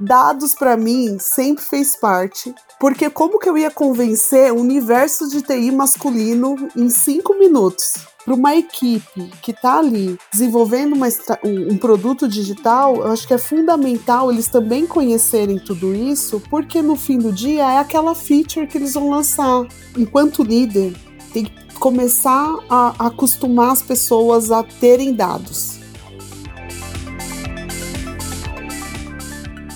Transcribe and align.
Dados 0.00 0.54
para 0.54 0.78
mim 0.78 1.18
sempre 1.20 1.62
fez 1.62 1.94
parte, 1.94 2.54
porque 2.78 3.10
como 3.10 3.38
que 3.38 3.46
eu 3.46 3.58
ia 3.58 3.70
convencer 3.70 4.50
o 4.50 4.58
universo 4.58 5.28
de 5.28 5.42
TI 5.42 5.70
masculino 5.70 6.56
em 6.74 6.88
cinco 6.88 7.38
minutos? 7.38 7.98
Para 8.24 8.34
uma 8.34 8.56
equipe 8.56 9.30
que 9.42 9.50
está 9.50 9.78
ali 9.78 10.18
desenvolvendo 10.32 10.94
uma, 10.94 11.06
um, 11.44 11.74
um 11.74 11.76
produto 11.76 12.26
digital, 12.26 12.96
eu 12.96 13.12
acho 13.12 13.26
que 13.26 13.34
é 13.34 13.38
fundamental 13.38 14.32
eles 14.32 14.48
também 14.48 14.86
conhecerem 14.86 15.58
tudo 15.58 15.94
isso, 15.94 16.40
porque 16.48 16.80
no 16.80 16.96
fim 16.96 17.18
do 17.18 17.30
dia 17.30 17.70
é 17.70 17.78
aquela 17.78 18.14
feature 18.14 18.66
que 18.66 18.78
eles 18.78 18.94
vão 18.94 19.10
lançar. 19.10 19.66
Enquanto 19.98 20.42
líder, 20.42 20.94
tem 21.32 21.44
que 21.44 21.74
começar 21.74 22.56
a 22.70 23.06
acostumar 23.06 23.72
as 23.72 23.82
pessoas 23.82 24.50
a 24.50 24.62
terem 24.62 25.12
dados. 25.12 25.79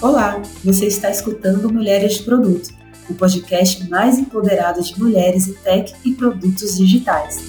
Olá, 0.05 0.43
você 0.63 0.85
está 0.85 1.09
escutando 1.09 1.73
Mulheres 1.73 2.19
de 2.19 2.25
Produto, 2.25 2.75
o 3.09 3.15
podcast 3.15 3.89
mais 3.89 4.19
empoderado 4.19 4.83
de 4.83 5.01
mulheres 5.01 5.49
em 5.49 5.55
tech 5.55 5.95
e 6.05 6.13
produtos 6.13 6.77
digitais. 6.77 7.43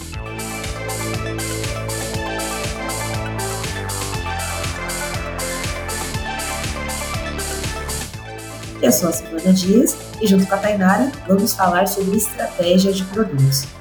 Eu 8.81 8.91
sou 8.93 9.09
a 9.09 9.11
Silvana 9.11 9.51
Dias 9.51 9.97
e, 10.21 10.25
junto 10.25 10.47
com 10.47 10.55
a 10.55 10.57
Tainara, 10.57 11.11
vamos 11.27 11.53
falar 11.53 11.89
sobre 11.89 12.15
estratégia 12.15 12.93
de 12.93 13.03
produtos. 13.03 13.74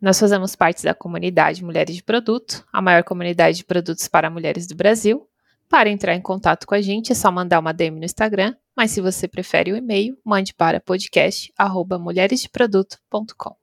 Nós 0.00 0.20
fazemos 0.20 0.54
parte 0.54 0.84
da 0.84 0.94
comunidade 0.94 1.64
Mulheres 1.64 1.96
de 1.96 2.04
Produto, 2.04 2.64
a 2.72 2.80
maior 2.80 3.02
comunidade 3.02 3.56
de 3.56 3.64
produtos 3.64 4.06
para 4.06 4.30
mulheres 4.30 4.64
do 4.64 4.76
Brasil. 4.76 5.26
Para 5.68 5.90
entrar 5.90 6.14
em 6.14 6.22
contato 6.22 6.68
com 6.68 6.74
a 6.76 6.80
gente 6.80 7.10
é 7.10 7.16
só 7.16 7.32
mandar 7.32 7.58
uma 7.58 7.72
DM 7.72 7.98
no 7.98 8.04
Instagram, 8.04 8.54
mas 8.76 8.92
se 8.92 9.00
você 9.00 9.26
prefere 9.26 9.72
o 9.72 9.76
e-mail, 9.76 10.16
mande 10.24 10.54
para 10.54 10.80
podcast@mulheresdeproduto.com. 10.80 13.56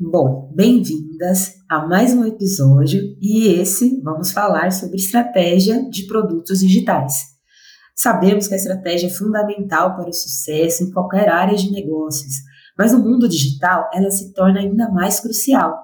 Bom, 0.00 0.50
bem-vindas 0.54 1.56
a 1.68 1.86
mais 1.86 2.14
um 2.14 2.24
episódio 2.24 3.14
e 3.20 3.48
esse 3.48 4.00
vamos 4.00 4.32
falar 4.32 4.72
sobre 4.72 4.96
estratégia 4.96 5.86
de 5.90 6.06
produtos 6.06 6.60
digitais. 6.60 7.32
Sabemos 7.94 8.48
que 8.48 8.54
a 8.54 8.56
estratégia 8.56 9.08
é 9.08 9.10
fundamental 9.10 9.94
para 9.94 10.08
o 10.08 10.12
sucesso 10.12 10.84
em 10.84 10.90
qualquer 10.90 11.28
área 11.28 11.54
de 11.54 11.70
negócios, 11.70 12.50
mas 12.78 12.92
no 12.92 12.98
mundo 12.98 13.28
digital, 13.28 13.88
ela 13.92 14.10
se 14.10 14.32
torna 14.32 14.60
ainda 14.60 14.90
mais 14.90 15.20
crucial. 15.20 15.76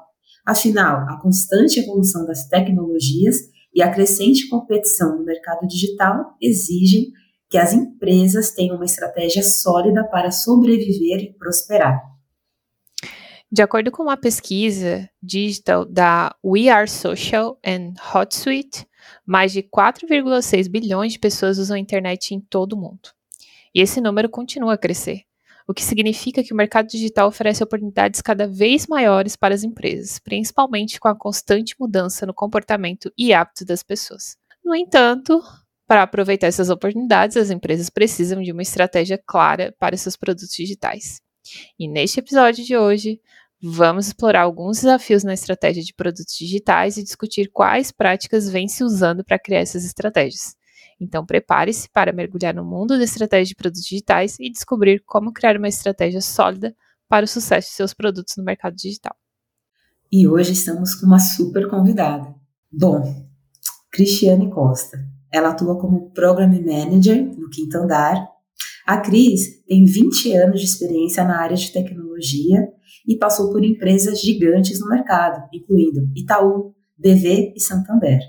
Afinal, 0.47 1.07
a 1.09 1.21
constante 1.21 1.79
evolução 1.79 2.25
das 2.25 2.49
tecnologias 2.49 3.37
e 3.75 3.83
a 3.83 3.91
crescente 3.93 4.49
competição 4.49 5.17
no 5.17 5.25
mercado 5.25 5.67
digital 5.67 6.35
exigem 6.41 7.13
que 7.51 7.59
as 7.59 7.73
empresas 7.73 8.51
tenham 8.53 8.77
uma 8.77 8.85
estratégia 8.85 9.43
sólida 9.43 10.05
para 10.09 10.31
sobreviver 10.31 11.21
e 11.21 11.33
prosperar. 11.35 12.01
De 13.51 13.63
acordo 13.63 13.91
com 13.91 14.03
uma 14.03 14.17
pesquisa 14.17 15.09
digital 15.23 15.85
da 15.85 16.35
We 16.45 16.69
Are 16.69 16.89
Social 16.89 17.59
and 17.65 17.95
Hotsuite, 18.15 18.87
mais 19.25 19.53
de 19.53 19.63
4,6 19.63 20.69
bilhões 20.69 21.13
de 21.13 21.19
pessoas 21.19 21.59
usam 21.59 21.77
a 21.77 21.81
internet 21.81 22.35
em 22.35 22.41
todo 22.41 22.75
o 22.75 22.77
mundo. 22.77 23.11
E 23.75 23.81
esse 23.81 24.01
número 24.01 24.29
continua 24.29 24.75
a 24.75 24.79
crescer 24.79 25.28
o 25.69 25.75
que 25.75 25.85
significa 25.85 26.43
que 26.43 26.55
o 26.55 26.57
mercado 26.57 26.89
digital 26.89 27.29
oferece 27.29 27.63
oportunidades 27.63 28.23
cada 28.23 28.49
vez 28.49 28.87
maiores 28.87 29.37
para 29.37 29.55
as 29.55 29.63
empresas, 29.63 30.19
principalmente 30.19 30.99
com 30.99 31.09
a 31.09 31.15
constante 31.15 31.77
mudança 31.79 32.25
no 32.25 32.33
comportamento 32.33 33.13
e 33.19 33.35
hábitos 33.35 33.67
das 33.67 33.83
pessoas. 33.83 34.39
No 34.65 34.75
entanto, 34.75 35.43
para 35.87 36.03
aproveitar 36.03 36.47
essas 36.47 36.71
oportunidades, 36.71 37.37
as 37.37 37.51
empresas 37.51 37.91
precisam 37.91 38.43
de 38.43 38.51
uma 38.51 38.63
estratégia 38.63 39.23
clara 39.27 39.75
para 39.79 39.95
seus 39.99 40.17
produtos 40.17 40.49
digitais. 40.49 41.21
E 41.79 41.87
neste 41.87 42.21
episódio 42.21 42.65
de 42.65 42.75
hoje, 42.75 43.21
vamos 43.63 44.07
explorar 44.07 44.43
alguns 44.43 44.79
desafios 44.79 45.23
na 45.23 45.35
estratégia 45.35 45.83
de 45.83 45.93
produtos 45.93 46.35
digitais 46.35 46.97
e 46.97 47.03
discutir 47.05 47.51
quais 47.53 47.93
práticas 47.93 48.49
vêm 48.49 48.69
se 48.69 48.83
usando 48.83 49.23
para 49.23 49.39
criar 49.39 49.61
essas 49.61 49.85
estratégias. 49.85 50.57
Então, 51.01 51.25
prepare-se 51.25 51.89
para 51.91 52.13
mergulhar 52.13 52.55
no 52.55 52.65
mundo 52.65 52.99
da 52.99 53.05
estratégia 53.05 53.47
de 53.47 53.55
produtos 53.55 53.83
digitais 53.83 54.37
e 54.41 54.51
descobrir 54.51 55.03
como 55.07 55.33
criar 55.33 55.57
uma 55.57 55.69
estratégia 55.69 56.21
sólida 56.21 56.75
para 57.09 57.25
o 57.25 57.29
sucesso 57.29 57.69
de 57.69 57.75
seus 57.75 57.95
produtos 57.95 58.35
no 58.37 58.45
mercado 58.45 58.75
digital. 58.75 59.17
E 60.11 60.27
hoje 60.27 60.53
estamos 60.53 60.95
com 60.95 61.07
uma 61.07 61.19
super 61.19 61.69
convidada. 61.69 62.35
Bom, 62.71 63.27
Cristiane 63.91 64.51
Costa. 64.51 64.99
Ela 65.33 65.51
atua 65.51 65.79
como 65.79 66.11
Program 66.11 66.49
Manager 66.49 67.23
no 67.37 67.49
Quinto 67.51 67.77
Andar. 67.79 68.27
A 68.87 68.99
Cris 69.01 69.63
tem 69.67 69.85
20 69.85 70.33
anos 70.35 70.61
de 70.61 70.67
experiência 70.67 71.23
na 71.25 71.41
área 71.41 71.57
de 71.57 71.71
tecnologia 71.71 72.67
e 73.07 73.17
passou 73.17 73.53
por 73.53 73.63
empresas 73.63 74.21
gigantes 74.21 74.81
no 74.81 74.89
mercado, 74.89 75.47
incluindo 75.53 76.11
Itaú, 76.17 76.75
BV 76.97 77.55
e 77.55 77.61
Santander. 77.61 78.21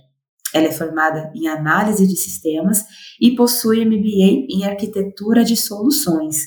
Ela 0.54 0.68
é 0.68 0.72
formada 0.72 1.32
em 1.36 1.48
análise 1.48 2.08
de 2.08 2.16
sistemas 2.16 2.84
e 3.22 3.36
possui 3.36 3.86
MBA 3.86 4.48
em 4.50 4.66
arquitetura 4.66 5.44
de 5.44 5.56
soluções, 5.56 6.38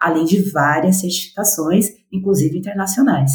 além 0.00 0.24
de 0.24 0.50
várias 0.50 0.96
certificações, 0.96 1.88
inclusive 2.12 2.58
internacionais. 2.58 3.32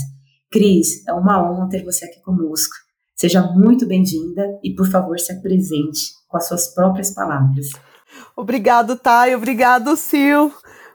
Cris, 0.51 1.05
é 1.07 1.13
uma 1.13 1.41
honra 1.43 1.69
ter 1.69 1.83
você 1.83 2.05
aqui 2.05 2.21
conosco. 2.21 2.73
Seja 3.15 3.41
muito 3.41 3.85
bem-vinda 3.85 4.59
e, 4.63 4.73
por 4.73 4.89
favor, 4.89 5.19
se 5.19 5.31
apresente 5.31 6.11
com 6.27 6.37
as 6.37 6.47
suas 6.47 6.73
próprias 6.73 7.11
palavras. 7.11 7.67
Obrigado, 8.35 8.95
Thay. 8.95 9.35
Obrigado, 9.35 9.95
Sil. 9.95 10.51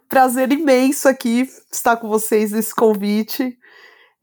Prazer 0.09 0.51
imenso 0.51 1.09
aqui 1.09 1.49
estar 1.73 1.97
com 1.97 2.09
vocês 2.09 2.51
nesse 2.53 2.75
convite 2.75 3.57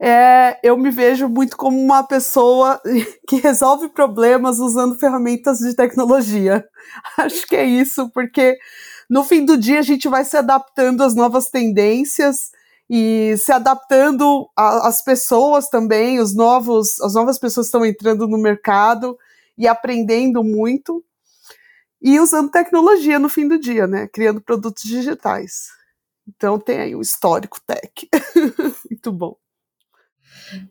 é, 0.00 0.58
eu 0.62 0.76
me 0.76 0.90
vejo 0.90 1.28
muito 1.28 1.56
como 1.56 1.76
uma 1.76 2.04
pessoa 2.04 2.80
que 3.26 3.36
resolve 3.36 3.88
problemas 3.88 4.58
usando 4.60 4.98
ferramentas 4.98 5.58
de 5.58 5.74
tecnologia. 5.74 6.64
Acho 7.18 7.46
que 7.46 7.56
é 7.56 7.64
isso, 7.64 8.08
porque 8.10 8.56
no 9.10 9.24
fim 9.24 9.44
do 9.44 9.56
dia 9.56 9.80
a 9.80 9.82
gente 9.82 10.08
vai 10.08 10.24
se 10.24 10.36
adaptando 10.36 11.02
às 11.02 11.14
novas 11.14 11.50
tendências 11.50 12.52
e 12.88 13.36
se 13.36 13.52
adaptando 13.52 14.48
às 14.56 15.02
pessoas 15.02 15.68
também, 15.68 16.20
os 16.20 16.34
novos, 16.34 17.00
as 17.00 17.14
novas 17.14 17.38
pessoas 17.38 17.66
estão 17.66 17.84
entrando 17.84 18.26
no 18.26 18.38
mercado 18.38 19.18
e 19.58 19.66
aprendendo 19.66 20.42
muito 20.44 21.04
e 22.00 22.20
usando 22.20 22.50
tecnologia 22.50 23.18
no 23.18 23.28
fim 23.28 23.48
do 23.48 23.58
dia, 23.58 23.86
né? 23.86 24.06
Criando 24.06 24.40
produtos 24.40 24.84
digitais. 24.84 25.68
Então 26.26 26.58
tem 26.58 26.78
aí 26.78 26.94
um 26.94 27.00
histórico 27.00 27.60
tech. 27.66 28.08
muito 28.88 29.12
bom. 29.12 29.36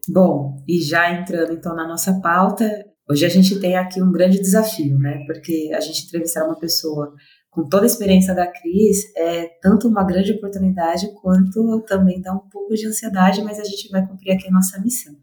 Bom, 0.07 0.63
e 0.67 0.81
já 0.81 1.11
entrando 1.11 1.53
então 1.53 1.75
na 1.75 1.88
nossa 1.88 2.19
pauta, 2.22 2.69
hoje 3.09 3.25
a 3.25 3.29
gente 3.29 3.59
tem 3.59 3.78
aqui 3.78 4.01
um 4.01 4.11
grande 4.11 4.39
desafio, 4.39 4.97
né? 4.97 5.23
Porque 5.25 5.72
a 5.75 5.79
gente 5.79 6.05
entrevistar 6.05 6.45
uma 6.45 6.59
pessoa 6.59 7.13
com 7.57 7.67
toda 7.67 7.83
a 7.83 7.88
experiência 7.88 8.35
da 8.35 8.45
Cris 8.45 8.97
é 9.17 9.47
tanto 9.63 9.88
uma 9.88 10.03
grande 10.03 10.31
oportunidade 10.31 11.11
quanto 11.19 11.81
também 11.88 12.22
dá 12.22 12.31
um 12.31 12.47
pouco 12.51 12.75
de 12.75 12.85
ansiedade, 12.85 13.41
mas 13.41 13.59
a 13.59 13.63
gente 13.63 13.89
vai 13.89 14.06
cumprir 14.06 14.33
aqui 14.33 14.47
a 14.47 14.51
nossa 14.51 14.79
missão. 14.79 15.16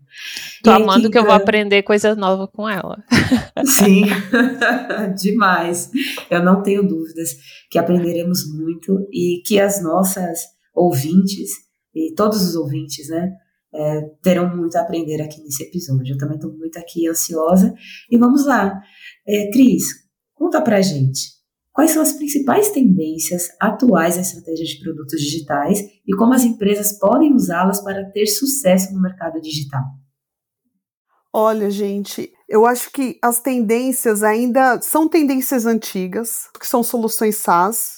Tô 0.65 0.73
e 0.73 0.75
amando 0.75 1.09
que 1.09 1.17
eu 1.17 1.25
vou 1.25 1.33
aprender 1.33 1.85
coisa 1.85 2.17
nova 2.17 2.49
com 2.49 2.69
ela. 2.69 3.05
Sim, 3.65 4.07
demais. 5.17 5.93
Eu 6.29 6.43
não 6.43 6.61
tenho 6.61 6.83
dúvidas 6.83 7.37
que 7.71 7.79
aprenderemos 7.79 8.53
muito 8.53 9.07
e 9.13 9.41
que 9.47 9.61
as 9.61 9.81
nossas 9.81 10.41
ouvintes 10.75 11.51
e 11.95 12.13
todos 12.17 12.43
os 12.43 12.57
ouvintes, 12.57 13.09
né, 13.09 13.31
é, 13.75 14.03
terão 14.23 14.57
muito 14.57 14.77
a 14.77 14.83
aprender 14.83 15.21
aqui 15.21 15.43
nesse 15.43 15.65
episódio. 15.65 16.15
Eu 16.15 16.19
também 16.19 16.37
estou 16.37 16.53
muito 16.53 16.79
aqui 16.79 17.09
ansiosa. 17.09 17.75
E 18.11 18.17
vamos 18.17 18.47
lá. 18.47 18.81
É, 19.27 19.51
Cris, 19.51 19.85
conta 20.35 20.63
pra 20.63 20.81
gente. 20.81 21.35
Quais 21.73 21.91
são 21.91 22.03
as 22.03 22.13
principais 22.13 22.71
tendências 22.71 23.49
atuais 23.61 24.15
da 24.15 24.23
estratégia 24.23 24.65
de 24.65 24.79
produtos 24.79 25.21
digitais 25.21 25.81
e 26.07 26.15
como 26.17 26.33
as 26.33 26.45
empresas 26.45 26.97
podem 27.01 27.35
usá-las 27.35 27.83
para 27.83 28.09
ter 28.13 28.27
sucesso 28.27 28.95
no 28.95 29.03
mercado 29.03 29.41
digital? 29.41 29.83
Olha, 31.33 31.69
gente, 31.69 32.31
eu 32.49 32.65
acho 32.65 32.93
que 32.93 33.19
as 33.21 33.41
tendências 33.41 34.23
ainda 34.23 34.81
são 34.81 35.09
tendências 35.09 35.67
antigas, 35.67 36.49
que 36.61 36.67
são 36.67 36.81
soluções 36.81 37.39
SaaS. 37.39 37.95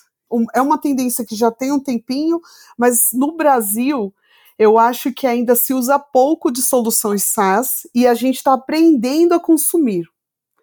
É 0.54 0.62
uma 0.62 0.80
tendência 0.80 1.22
que 1.26 1.36
já 1.36 1.50
tem 1.50 1.70
um 1.70 1.78
tempinho, 1.78 2.40
mas 2.78 3.10
no 3.12 3.36
Brasil 3.36 4.10
eu 4.58 4.78
acho 4.78 5.12
que 5.12 5.26
ainda 5.26 5.54
se 5.54 5.74
usa 5.74 5.98
pouco 5.98 6.50
de 6.50 6.62
soluções 6.62 7.22
SaaS 7.24 7.86
e 7.94 8.06
a 8.06 8.14
gente 8.14 8.36
está 8.36 8.54
aprendendo 8.54 9.34
a 9.34 9.40
consumir. 9.40 10.04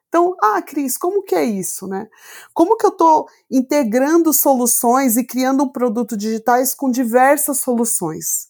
Então, 0.07 0.35
ah, 0.41 0.61
Cris, 0.61 0.95
como 0.95 1.23
que 1.23 1.33
é 1.33 1.43
isso, 1.43 1.87
né? 1.87 2.07
Como 2.53 2.77
que 2.77 2.85
eu 2.85 2.91
estou 2.91 3.27
integrando 3.49 4.31
soluções 4.31 5.17
e 5.17 5.23
criando 5.23 5.63
um 5.63 5.69
produto 5.69 6.15
digitais 6.15 6.75
com 6.75 6.91
diversas 6.91 7.59
soluções? 7.59 8.47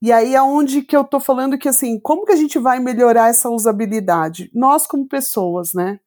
E 0.00 0.12
aí 0.12 0.34
é 0.34 0.42
onde 0.42 0.82
que 0.82 0.96
eu 0.96 1.02
estou 1.02 1.20
falando 1.20 1.58
que 1.58 1.68
assim, 1.68 1.98
como 2.00 2.24
que 2.24 2.32
a 2.32 2.36
gente 2.36 2.58
vai 2.58 2.78
melhorar 2.78 3.28
essa 3.28 3.50
usabilidade? 3.50 4.50
Nós 4.54 4.86
como 4.86 5.06
pessoas, 5.06 5.74
né? 5.74 6.00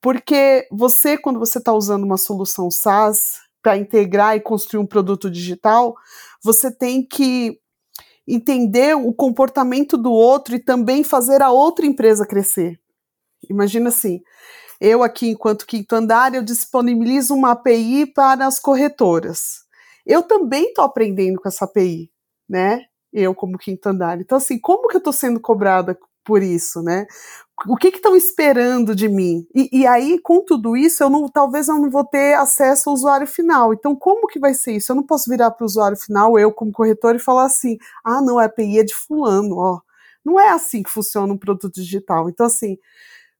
Porque 0.00 0.68
você, 0.70 1.16
quando 1.16 1.38
você 1.38 1.58
está 1.58 1.72
usando 1.72 2.04
uma 2.04 2.16
solução 2.16 2.70
SaaS 2.70 3.38
para 3.62 3.76
integrar 3.76 4.36
e 4.36 4.40
construir 4.40 4.80
um 4.80 4.86
produto 4.86 5.30
digital, 5.30 5.96
você 6.44 6.70
tem 6.70 7.06
que 7.06 7.58
entender 8.26 8.94
o 8.96 9.12
comportamento 9.12 9.96
do 9.96 10.12
outro 10.12 10.54
e 10.54 10.58
também 10.58 11.02
fazer 11.02 11.42
a 11.42 11.50
outra 11.50 11.86
empresa 11.86 12.26
crescer. 12.26 12.78
Imagina 13.48 13.88
assim, 13.88 14.20
eu 14.80 15.02
aqui, 15.02 15.28
enquanto 15.30 15.66
quinto 15.66 15.94
andar, 15.94 16.34
eu 16.34 16.42
disponibilizo 16.42 17.34
uma 17.34 17.52
API 17.52 18.06
para 18.06 18.46
as 18.46 18.58
corretoras. 18.58 19.62
Eu 20.04 20.22
também 20.22 20.66
estou 20.66 20.84
aprendendo 20.84 21.40
com 21.40 21.48
essa 21.48 21.64
API, 21.64 22.10
né? 22.48 22.84
Eu 23.12 23.34
como 23.34 23.58
quinto 23.58 23.88
andar. 23.88 24.20
Então, 24.20 24.38
assim, 24.38 24.58
como 24.58 24.88
que 24.88 24.96
eu 24.96 24.98
estou 24.98 25.12
sendo 25.12 25.38
cobrada 25.40 25.96
por 26.24 26.42
isso, 26.42 26.82
né? 26.82 27.06
O 27.66 27.76
que 27.76 27.88
estão 27.88 28.16
esperando 28.16 28.94
de 28.94 29.08
mim? 29.08 29.46
E, 29.54 29.80
e, 29.80 29.86
aí, 29.86 30.18
com 30.18 30.44
tudo 30.44 30.76
isso, 30.76 31.02
eu 31.02 31.10
não, 31.10 31.28
talvez 31.28 31.68
eu 31.68 31.76
não 31.76 31.90
vou 31.90 32.04
ter 32.04 32.34
acesso 32.34 32.88
ao 32.90 32.94
usuário 32.94 33.26
final. 33.26 33.72
Então, 33.72 33.94
como 33.94 34.26
que 34.26 34.38
vai 34.38 34.52
ser 34.54 34.72
isso? 34.72 34.90
Eu 34.90 34.96
não 34.96 35.02
posso 35.02 35.30
virar 35.30 35.50
para 35.52 35.64
o 35.64 35.66
usuário 35.66 35.96
final, 35.96 36.38
eu 36.38 36.52
como 36.52 36.72
corretor, 36.72 37.14
e 37.14 37.20
falar 37.20 37.44
assim: 37.44 37.78
ah, 38.04 38.20
não, 38.20 38.38
a 38.38 38.44
API 38.44 38.80
é 38.80 38.84
de 38.84 38.94
fulano, 38.94 39.56
ó. 39.58 39.80
Não 40.24 40.38
é 40.38 40.50
assim 40.50 40.82
que 40.82 40.90
funciona 40.90 41.32
um 41.32 41.38
produto 41.38 41.74
digital. 41.74 42.28
Então, 42.28 42.46
assim, 42.46 42.78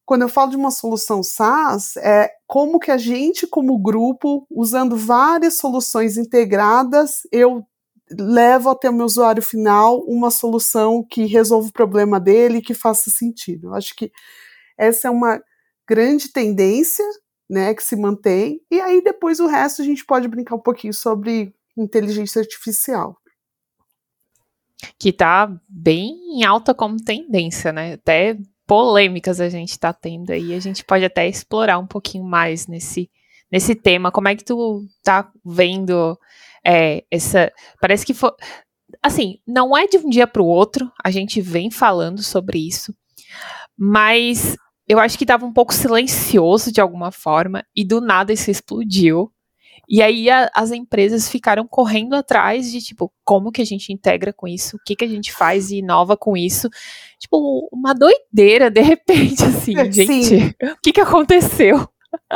quando 0.05 0.23
eu 0.23 0.29
falo 0.29 0.51
de 0.51 0.57
uma 0.57 0.71
solução 0.71 1.23
SaaS, 1.23 1.97
é 1.97 2.31
como 2.47 2.79
que 2.79 2.91
a 2.91 2.99
gente, 2.99 3.47
como 3.47 3.79
grupo, 3.79 4.47
usando 4.51 4.97
várias 4.97 5.55
soluções 5.55 6.17
integradas, 6.17 7.23
eu 7.33 7.65
levo 8.19 8.71
até 8.71 8.89
o 8.91 8.93
meu 8.93 9.07
usuário 9.07 9.43
final 9.43 10.01
uma 10.01 10.31
solução 10.31 11.05
que 11.09 11.25
resolva 11.25 11.69
o 11.69 11.73
problema 11.73 12.19
dele 12.19 12.59
e 12.59 12.63
que 12.63 12.75
faça 12.75 13.11
sentido. 13.11 13.69
Eu 13.69 13.75
acho 13.75 13.95
que 13.95 14.11
essa 14.77 15.09
é 15.09 15.11
uma 15.11 15.41
grande 15.89 16.33
tendência, 16.33 17.05
né, 17.49 17.75
que 17.75 17.83
se 17.83 17.97
mantém. 17.97 18.61
E 18.71 18.81
aí 18.81 19.03
depois 19.03 19.41
o 19.41 19.47
resto 19.47 19.83
a 19.83 19.85
gente 19.85 20.05
pode 20.05 20.29
brincar 20.29 20.55
um 20.55 20.63
pouquinho 20.63 20.95
sobre 20.95 21.55
inteligência 21.77 22.41
artificial. 22.41 23.17
Que 24.99 25.11
está 25.11 25.49
bem 25.69 26.39
em 26.39 26.45
alta 26.45 26.75
como 26.75 26.97
tendência, 26.97 27.73
né? 27.73 27.95
Até 27.95 28.37
polêmicas 28.67 29.41
a 29.41 29.49
gente 29.49 29.71
está 29.71 29.93
tendo 29.93 30.31
aí. 30.31 30.55
A 30.55 30.61
gente 30.61 30.85
pode 30.85 31.05
até 31.05 31.29
explorar 31.29 31.79
um 31.79 31.87
pouquinho 31.87 32.25
mais 32.25 32.67
nesse, 32.67 33.11
nesse 33.51 33.75
tema. 33.75 34.11
Como 34.11 34.29
é 34.29 34.35
que 34.35 34.45
tu 34.45 34.85
tá 35.03 35.31
vendo 35.45 36.19
é, 36.65 37.05
essa. 37.11 37.53
Parece 37.81 38.05
que 38.05 38.15
foi. 38.15 38.31
Assim, 39.03 39.39
não 39.47 39.77
é 39.77 39.87
de 39.87 39.99
um 39.99 40.09
dia 40.09 40.27
para 40.27 40.43
o 40.43 40.47
outro, 40.47 40.91
a 41.03 41.11
gente 41.11 41.41
vem 41.41 41.71
falando 41.71 42.23
sobre 42.23 42.59
isso, 42.59 42.95
mas 43.77 44.57
eu 44.87 44.99
acho 44.99 45.17
que 45.17 45.25
estava 45.25 45.47
um 45.47 45.53
pouco 45.53 45.73
silencioso 45.73 46.71
de 46.71 46.81
alguma 46.81 47.11
forma, 47.11 47.65
e 47.75 47.85
do 47.85 48.01
nada 48.01 48.33
isso 48.33 48.51
explodiu. 48.51 49.33
E 49.89 50.01
aí 50.01 50.31
a, 50.31 50.51
as 50.55 50.71
empresas 50.71 51.29
ficaram 51.29 51.67
correndo 51.67 52.15
atrás 52.15 52.71
de, 52.71 52.81
tipo, 52.81 53.13
como 53.25 53.51
que 53.51 53.61
a 53.61 53.65
gente 53.65 53.93
integra 53.93 54.33
com 54.33 54.47
isso, 54.47 54.77
o 54.77 54.81
que 54.85 54.95
que 54.97 55.05
a 55.05 55.09
gente 55.09 55.33
faz 55.33 55.71
e 55.71 55.79
inova 55.79 56.17
com 56.17 56.37
isso. 56.37 56.69
Tipo, 57.19 57.69
uma 57.73 57.93
doideira, 57.93 58.71
de 58.71 58.81
repente, 58.81 59.43
assim, 59.45 59.75
gente. 59.93 60.25
Sim. 60.25 60.47
O 60.63 60.77
que 60.83 60.93
que 60.93 61.01
aconteceu? 61.01 61.89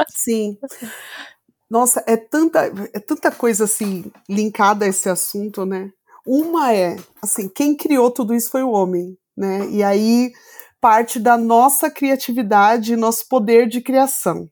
Sim. 0.08 0.58
Nossa, 1.70 2.02
é 2.06 2.16
tanta, 2.16 2.72
é 2.92 3.00
tanta 3.00 3.30
coisa 3.30 3.64
assim 3.64 4.10
linkada 4.28 4.84
a 4.84 4.88
esse 4.88 5.08
assunto, 5.08 5.66
né? 5.66 5.90
Uma 6.26 6.72
é, 6.72 6.96
assim, 7.22 7.48
quem 7.48 7.76
criou 7.76 8.10
tudo 8.10 8.34
isso 8.34 8.50
foi 8.50 8.62
o 8.62 8.70
homem, 8.70 9.16
né? 9.36 9.68
E 9.70 9.82
aí 9.82 10.32
parte 10.80 11.18
da 11.18 11.36
nossa 11.36 11.90
criatividade, 11.90 12.96
nosso 12.96 13.28
poder 13.28 13.68
de 13.68 13.80
criação. 13.80 14.48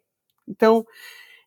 Então, 0.49 0.85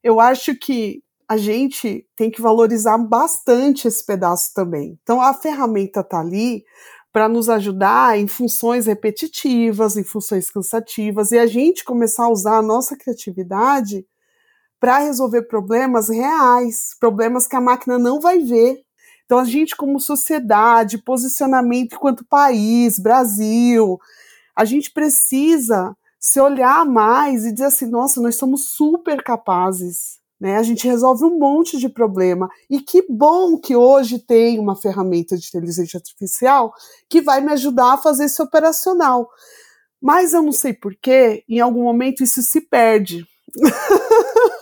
eu 0.03 0.19
acho 0.19 0.55
que 0.55 1.03
a 1.27 1.35
gente 1.37 2.05
tem 2.15 2.31
que 2.31 2.41
valorizar 2.41 2.97
bastante 2.97 3.87
esse 3.87 4.05
pedaço 4.05 4.53
também. 4.53 4.97
Então, 5.03 5.21
a 5.21 5.33
ferramenta 5.33 5.99
está 5.99 6.21
ali 6.21 6.63
para 7.11 7.27
nos 7.27 7.49
ajudar 7.49 8.17
em 8.17 8.27
funções 8.27 8.85
repetitivas, 8.85 9.97
em 9.97 10.03
funções 10.03 10.49
cansativas, 10.49 11.31
e 11.31 11.37
a 11.39 11.47
gente 11.47 11.83
começar 11.83 12.25
a 12.25 12.29
usar 12.31 12.57
a 12.57 12.61
nossa 12.61 12.95
criatividade 12.95 14.05
para 14.79 14.99
resolver 14.99 15.43
problemas 15.43 16.09
reais, 16.09 16.95
problemas 16.99 17.47
que 17.47 17.55
a 17.55 17.61
máquina 17.61 17.97
não 17.97 18.19
vai 18.19 18.39
ver. 18.39 18.81
Então, 19.25 19.39
a 19.39 19.43
gente, 19.43 19.75
como 19.75 19.99
sociedade, 19.99 21.03
posicionamento 21.03 21.95
enquanto 21.95 22.25
país, 22.25 22.97
Brasil, 22.97 23.99
a 24.55 24.63
gente 24.63 24.91
precisa 24.91 25.95
se 26.19 26.39
olhar 26.39 26.85
mais 26.85 27.45
e 27.45 27.51
dizer 27.51 27.65
assim: 27.65 27.87
nossa, 27.87 28.21
nós 28.21 28.35
somos 28.35 28.69
super 28.69 29.21
capazes. 29.23 30.17
Né? 30.39 30.55
A 30.57 30.63
gente 30.63 30.87
resolve 30.87 31.25
um 31.25 31.37
monte 31.37 31.77
de 31.77 31.89
problema. 31.89 32.47
E 32.69 32.79
que 32.79 33.05
bom 33.09 33.57
que 33.57 33.75
hoje 33.75 34.19
tem 34.19 34.59
uma 34.59 34.75
ferramenta 34.75 35.35
de 35.35 35.47
inteligência 35.47 35.97
artificial 35.97 36.71
que 37.09 37.21
vai 37.21 37.41
me 37.41 37.51
ajudar 37.53 37.93
a 37.93 37.97
fazer 37.97 38.25
isso 38.25 38.43
operacional. 38.43 39.27
Mas 40.01 40.33
eu 40.33 40.43
não 40.43 40.51
sei 40.51 40.73
porquê, 40.73 41.43
em 41.49 41.59
algum 41.59 41.83
momento 41.83 42.23
isso 42.23 42.41
se 42.43 42.61
perde. 42.61 43.25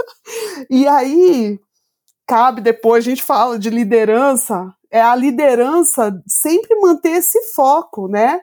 e 0.69 0.87
aí, 0.87 1.59
cabe 2.27 2.61
depois, 2.61 3.05
a 3.05 3.09
gente 3.09 3.23
fala 3.23 3.57
de 3.59 3.69
liderança, 3.69 4.73
é 4.91 5.01
a 5.01 5.15
liderança 5.15 6.21
sempre 6.27 6.79
manter 6.79 7.17
esse 7.17 7.41
foco, 7.53 8.07
né? 8.07 8.41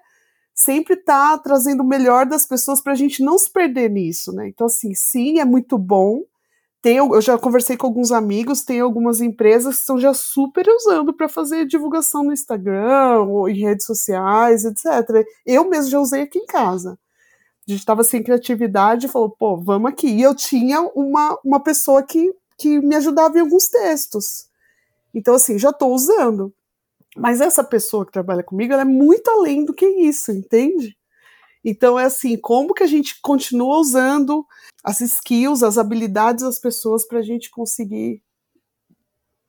Sempre 0.54 0.96
tá 0.96 1.36
trazendo 1.38 1.82
o 1.82 1.86
melhor 1.86 2.26
das 2.26 2.46
pessoas 2.46 2.80
para 2.80 2.92
a 2.92 2.96
gente 2.96 3.22
não 3.22 3.38
se 3.38 3.50
perder 3.50 3.90
nisso, 3.90 4.32
né? 4.32 4.48
Então, 4.48 4.66
assim, 4.66 4.94
sim, 4.94 5.38
é 5.38 5.44
muito 5.44 5.78
bom. 5.78 6.22
Tem, 6.82 6.96
eu 6.96 7.20
já 7.20 7.38
conversei 7.38 7.76
com 7.76 7.86
alguns 7.86 8.10
amigos, 8.10 8.64
tem 8.64 8.80
algumas 8.80 9.20
empresas 9.20 9.76
que 9.76 9.80
estão 9.80 9.98
já 9.98 10.12
super 10.12 10.66
usando 10.68 11.12
para 11.12 11.28
fazer 11.28 11.64
divulgação 11.64 12.24
no 12.24 12.32
Instagram 12.32 13.20
ou 13.22 13.48
em 13.48 13.60
redes 13.60 13.86
sociais, 13.86 14.64
etc. 14.64 15.24
Eu 15.46 15.68
mesmo 15.70 15.90
já 15.90 16.00
usei 16.00 16.22
aqui 16.22 16.38
em 16.38 16.46
casa 16.46 16.98
a 17.72 17.76
gente 17.76 17.80
estava 17.80 18.04
sem 18.04 18.22
criatividade 18.22 19.06
e 19.06 19.08
falou, 19.08 19.30
pô, 19.30 19.56
vamos 19.56 19.90
aqui. 19.90 20.08
E 20.08 20.22
eu 20.22 20.34
tinha 20.34 20.80
uma, 20.94 21.38
uma 21.44 21.60
pessoa 21.60 22.02
que, 22.02 22.34
que 22.58 22.78
me 22.80 22.94
ajudava 22.96 23.36
em 23.36 23.40
alguns 23.40 23.68
textos. 23.68 24.46
Então, 25.14 25.34
assim, 25.34 25.58
já 25.58 25.70
estou 25.70 25.92
usando. 25.94 26.52
Mas 27.16 27.40
essa 27.40 27.62
pessoa 27.62 28.06
que 28.06 28.12
trabalha 28.12 28.42
comigo, 28.42 28.72
ela 28.72 28.82
é 28.82 28.86
muito 28.86 29.28
além 29.30 29.64
do 29.64 29.74
que 29.74 29.86
isso, 29.86 30.32
entende? 30.32 30.96
Então, 31.64 31.98
é 31.98 32.04
assim, 32.04 32.36
como 32.36 32.74
que 32.74 32.82
a 32.82 32.86
gente 32.86 33.20
continua 33.20 33.78
usando 33.78 34.46
as 34.82 35.00
skills, 35.00 35.62
as 35.62 35.78
habilidades 35.78 36.44
das 36.44 36.58
pessoas 36.58 37.06
para 37.06 37.18
a 37.18 37.22
gente 37.22 37.50
conseguir 37.50 38.22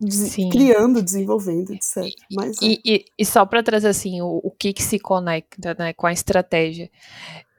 Sim. 0.09 0.49
criando, 0.49 1.01
desenvolvendo, 1.01 1.73
etc. 1.73 2.03
Mas, 2.31 2.57
e, 2.61 2.73
é. 2.73 2.79
e, 2.85 3.05
e, 3.17 3.25
só 3.25 3.45
para 3.45 3.63
trazer 3.63 3.87
assim 3.87 4.21
o, 4.21 4.41
o 4.43 4.51
que, 4.51 4.73
que 4.73 4.83
se 4.83 4.99
conecta 4.99 5.75
né, 5.77 5.93
com 5.93 6.05
a 6.05 6.13
estratégia 6.13 6.89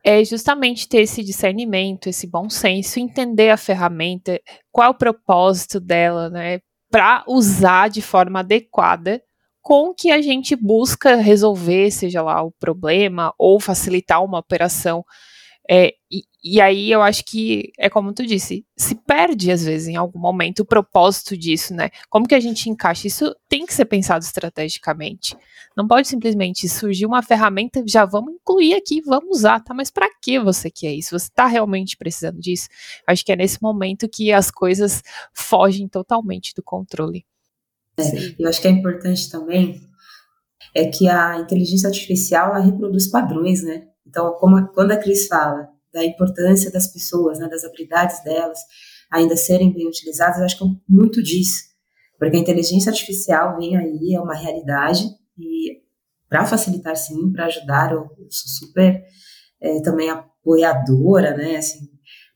é 0.04 0.22
justamente 0.22 0.86
ter 0.86 1.00
esse 1.00 1.24
discernimento, 1.24 2.08
esse 2.08 2.26
bom 2.26 2.50
senso, 2.50 3.00
entender 3.00 3.48
a 3.48 3.56
ferramenta, 3.56 4.38
qual 4.70 4.88
é 4.88 4.90
o 4.90 4.94
propósito 4.94 5.80
dela, 5.80 6.28
né, 6.28 6.60
para 6.90 7.24
usar 7.26 7.88
de 7.88 8.02
forma 8.02 8.40
adequada 8.40 9.22
com 9.62 9.94
que 9.94 10.10
a 10.10 10.20
gente 10.20 10.54
busca 10.54 11.16
resolver, 11.16 11.90
seja 11.90 12.20
lá 12.20 12.42
o 12.42 12.52
problema 12.52 13.32
ou 13.38 13.58
facilitar 13.58 14.22
uma 14.22 14.38
operação. 14.38 15.02
É, 15.68 15.94
e, 16.10 16.24
e, 16.42 16.60
aí 16.60 16.92
eu 16.92 17.00
acho 17.00 17.24
que 17.24 17.72
é 17.78 17.88
como 17.88 18.12
tu 18.12 18.26
disse, 18.26 18.66
se 18.76 18.94
perde 18.94 19.50
às 19.50 19.64
vezes 19.64 19.88
em 19.88 19.96
algum 19.96 20.18
momento 20.18 20.60
o 20.60 20.64
propósito 20.66 21.36
disso, 21.36 21.72
né? 21.72 21.88
Como 22.10 22.28
que 22.28 22.34
a 22.34 22.40
gente 22.40 22.68
encaixa? 22.68 23.06
Isso 23.06 23.34
tem 23.48 23.64
que 23.64 23.72
ser 23.72 23.86
pensado 23.86 24.22
estrategicamente. 24.22 25.34
Não 25.74 25.88
pode 25.88 26.06
simplesmente 26.06 26.68
surgir 26.68 27.06
uma 27.06 27.22
ferramenta, 27.22 27.82
já 27.86 28.04
vamos 28.04 28.34
incluir 28.34 28.74
aqui, 28.74 29.00
vamos 29.00 29.38
usar, 29.38 29.60
tá? 29.60 29.72
Mas 29.72 29.90
para 29.90 30.08
que 30.20 30.38
você 30.38 30.70
quer 30.70 30.92
isso? 30.92 31.18
Você 31.18 31.28
está 31.28 31.46
realmente 31.46 31.96
precisando 31.96 32.38
disso? 32.38 32.68
Acho 33.06 33.24
que 33.24 33.32
é 33.32 33.36
nesse 33.36 33.62
momento 33.62 34.08
que 34.08 34.32
as 34.32 34.50
coisas 34.50 35.02
fogem 35.32 35.88
totalmente 35.88 36.52
do 36.54 36.62
controle. 36.62 37.24
É, 37.96 38.34
eu 38.38 38.48
acho 38.48 38.60
que 38.60 38.68
é 38.68 38.70
importante 38.70 39.30
também 39.30 39.80
é 40.74 40.86
que 40.86 41.08
a 41.08 41.38
inteligência 41.38 41.88
artificial 41.88 42.50
ela 42.50 42.64
reproduz 42.64 43.06
padrões, 43.06 43.62
né? 43.62 43.86
Então, 44.14 44.32
como, 44.34 44.68
quando 44.68 44.92
a 44.92 44.96
Cris 44.96 45.26
fala 45.26 45.68
da 45.92 46.04
importância 46.04 46.70
das 46.70 46.86
pessoas, 46.86 47.40
né, 47.40 47.48
das 47.48 47.64
habilidades 47.64 48.22
delas 48.22 48.60
ainda 49.10 49.36
serem 49.36 49.72
bem 49.72 49.88
utilizadas, 49.88 50.40
acho 50.40 50.56
que 50.56 50.64
é 50.64 50.68
muito 50.88 51.20
disso. 51.20 51.64
Porque 52.16 52.36
a 52.36 52.40
inteligência 52.40 52.90
artificial 52.90 53.56
vem 53.56 53.76
aí, 53.76 54.14
é 54.14 54.20
uma 54.20 54.36
realidade, 54.36 55.04
e 55.36 55.82
para 56.28 56.46
facilitar, 56.46 56.96
sim, 56.96 57.32
para 57.32 57.46
ajudar, 57.46 57.90
eu, 57.90 58.08
eu, 58.18 58.26
sou 58.30 58.68
super 58.68 59.02
é, 59.60 59.82
também 59.82 60.08
apoiadora, 60.08 61.36
né, 61.36 61.56
assim, 61.56 61.88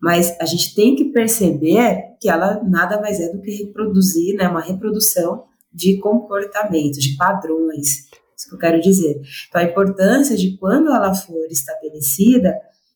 mas 0.02 0.36
a 0.40 0.44
gente 0.44 0.74
tem 0.74 0.96
que 0.96 1.12
perceber 1.12 2.16
que 2.20 2.28
ela 2.28 2.60
nada 2.64 3.00
mais 3.00 3.20
é 3.20 3.30
do 3.30 3.40
que 3.40 3.52
reproduzir, 3.52 4.36
né, 4.36 4.48
uma 4.48 4.62
reprodução 4.62 5.44
de 5.72 5.98
comportamentos, 6.00 6.98
de 6.98 7.16
padrões, 7.16 8.08
isso 8.38 8.48
que 8.48 8.54
eu 8.54 8.58
quero 8.58 8.80
dizer. 8.80 9.20
Então, 9.48 9.60
a 9.60 9.64
importância 9.64 10.36
de 10.36 10.56
quando 10.56 10.94
ela 10.94 11.12
for 11.12 11.46
estabelecida, 11.50 12.54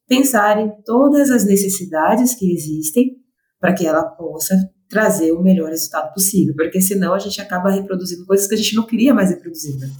pensar 0.09 0.59
em 0.61 0.71
todas 0.85 1.31
as 1.31 1.45
necessidades 1.45 2.35
que 2.35 2.53
existem 2.53 3.17
para 3.61 3.75
que 3.75 3.87
ela 3.87 4.05
possa 4.05 4.57
trazer 4.89 5.33
o 5.33 5.43
melhor 5.43 5.71
resultado 5.71 6.13
possível, 6.13 6.55
porque 6.55 6.81
senão 6.81 7.15
a 7.15 7.19
gente 7.19 7.41
acaba 7.41 7.71
reproduzindo 7.71 8.27
coisas 8.27 8.47
que 8.47 8.55
a 8.55 8.59
gente 8.59 8.77
não 8.77 8.85
queria 8.85 9.15
mais 9.15 9.31
reproduzir. 9.31 9.79
Né? 9.79 9.91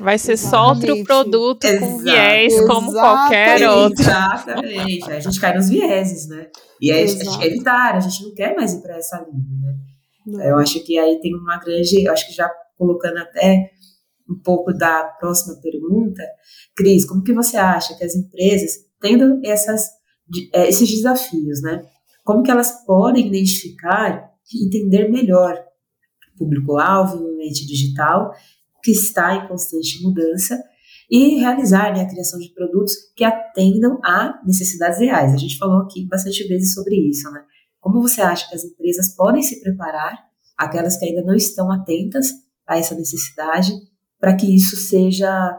Vai 0.00 0.18
ser 0.18 0.32
Exatamente. 0.32 0.86
só 0.86 0.90
outro 0.90 1.04
produto 1.04 1.64
Exato. 1.64 1.92
com 1.92 1.98
viés 1.98 2.52
Exatamente. 2.52 2.74
como 2.74 2.92
qualquer 2.92 3.68
outro. 3.68 4.02
Exatamente. 4.02 5.12
A 5.12 5.20
gente 5.20 5.40
cai 5.40 5.54
nos 5.54 5.68
vieses, 5.68 6.28
né? 6.28 6.46
E 6.80 6.90
aí 6.90 7.02
Exato. 7.02 7.20
a 7.20 7.24
gente 7.24 7.38
quer 7.38 7.46
evitar, 7.46 7.94
a 7.94 8.00
gente 8.00 8.24
não 8.24 8.34
quer 8.34 8.56
mais 8.56 8.72
ir 8.72 8.80
para 8.80 8.96
essa 8.96 9.18
linha, 9.18 9.60
né? 9.60 9.74
Não. 10.26 10.42
Eu 10.42 10.56
acho 10.58 10.80
que 10.80 10.98
aí 10.98 11.20
tem 11.20 11.34
uma 11.34 11.58
grande, 11.58 12.04
eu 12.04 12.12
acho 12.12 12.26
que 12.26 12.32
já 12.32 12.48
colocando 12.78 13.18
até 13.18 13.70
um 14.28 14.38
pouco 14.38 14.72
da 14.72 15.04
próxima 15.18 15.56
pergunta, 15.60 16.22
Cris, 16.76 17.04
como 17.04 17.22
que 17.22 17.32
você 17.32 17.56
acha 17.56 17.96
que 17.96 18.04
as 18.04 18.14
empresas, 18.14 18.72
tendo 19.00 19.40
essas, 19.44 19.88
é, 20.52 20.68
esses 20.68 20.88
desafios, 20.88 21.62
né? 21.62 21.84
Como 22.24 22.42
que 22.42 22.50
elas 22.50 22.84
podem 22.84 23.26
identificar 23.26 24.30
e 24.52 24.66
entender 24.66 25.08
melhor 25.08 25.58
o 26.34 26.38
público-alvo, 26.38 27.16
o 27.16 27.28
ambiente 27.28 27.66
digital, 27.66 28.32
que 28.82 28.90
está 28.90 29.34
em 29.34 29.48
constante 29.48 30.02
mudança, 30.02 30.62
e 31.10 31.36
realizar 31.36 31.94
né, 31.94 32.02
a 32.02 32.08
criação 32.08 32.38
de 32.38 32.52
produtos 32.52 32.92
que 33.16 33.24
atendam 33.24 33.98
a 34.04 34.40
necessidades 34.44 34.98
reais. 34.98 35.32
A 35.32 35.38
gente 35.38 35.56
falou 35.56 35.82
aqui 35.82 36.06
bastante 36.06 36.46
vezes 36.46 36.74
sobre 36.74 36.96
isso, 36.96 37.30
né? 37.30 37.42
Como 37.80 38.02
você 38.02 38.20
acha 38.20 38.46
que 38.48 38.54
as 38.54 38.64
empresas 38.64 39.14
podem 39.14 39.42
se 39.42 39.60
preparar, 39.60 40.18
aquelas 40.56 40.98
que 40.98 41.06
ainda 41.06 41.22
não 41.22 41.34
estão 41.34 41.72
atentas 41.72 42.32
a 42.66 42.76
essa 42.76 42.94
necessidade, 42.94 43.72
para 44.20 44.36
que 44.36 44.54
isso 44.54 44.76
seja 44.76 45.56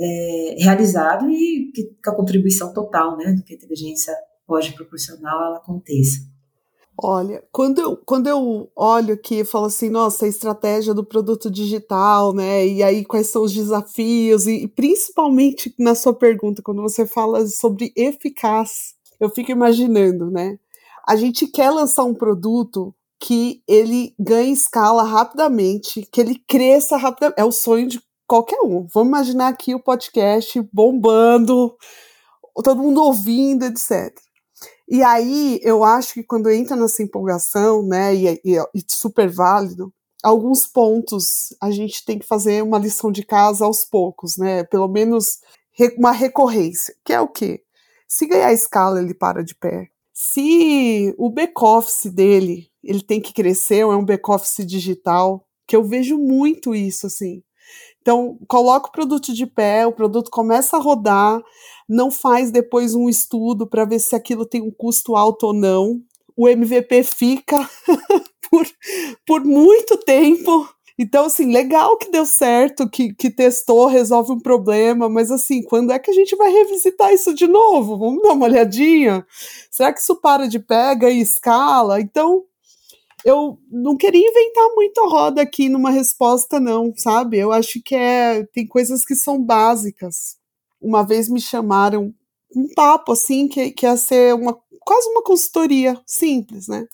é, 0.00 0.56
realizado 0.58 1.30
e 1.30 1.70
que, 1.74 1.96
a 2.06 2.14
contribuição 2.14 2.72
total, 2.72 3.16
né, 3.16 3.32
do 3.32 3.42
que 3.42 3.52
a 3.52 3.56
inteligência 3.56 4.14
pode 4.46 4.72
proporcionar, 4.72 5.34
ela 5.34 5.56
aconteça. 5.58 6.20
Olha, 7.00 7.44
quando 7.52 7.80
eu, 7.80 7.96
quando 7.96 8.26
eu 8.26 8.72
olho 8.74 9.14
aqui 9.14 9.36
e 9.36 9.44
falo 9.44 9.66
assim, 9.66 9.88
nossa, 9.88 10.24
a 10.24 10.28
estratégia 10.28 10.92
do 10.92 11.04
produto 11.04 11.48
digital, 11.48 12.34
né? 12.34 12.66
E 12.66 12.82
aí 12.82 13.04
quais 13.04 13.28
são 13.28 13.44
os 13.44 13.54
desafios, 13.54 14.48
e, 14.48 14.64
e 14.64 14.68
principalmente 14.68 15.72
na 15.78 15.94
sua 15.94 16.12
pergunta, 16.12 16.60
quando 16.60 16.82
você 16.82 17.06
fala 17.06 17.46
sobre 17.46 17.92
eficaz, 17.94 18.94
eu 19.20 19.30
fico 19.30 19.52
imaginando, 19.52 20.28
né? 20.28 20.58
A 21.06 21.14
gente 21.14 21.46
quer 21.46 21.70
lançar 21.70 22.02
um 22.02 22.14
produto 22.14 22.92
que 23.20 23.62
ele 23.66 24.14
ganhe 24.18 24.52
escala 24.52 25.02
rapidamente, 25.02 26.08
que 26.12 26.20
ele 26.20 26.42
cresça 26.46 26.96
rapidamente. 26.96 27.40
É 27.40 27.44
o 27.44 27.52
sonho 27.52 27.88
de 27.88 28.00
qualquer 28.26 28.60
um. 28.62 28.86
Vamos 28.92 29.08
imaginar 29.08 29.48
aqui 29.48 29.74
o 29.74 29.82
podcast 29.82 30.60
bombando, 30.72 31.76
todo 32.62 32.82
mundo 32.82 33.02
ouvindo, 33.02 33.64
etc. 33.64 34.14
E 34.88 35.02
aí 35.02 35.60
eu 35.62 35.84
acho 35.84 36.14
que 36.14 36.22
quando 36.22 36.50
entra 36.50 36.76
nessa 36.76 37.02
empolgação, 37.02 37.82
né, 37.82 38.14
e, 38.14 38.40
e, 38.44 38.56
e 38.74 38.82
super 38.88 39.28
válido, 39.28 39.92
alguns 40.22 40.66
pontos 40.66 41.54
a 41.60 41.70
gente 41.70 42.04
tem 42.04 42.18
que 42.18 42.26
fazer 42.26 42.62
uma 42.62 42.78
lição 42.78 43.12
de 43.12 43.24
casa 43.24 43.64
aos 43.64 43.84
poucos, 43.84 44.36
né? 44.36 44.64
Pelo 44.64 44.88
menos 44.88 45.38
uma 45.96 46.12
recorrência, 46.12 46.94
que 47.04 47.12
é 47.12 47.20
o 47.20 47.28
quê? 47.28 47.62
Se 48.08 48.26
ganhar 48.26 48.52
escala, 48.52 49.00
ele 49.00 49.14
para 49.14 49.44
de 49.44 49.54
pé. 49.54 49.90
Se 50.20 51.14
o 51.16 51.30
back-office 51.30 52.10
dele, 52.12 52.68
ele 52.82 53.00
tem 53.02 53.20
que 53.20 53.32
crescer, 53.32 53.84
ou 53.84 53.92
é 53.92 53.96
um 53.96 54.04
back-office 54.04 54.66
digital, 54.66 55.46
que 55.64 55.76
eu 55.76 55.84
vejo 55.84 56.18
muito 56.18 56.74
isso, 56.74 57.06
assim. 57.06 57.40
Então, 58.02 58.36
coloca 58.48 58.88
o 58.88 58.90
produto 58.90 59.32
de 59.32 59.46
pé, 59.46 59.86
o 59.86 59.92
produto 59.92 60.28
começa 60.28 60.76
a 60.76 60.80
rodar, 60.80 61.40
não 61.88 62.10
faz 62.10 62.50
depois 62.50 62.96
um 62.96 63.08
estudo 63.08 63.64
para 63.64 63.84
ver 63.84 64.00
se 64.00 64.16
aquilo 64.16 64.44
tem 64.44 64.60
um 64.60 64.72
custo 64.72 65.14
alto 65.14 65.46
ou 65.46 65.52
não. 65.52 66.02
O 66.36 66.48
MVP 66.48 67.04
fica 67.04 67.70
por, 68.50 68.66
por 69.24 69.44
muito 69.44 69.96
tempo. 69.98 70.68
Então, 70.98 71.26
assim, 71.26 71.52
legal 71.52 71.96
que 71.96 72.10
deu 72.10 72.26
certo, 72.26 72.90
que, 72.90 73.14
que 73.14 73.30
testou, 73.30 73.86
resolve 73.86 74.32
um 74.32 74.40
problema, 74.40 75.08
mas 75.08 75.30
assim, 75.30 75.62
quando 75.62 75.92
é 75.92 75.98
que 75.98 76.10
a 76.10 76.14
gente 76.14 76.34
vai 76.34 76.50
revisitar 76.50 77.12
isso 77.12 77.32
de 77.32 77.46
novo? 77.46 77.96
Vamos 77.96 78.22
dar 78.22 78.32
uma 78.32 78.46
olhadinha? 78.46 79.24
Será 79.70 79.92
que 79.92 80.00
isso 80.00 80.16
para 80.16 80.48
de 80.48 80.58
pega 80.58 81.08
e 81.08 81.20
escala? 81.20 82.00
Então, 82.00 82.44
eu 83.24 83.58
não 83.70 83.96
queria 83.96 84.28
inventar 84.28 84.68
muito 84.74 85.00
a 85.00 85.06
roda 85.06 85.42
aqui 85.42 85.68
numa 85.68 85.90
resposta, 85.90 86.58
não, 86.58 86.92
sabe? 86.96 87.38
Eu 87.38 87.52
acho 87.52 87.80
que 87.82 87.94
é, 87.94 88.44
tem 88.52 88.66
coisas 88.66 89.04
que 89.04 89.14
são 89.14 89.40
básicas. 89.40 90.36
Uma 90.80 91.04
vez 91.04 91.28
me 91.28 91.40
chamaram 91.40 92.12
um 92.54 92.66
papo 92.74 93.12
assim, 93.12 93.46
que, 93.46 93.70
que 93.70 93.86
ia 93.86 93.96
ser 93.96 94.34
uma, 94.34 94.58
quase 94.80 95.08
uma 95.10 95.22
consultoria 95.22 96.00
simples, 96.06 96.66
né? 96.66 96.86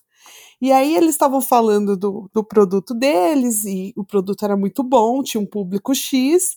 E 0.64 0.72
aí 0.72 0.96
eles 0.96 1.10
estavam 1.10 1.42
falando 1.42 1.94
do, 1.94 2.30
do 2.32 2.42
produto 2.42 2.94
deles, 2.94 3.66
e 3.66 3.92
o 3.98 4.02
produto 4.02 4.46
era 4.46 4.56
muito 4.56 4.82
bom, 4.82 5.22
tinha 5.22 5.38
um 5.38 5.44
público 5.44 5.94
X, 5.94 6.56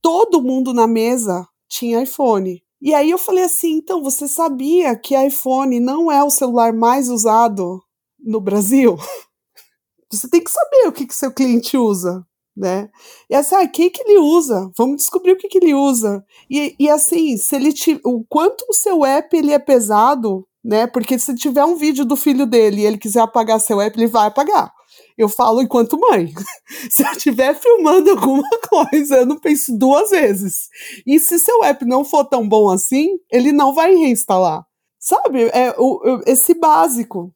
todo 0.00 0.40
mundo 0.40 0.72
na 0.72 0.86
mesa 0.86 1.46
tinha 1.68 2.02
iPhone. 2.02 2.62
E 2.80 2.94
aí 2.94 3.10
eu 3.10 3.18
falei 3.18 3.44
assim, 3.44 3.72
então, 3.72 4.02
você 4.02 4.26
sabia 4.26 4.96
que 4.96 5.14
iPhone 5.14 5.78
não 5.80 6.10
é 6.10 6.24
o 6.24 6.30
celular 6.30 6.72
mais 6.72 7.10
usado 7.10 7.78
no 8.18 8.40
Brasil, 8.40 8.96
você 10.10 10.30
tem 10.30 10.42
que 10.42 10.50
saber 10.50 10.88
o 10.88 10.92
que, 10.92 11.06
que 11.06 11.14
seu 11.14 11.30
cliente 11.30 11.76
usa, 11.76 12.26
né? 12.56 12.88
E 13.28 13.34
assim, 13.34 13.54
ah, 13.54 13.64
o 13.64 13.70
que, 13.70 13.90
que 13.90 14.00
ele 14.00 14.18
usa? 14.18 14.70
Vamos 14.78 14.96
descobrir 14.96 15.32
o 15.32 15.36
que, 15.36 15.48
que 15.48 15.58
ele 15.58 15.74
usa. 15.74 16.24
E, 16.48 16.74
e 16.78 16.88
assim, 16.88 17.36
se 17.36 17.54
ele 17.54 17.74
te, 17.74 18.00
o 18.02 18.24
quanto 18.24 18.64
o 18.70 18.72
seu 18.72 19.04
app 19.04 19.36
ele 19.36 19.52
é 19.52 19.58
pesado, 19.58 20.48
né? 20.64 20.86
Porque 20.86 21.18
se 21.18 21.34
tiver 21.34 21.64
um 21.64 21.76
vídeo 21.76 22.04
do 22.04 22.16
filho 22.16 22.46
dele 22.46 22.82
e 22.82 22.86
ele 22.86 22.98
quiser 22.98 23.20
apagar 23.20 23.60
seu 23.60 23.80
app, 23.80 23.98
ele 23.98 24.06
vai 24.06 24.28
apagar. 24.28 24.72
Eu 25.16 25.28
falo 25.28 25.62
enquanto 25.62 25.98
mãe. 25.98 26.32
se 26.90 27.02
eu 27.02 27.12
estiver 27.12 27.54
filmando 27.54 28.10
alguma 28.10 28.48
coisa, 28.68 29.16
eu 29.16 29.26
não 29.26 29.38
penso 29.38 29.76
duas 29.76 30.10
vezes. 30.10 30.68
E 31.06 31.18
se 31.18 31.38
seu 31.38 31.64
app 31.64 31.84
não 31.84 32.04
for 32.04 32.24
tão 32.24 32.48
bom 32.48 32.70
assim, 32.70 33.18
ele 33.30 33.52
não 33.52 33.74
vai 33.74 33.94
reinstalar. 33.94 34.64
Sabe? 34.98 35.50
É 35.52 35.74
o, 35.78 36.22
esse 36.26 36.54
básico. 36.54 37.34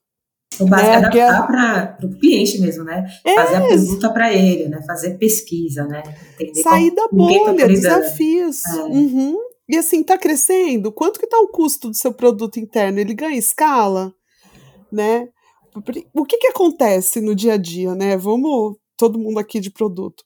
O 0.60 0.66
básico 0.66 0.88
é, 0.88 0.96
adaptar 0.96 1.96
para 1.98 2.06
o 2.06 2.18
cliente 2.18 2.60
mesmo, 2.60 2.84
né? 2.84 3.06
É. 3.24 3.34
Fazer 3.34 3.56
a 3.56 3.66
pergunta 3.66 4.10
para 4.10 4.32
ele, 4.32 4.68
né? 4.68 4.80
Fazer 4.86 5.18
pesquisa, 5.18 5.84
né? 5.84 6.02
Entender 6.34 6.62
Sair 6.62 6.94
da 6.94 7.02
tá 7.02 7.08
bolha, 7.12 7.56
tá 7.56 7.66
desafios. 7.66 8.64
É. 8.64 8.82
Uhum. 8.82 9.36
E 9.68 9.76
assim, 9.76 10.02
tá 10.02 10.16
crescendo? 10.16 10.92
Quanto 10.92 11.18
que 11.18 11.26
tá 11.26 11.38
o 11.38 11.48
custo 11.48 11.88
do 11.88 11.96
seu 11.96 12.12
produto 12.12 12.58
interno? 12.58 13.00
Ele 13.00 13.14
ganha 13.14 13.36
escala? 13.36 14.14
Né? 14.92 15.28
O 16.14 16.24
que 16.24 16.38
que 16.38 16.48
acontece 16.48 17.20
no 17.20 17.34
dia 17.34 17.54
a 17.54 17.56
dia, 17.56 17.94
né? 17.94 18.16
Vamos, 18.16 18.76
todo 18.96 19.18
mundo 19.18 19.38
aqui 19.38 19.60
de 19.60 19.70
produto. 19.70 20.24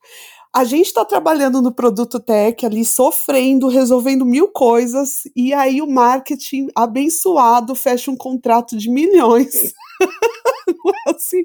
A 0.52 0.64
gente 0.64 0.86
está 0.86 1.04
trabalhando 1.04 1.62
no 1.62 1.72
produto 1.72 2.18
tech 2.18 2.66
ali, 2.66 2.84
sofrendo, 2.84 3.68
resolvendo 3.68 4.24
mil 4.24 4.48
coisas, 4.48 5.22
e 5.34 5.54
aí 5.54 5.80
o 5.80 5.86
marketing 5.86 6.68
abençoado 6.74 7.74
fecha 7.74 8.10
um 8.10 8.16
contrato 8.16 8.76
de 8.76 8.90
milhões 8.90 9.72
É 11.06 11.10
assim. 11.14 11.44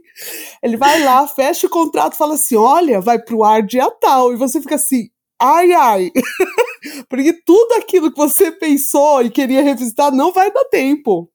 Ele 0.62 0.78
vai 0.78 1.04
lá, 1.04 1.28
fecha 1.28 1.68
o 1.68 1.70
contrato, 1.70 2.16
fala 2.16 2.36
assim: 2.36 2.56
olha, 2.56 3.02
vai 3.02 3.20
pro 3.20 3.44
ar 3.44 3.62
dia 3.62 3.90
tal, 3.92 4.34
e 4.34 4.38
você 4.38 4.62
fica 4.62 4.75
assim, 4.75 5.10
ai, 5.39 5.74
ai. 5.74 6.12
Porque 7.10 7.34
tudo 7.46 7.74
aquilo 7.74 8.12
que 8.12 8.18
você 8.18 8.51
pensou 8.51 9.22
e 9.24 9.30
queria 9.30 9.62
revisitar 9.62 10.12
não 10.12 10.32
vai 10.32 10.51
dar 10.51 10.65
tempo. 10.65 11.30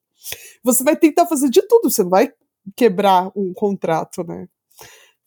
Você 0.63 0.83
vai 0.83 0.95
tentar 0.95 1.25
fazer 1.25 1.49
de 1.49 1.61
tudo, 1.67 1.89
você 1.89 2.03
não 2.03 2.09
vai 2.09 2.31
quebrar 2.75 3.31
um 3.35 3.53
contrato, 3.53 4.23
né? 4.23 4.47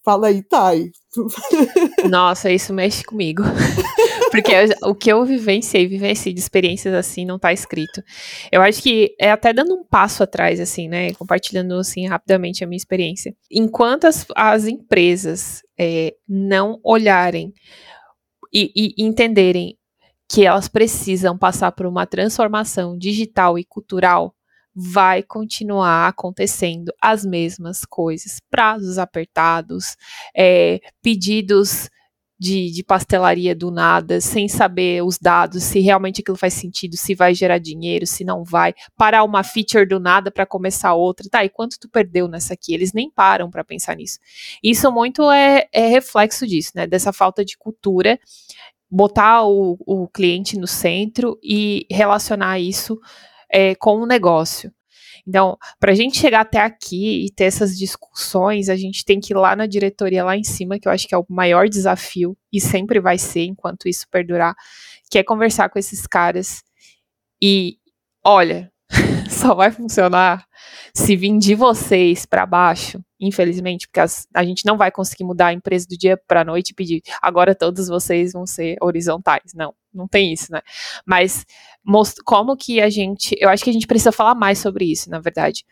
Fala 0.05 0.29
aí, 0.29 0.43
Thay. 0.43 0.91
Nossa, 2.11 2.51
isso 2.51 2.75
mexe 2.75 3.03
comigo. 3.03 3.43
Porque 4.31 4.53
o 4.83 4.95
que 4.95 5.11
eu 5.11 5.25
vivenciei, 5.25 5.87
vivenciei 5.87 6.35
de 6.35 6.41
experiências 6.41 6.93
assim, 6.93 7.25
não 7.25 7.39
tá 7.39 7.53
escrito. 7.53 8.03
Eu 8.53 8.61
acho 8.61 8.83
que 8.83 9.15
é 9.19 9.31
até 9.31 9.53
dando 9.53 9.75
um 9.75 9.85
passo 9.85 10.23
atrás, 10.23 10.61
assim, 10.61 10.89
né? 10.89 11.15
Compartilhando, 11.15 11.75
assim, 11.77 12.07
rapidamente 12.07 12.63
a 12.63 12.67
minha 12.67 12.77
experiência. 12.77 13.35
Enquanto 13.51 14.07
as, 14.07 14.27
as 14.37 14.67
empresas 14.67 15.63
é, 15.79 16.15
não 16.29 16.79
olharem 16.83 17.55
e, 18.55 18.73
e 18.75 19.05
entenderem 19.05 19.77
que 20.29 20.47
elas 20.47 20.69
precisam 20.69 21.37
passar 21.37 21.73
por 21.73 21.87
uma 21.87 22.07
transformação 22.07 22.97
digital 22.97 23.59
e 23.59 23.65
cultural, 23.65 24.35
vai 24.75 25.23
continuar 25.23 26.09
acontecendo 26.09 26.93
as 27.01 27.25
mesmas 27.25 27.85
coisas, 27.85 28.41
prazos 28.51 28.99
apertados, 28.99 29.97
é, 30.37 30.81
pedidos 31.03 31.89
de, 32.39 32.71
de, 32.71 32.83
pastelaria 32.83 33.55
do 33.55 33.71
nada, 33.71 34.21
sem 34.21 34.49
saber 34.49 35.03
os 35.03 35.19
dados, 35.19 35.63
se 35.63 35.81
realmente 35.81 36.21
aquilo 36.21 36.37
faz 36.37 36.55
sentido, 36.55 36.97
se 36.97 37.15
vai 37.15 37.35
gerar 37.35 37.59
dinheiro, 37.59 38.07
se 38.07 38.25
não 38.25 38.43
vai, 38.43 38.75
parar 38.97 39.23
uma 39.25 39.43
feature 39.45 39.87
do 39.87 40.01
nada 40.01 40.31
para 40.31 40.45
começar 40.45 40.95
outra, 40.95 41.29
tá? 41.31 41.45
E 41.45 41.49
quanto 41.49 41.79
tu 41.79 41.89
perdeu 41.89 42.27
nessa 42.27 42.55
aqui? 42.55 42.75
Eles 42.75 42.93
nem 42.93 43.11
param 43.11 43.51
para 43.51 43.65
pensar 43.65 43.97
nisso. 43.97 44.19
Isso 44.63 44.91
muito 44.91 45.31
é, 45.31 45.67
é, 45.73 45.87
reflexo 45.87 46.47
disso, 46.47 46.73
né? 46.75 46.87
Dessa 46.87 47.13
falta 47.13 47.45
de 47.45 47.57
cultura, 47.57 48.19
botar 48.91 49.45
o, 49.45 49.79
o 49.87 50.09
cliente 50.09 50.59
no 50.59 50.67
centro 50.67 51.39
e 51.43 51.87
relacionar 51.91 52.59
isso 52.59 52.99
é, 53.51 53.75
com 53.75 53.97
o 53.97 54.07
negócio. 54.07 54.73
Então, 55.27 55.57
para 55.81 55.93
a 55.93 55.95
gente 55.95 56.19
chegar 56.19 56.41
até 56.41 56.61
aqui 56.61 57.27
e 57.27 57.31
ter 57.31 57.45
essas 57.45 57.79
discussões, 57.79 58.69
a 58.69 58.77
gente 58.77 59.05
tem 59.05 59.21
que 59.21 59.33
ir 59.33 59.37
lá 59.37 59.57
na 59.57 59.67
diretoria, 59.67 60.25
lá 60.25 60.37
em 60.37 60.45
cima, 60.45 60.79
que 60.79 60.87
eu 60.87 60.93
acho 60.93 61.09
que 61.09 61.15
é 61.15 61.19
o 61.19 61.25
maior 61.29 61.69
desafio 61.69 62.37
e 62.53 62.61
sempre 62.61 63.01
vai 63.01 63.17
ser 63.17 63.45
enquanto 63.45 63.89
isso 63.89 64.07
perdurar, 64.11 64.55
que 65.11 65.19
é 65.19 65.25
conversar 65.25 65.71
com 65.71 65.79
esses 65.79 66.07
caras 66.07 66.63
e, 67.43 67.79
olha, 68.25 68.71
só 69.31 69.55
vai 69.55 69.71
funcionar 69.71 70.47
se 70.95 71.17
vir 71.17 71.39
de 71.39 71.55
vocês 71.55 72.27
para 72.27 72.47
baixo, 72.47 73.01
infelizmente, 73.21 73.87
porque 73.87 74.01
as, 74.01 74.27
a 74.35 74.45
gente 74.45 74.65
não 74.65 74.77
vai 74.77 74.91
conseguir 74.91 75.25
mudar 75.25 75.49
a 75.49 75.53
empresa 75.53 75.87
do 75.89 75.97
dia 75.97 76.17
para 76.29 76.45
noite 76.45 76.71
e 76.71 76.75
pedir 76.75 77.03
agora 77.21 77.55
todos 77.55 77.89
vocês 77.89 78.33
vão 78.33 78.47
ser 78.47 78.77
horizontais. 78.81 79.53
Não, 79.55 79.75
não 79.95 80.09
tem 80.09 80.33
isso, 80.33 80.51
né? 80.53 80.61
Mas 81.07 81.45
como 82.25 82.57
que 82.57 82.81
a 82.81 82.91
gente, 82.91 83.37
eu 83.39 83.49
acho 83.49 83.63
que 83.63 83.71
a 83.71 83.73
gente 83.73 83.87
precisa 83.87 84.13
falar 84.13 84.35
mais 84.35 84.59
sobre 84.59 84.85
isso, 84.91 85.11
na 85.11 85.21
verdade. 85.21 85.65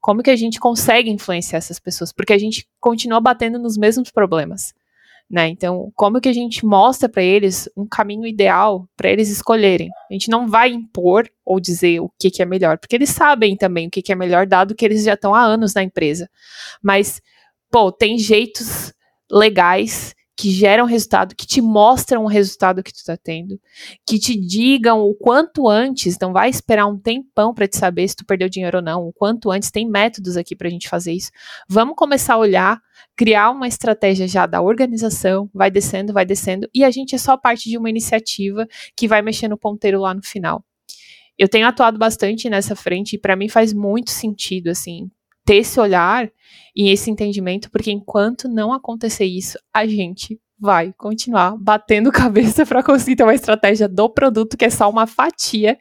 Como 0.00 0.22
que 0.22 0.30
a 0.30 0.36
gente 0.36 0.60
consegue 0.60 1.10
influenciar 1.10 1.58
essas 1.58 1.80
pessoas? 1.80 2.12
Porque 2.12 2.32
a 2.32 2.38
gente 2.38 2.68
continua 2.78 3.20
batendo 3.20 3.58
nos 3.58 3.76
mesmos 3.76 4.10
problemas. 4.10 4.74
Né? 5.30 5.48
Então, 5.48 5.90
como 5.96 6.20
que 6.20 6.28
a 6.28 6.32
gente 6.32 6.66
mostra 6.66 7.08
para 7.08 7.22
eles 7.22 7.68
um 7.74 7.86
caminho 7.86 8.26
ideal 8.26 8.86
para 8.94 9.08
eles 9.10 9.30
escolherem? 9.30 9.88
A 10.10 10.12
gente 10.12 10.28
não 10.28 10.46
vai 10.46 10.70
impor 10.70 11.28
ou 11.44 11.58
dizer 11.58 12.00
o 12.00 12.10
que, 12.18 12.30
que 12.30 12.42
é 12.42 12.44
melhor, 12.44 12.78
porque 12.78 12.94
eles 12.94 13.08
sabem 13.08 13.56
também 13.56 13.86
o 13.86 13.90
que, 13.90 14.02
que 14.02 14.12
é 14.12 14.14
melhor, 14.14 14.46
dado 14.46 14.74
que 14.74 14.84
eles 14.84 15.02
já 15.02 15.14
estão 15.14 15.34
há 15.34 15.42
anos 15.42 15.72
na 15.72 15.82
empresa. 15.82 16.28
Mas, 16.82 17.22
pô, 17.70 17.90
tem 17.90 18.18
jeitos 18.18 18.92
legais 19.30 20.14
que 20.36 20.50
geram 20.50 20.84
resultado, 20.84 21.34
que 21.34 21.46
te 21.46 21.60
mostram 21.60 22.24
o 22.24 22.28
resultado 22.28 22.82
que 22.82 22.92
tu 22.92 22.96
está 22.96 23.16
tendo, 23.16 23.60
que 24.06 24.18
te 24.18 24.38
digam 24.38 25.00
o 25.00 25.14
quanto 25.14 25.68
antes, 25.68 26.18
não 26.20 26.32
vai 26.32 26.50
esperar 26.50 26.86
um 26.86 26.98
tempão 26.98 27.54
para 27.54 27.68
te 27.68 27.76
saber 27.76 28.08
se 28.08 28.16
tu 28.16 28.26
perdeu 28.26 28.48
dinheiro 28.48 28.78
ou 28.78 28.82
não, 28.82 29.06
o 29.06 29.12
quanto 29.12 29.50
antes, 29.50 29.70
tem 29.70 29.88
métodos 29.88 30.36
aqui 30.36 30.56
para 30.56 30.66
a 30.66 30.70
gente 30.70 30.88
fazer 30.88 31.12
isso. 31.12 31.30
Vamos 31.68 31.94
começar 31.96 32.34
a 32.34 32.38
olhar, 32.38 32.80
criar 33.16 33.50
uma 33.50 33.68
estratégia 33.68 34.26
já 34.26 34.44
da 34.44 34.60
organização, 34.60 35.48
vai 35.54 35.70
descendo, 35.70 36.12
vai 36.12 36.24
descendo, 36.24 36.68
e 36.74 36.84
a 36.84 36.90
gente 36.90 37.14
é 37.14 37.18
só 37.18 37.36
parte 37.36 37.68
de 37.68 37.78
uma 37.78 37.88
iniciativa 37.88 38.66
que 38.96 39.06
vai 39.06 39.22
mexer 39.22 39.46
no 39.46 39.58
ponteiro 39.58 40.00
lá 40.00 40.12
no 40.12 40.22
final. 40.22 40.64
Eu 41.38 41.48
tenho 41.48 41.66
atuado 41.66 41.98
bastante 41.98 42.48
nessa 42.48 42.76
frente 42.76 43.14
e 43.14 43.18
para 43.18 43.36
mim 43.36 43.48
faz 43.48 43.72
muito 43.72 44.10
sentido, 44.10 44.68
assim, 44.68 45.10
ter 45.44 45.56
esse 45.56 45.78
olhar 45.78 46.30
e 46.74 46.90
esse 46.90 47.10
entendimento, 47.10 47.70
porque 47.70 47.92
enquanto 47.92 48.48
não 48.48 48.72
acontecer 48.72 49.24
isso, 49.24 49.58
a 49.72 49.86
gente 49.86 50.40
vai 50.58 50.92
continuar 50.96 51.56
batendo 51.58 52.10
cabeça 52.12 52.64
para 52.64 52.82
conseguir 52.82 53.16
ter 53.16 53.24
uma 53.24 53.34
estratégia 53.34 53.88
do 53.88 54.08
produto 54.08 54.56
que 54.56 54.64
é 54.64 54.70
só 54.70 54.88
uma 54.88 55.06
fatia 55.06 55.78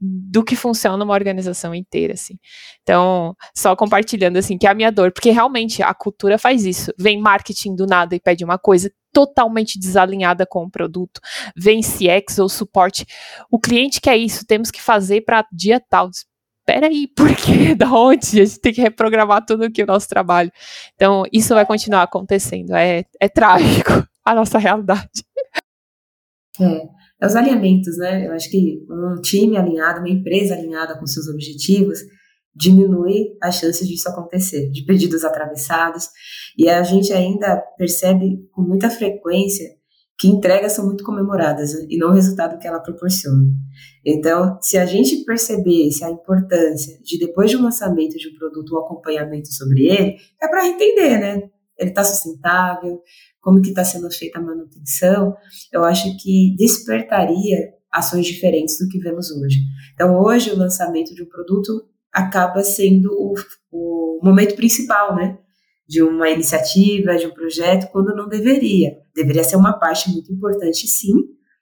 do 0.00 0.44
que 0.44 0.54
funciona 0.54 1.02
uma 1.02 1.14
organização 1.14 1.74
inteira, 1.74 2.14
assim. 2.14 2.38
Então, 2.82 3.34
só 3.56 3.74
compartilhando, 3.74 4.36
assim, 4.36 4.56
que 4.56 4.66
é 4.66 4.70
a 4.70 4.74
minha 4.74 4.92
dor, 4.92 5.10
porque 5.10 5.30
realmente 5.30 5.82
a 5.82 5.92
cultura 5.92 6.38
faz 6.38 6.64
isso. 6.64 6.92
Vem 6.96 7.20
marketing 7.20 7.74
do 7.74 7.84
nada 7.84 8.14
e 8.14 8.20
pede 8.20 8.44
uma 8.44 8.58
coisa 8.58 8.92
totalmente 9.12 9.78
desalinhada 9.78 10.46
com 10.46 10.64
o 10.64 10.70
produto. 10.70 11.20
Vem 11.56 11.80
CX 11.80 12.38
ou 12.38 12.48
suporte. 12.48 13.04
O 13.50 13.58
cliente 13.58 14.00
quer 14.00 14.16
isso, 14.16 14.46
temos 14.46 14.70
que 14.70 14.80
fazer 14.80 15.22
para 15.22 15.44
dia 15.52 15.80
tal 15.80 16.08
peraí, 16.68 17.08
por 17.16 17.34
quê? 17.34 17.74
Da 17.74 17.90
onde? 17.90 18.42
A 18.42 18.44
gente 18.44 18.60
tem 18.60 18.74
que 18.74 18.82
reprogramar 18.82 19.44
tudo 19.46 19.64
aqui 19.64 19.82
o 19.82 19.86
nosso 19.86 20.06
trabalho. 20.06 20.52
Então, 20.94 21.24
isso 21.32 21.54
vai 21.54 21.64
continuar 21.64 22.02
acontecendo. 22.02 22.74
É, 22.74 23.04
é 23.18 23.28
trágico 23.28 24.06
a 24.22 24.34
nossa 24.34 24.58
realidade. 24.58 25.24
É, 26.60 26.82
é 27.22 27.26
os 27.26 27.34
alinhamentos, 27.34 27.96
né? 27.96 28.26
Eu 28.26 28.32
acho 28.32 28.50
que 28.50 28.84
um 28.90 29.20
time 29.22 29.56
alinhado, 29.56 30.00
uma 30.00 30.10
empresa 30.10 30.54
alinhada 30.54 30.98
com 30.98 31.06
seus 31.06 31.26
objetivos, 31.28 32.00
diminui 32.54 33.36
as 33.42 33.56
chances 33.56 33.88
disso 33.88 34.08
acontecer, 34.08 34.70
de 34.70 34.84
pedidos 34.84 35.24
atravessados. 35.24 36.08
E 36.56 36.68
a 36.68 36.82
gente 36.82 37.12
ainda 37.14 37.56
percebe 37.78 38.46
com 38.52 38.60
muita 38.60 38.90
frequência 38.90 39.77
que 40.18 40.26
entregas 40.26 40.72
são 40.72 40.84
muito 40.84 41.04
comemoradas 41.04 41.74
né, 41.74 41.86
e 41.88 41.96
não 41.96 42.08
o 42.08 42.12
resultado 42.12 42.58
que 42.58 42.66
ela 42.66 42.80
proporciona. 42.80 43.44
Então, 44.04 44.58
se 44.60 44.76
a 44.76 44.84
gente 44.84 45.24
percebesse 45.24 46.02
a 46.02 46.10
importância 46.10 46.98
de, 47.02 47.18
depois 47.18 47.50
de 47.50 47.56
um 47.56 47.62
lançamento 47.62 48.16
de 48.16 48.28
um 48.28 48.34
produto, 48.36 48.74
um 48.74 48.78
acompanhamento 48.80 49.52
sobre 49.52 49.86
ele, 49.86 50.16
é 50.42 50.48
para 50.48 50.66
entender, 50.66 51.18
né? 51.18 51.48
Ele 51.78 51.90
está 51.90 52.02
sustentável, 52.02 53.00
como 53.40 53.62
que 53.62 53.68
está 53.68 53.84
sendo 53.84 54.10
feita 54.10 54.40
a 54.40 54.42
manutenção, 54.42 55.36
eu 55.72 55.84
acho 55.84 56.16
que 56.18 56.56
despertaria 56.58 57.72
ações 57.92 58.26
diferentes 58.26 58.76
do 58.78 58.88
que 58.88 58.98
vemos 58.98 59.30
hoje. 59.30 59.60
Então, 59.94 60.20
hoje, 60.20 60.50
o 60.50 60.58
lançamento 60.58 61.14
de 61.14 61.22
um 61.22 61.28
produto 61.28 61.86
acaba 62.12 62.64
sendo 62.64 63.08
o, 63.12 63.34
o 63.70 64.20
momento 64.22 64.56
principal, 64.56 65.14
né? 65.14 65.38
De 65.88 66.02
uma 66.02 66.28
iniciativa, 66.28 67.16
de 67.16 67.26
um 67.26 67.32
projeto, 67.32 67.90
quando 67.90 68.14
não 68.14 68.28
deveria. 68.28 68.98
Deveria 69.14 69.42
ser 69.42 69.56
uma 69.56 69.72
parte 69.72 70.10
muito 70.10 70.30
importante, 70.32 70.86
sim, 70.86 71.14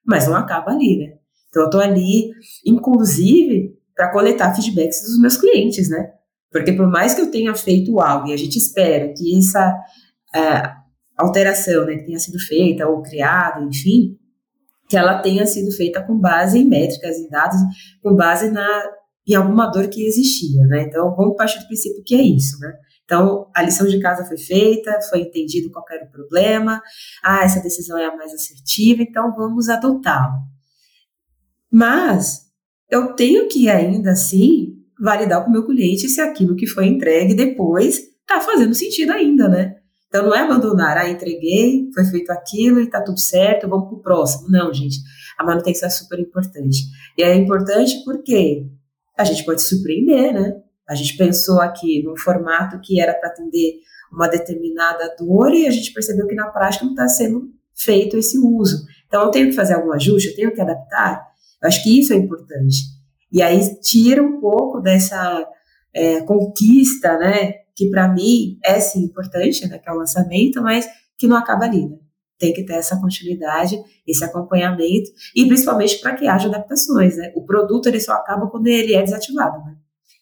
mas 0.04 0.26
não 0.26 0.34
acaba 0.34 0.72
ali, 0.72 0.98
né? 0.98 1.14
Então, 1.48 1.62
eu 1.62 1.66
estou 1.66 1.80
ali, 1.80 2.32
inclusive, 2.64 3.76
para 3.94 4.10
coletar 4.10 4.54
feedbacks 4.54 5.02
dos 5.02 5.20
meus 5.20 5.36
clientes, 5.36 5.88
né? 5.88 6.10
Porque 6.50 6.72
por 6.72 6.88
mais 6.88 7.14
que 7.14 7.20
eu 7.20 7.30
tenha 7.30 7.54
feito 7.54 8.00
algo 8.00 8.28
e 8.28 8.32
a 8.32 8.36
gente 8.36 8.58
espera 8.58 9.12
que 9.12 9.38
essa 9.38 9.78
é, 10.34 10.72
alteração 11.16 11.86
né, 11.86 11.96
que 11.96 12.06
tenha 12.06 12.18
sido 12.18 12.38
feita 12.38 12.86
ou 12.86 13.02
criada, 13.02 13.64
enfim, 13.64 14.16
que 14.88 14.96
ela 14.96 15.20
tenha 15.20 15.46
sido 15.46 15.70
feita 15.72 16.02
com 16.02 16.18
base 16.18 16.58
em 16.58 16.68
métricas, 16.68 17.16
em 17.16 17.28
dados, 17.28 17.58
com 18.02 18.14
base 18.14 18.50
na, 18.50 18.68
em 19.26 19.34
alguma 19.34 19.66
dor 19.66 19.88
que 19.88 20.06
existia, 20.06 20.64
né? 20.66 20.82
Então, 20.82 21.14
vamos 21.16 21.36
partir 21.36 21.58
do 21.60 21.66
princípio 21.66 22.02
que 22.04 22.14
é 22.14 22.22
isso, 22.22 22.58
né? 22.60 22.72
Então, 23.06 23.48
a 23.54 23.62
lição 23.62 23.86
de 23.86 24.00
casa 24.00 24.24
foi 24.24 24.36
feita, 24.36 25.00
foi 25.08 25.20
entendido 25.20 25.70
qual 25.70 25.84
era 25.88 26.04
o 26.04 26.10
problema, 26.10 26.82
ah, 27.22 27.44
essa 27.44 27.62
decisão 27.62 27.96
é 27.96 28.04
a 28.04 28.16
mais 28.16 28.34
assertiva, 28.34 29.00
então 29.00 29.32
vamos 29.34 29.68
adotá-la. 29.68 30.34
Mas 31.70 32.42
eu 32.90 33.14
tenho 33.14 33.48
que 33.48 33.68
ainda 33.68 34.10
assim 34.10 34.74
validar 35.00 35.44
com 35.44 35.50
o 35.50 35.52
meu 35.52 35.64
cliente 35.64 36.08
se 36.08 36.20
aquilo 36.20 36.56
que 36.56 36.66
foi 36.66 36.86
entregue 36.86 37.34
depois 37.34 37.98
está 37.98 38.40
fazendo 38.40 38.74
sentido 38.74 39.12
ainda, 39.12 39.48
né? 39.48 39.76
Então 40.08 40.26
não 40.26 40.34
é 40.34 40.40
abandonar, 40.40 40.96
ah, 40.96 41.08
entreguei, 41.08 41.88
foi 41.94 42.04
feito 42.06 42.30
aquilo 42.30 42.80
e 42.80 42.84
está 42.84 43.00
tudo 43.00 43.20
certo, 43.20 43.68
vamos 43.68 43.88
para 43.88 43.98
o 43.98 44.02
próximo. 44.02 44.48
Não, 44.48 44.72
gente, 44.74 44.98
a 45.38 45.44
manutenção 45.44 45.86
é 45.86 45.90
super 45.90 46.18
importante. 46.18 46.78
E 47.16 47.22
é 47.22 47.36
importante 47.36 48.02
porque 48.04 48.66
a 49.16 49.22
gente 49.22 49.44
pode 49.44 49.62
se 49.62 49.68
surpreender, 49.68 50.32
né? 50.32 50.65
A 50.88 50.94
gente 50.94 51.16
pensou 51.16 51.60
aqui 51.60 52.02
num 52.02 52.16
formato 52.16 52.80
que 52.80 53.00
era 53.00 53.14
para 53.14 53.28
atender 53.28 53.80
uma 54.12 54.28
determinada 54.28 55.14
dor 55.18 55.52
e 55.52 55.66
a 55.66 55.70
gente 55.70 55.92
percebeu 55.92 56.26
que 56.26 56.34
na 56.34 56.48
prática 56.48 56.84
não 56.84 56.92
está 56.92 57.08
sendo 57.08 57.50
feito 57.74 58.16
esse 58.16 58.38
uso. 58.38 58.84
Então, 59.06 59.22
eu 59.22 59.30
tenho 59.30 59.48
que 59.48 59.54
fazer 59.54 59.74
algum 59.74 59.92
ajuste, 59.92 60.30
eu 60.30 60.36
tenho 60.36 60.54
que 60.54 60.60
adaptar. 60.60 61.26
Eu 61.62 61.68
acho 61.68 61.82
que 61.82 62.00
isso 62.00 62.12
é 62.12 62.16
importante. 62.16 62.76
E 63.30 63.42
aí 63.42 63.80
tira 63.80 64.22
um 64.22 64.40
pouco 64.40 64.80
dessa 64.80 65.46
é, 65.92 66.20
conquista, 66.22 67.18
né? 67.18 67.52
Que 67.74 67.90
para 67.90 68.08
mim 68.08 68.58
é 68.64 68.80
sim 68.80 69.04
importante, 69.04 69.66
né? 69.66 69.78
Que 69.78 69.88
é 69.88 69.92
o 69.92 69.96
lançamento, 69.96 70.62
mas 70.62 70.86
que 71.18 71.26
não 71.26 71.36
acaba 71.36 71.64
ali, 71.64 71.86
né? 71.86 71.98
Tem 72.38 72.52
que 72.52 72.64
ter 72.64 72.74
essa 72.74 73.00
continuidade, 73.00 73.78
esse 74.06 74.22
acompanhamento 74.22 75.10
e 75.34 75.46
principalmente 75.46 75.98
para 76.00 76.14
que 76.14 76.26
haja 76.26 76.48
adaptações, 76.48 77.16
né? 77.16 77.32
O 77.34 77.44
produto 77.44 77.86
ele 77.86 78.00
só 78.00 78.12
acaba 78.12 78.48
quando 78.48 78.66
ele 78.66 78.94
é 78.94 79.02
desativado, 79.02 79.64
né? 79.64 79.76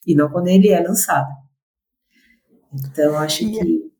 E 0.06 0.14
não 0.14 0.30
quando 0.30 0.48
ele 0.48 0.68
é 0.68 0.80
lançado. 0.80 1.28
Então, 2.72 3.16
acho 3.18 3.44
e, 3.44 3.50
que. 3.52 3.94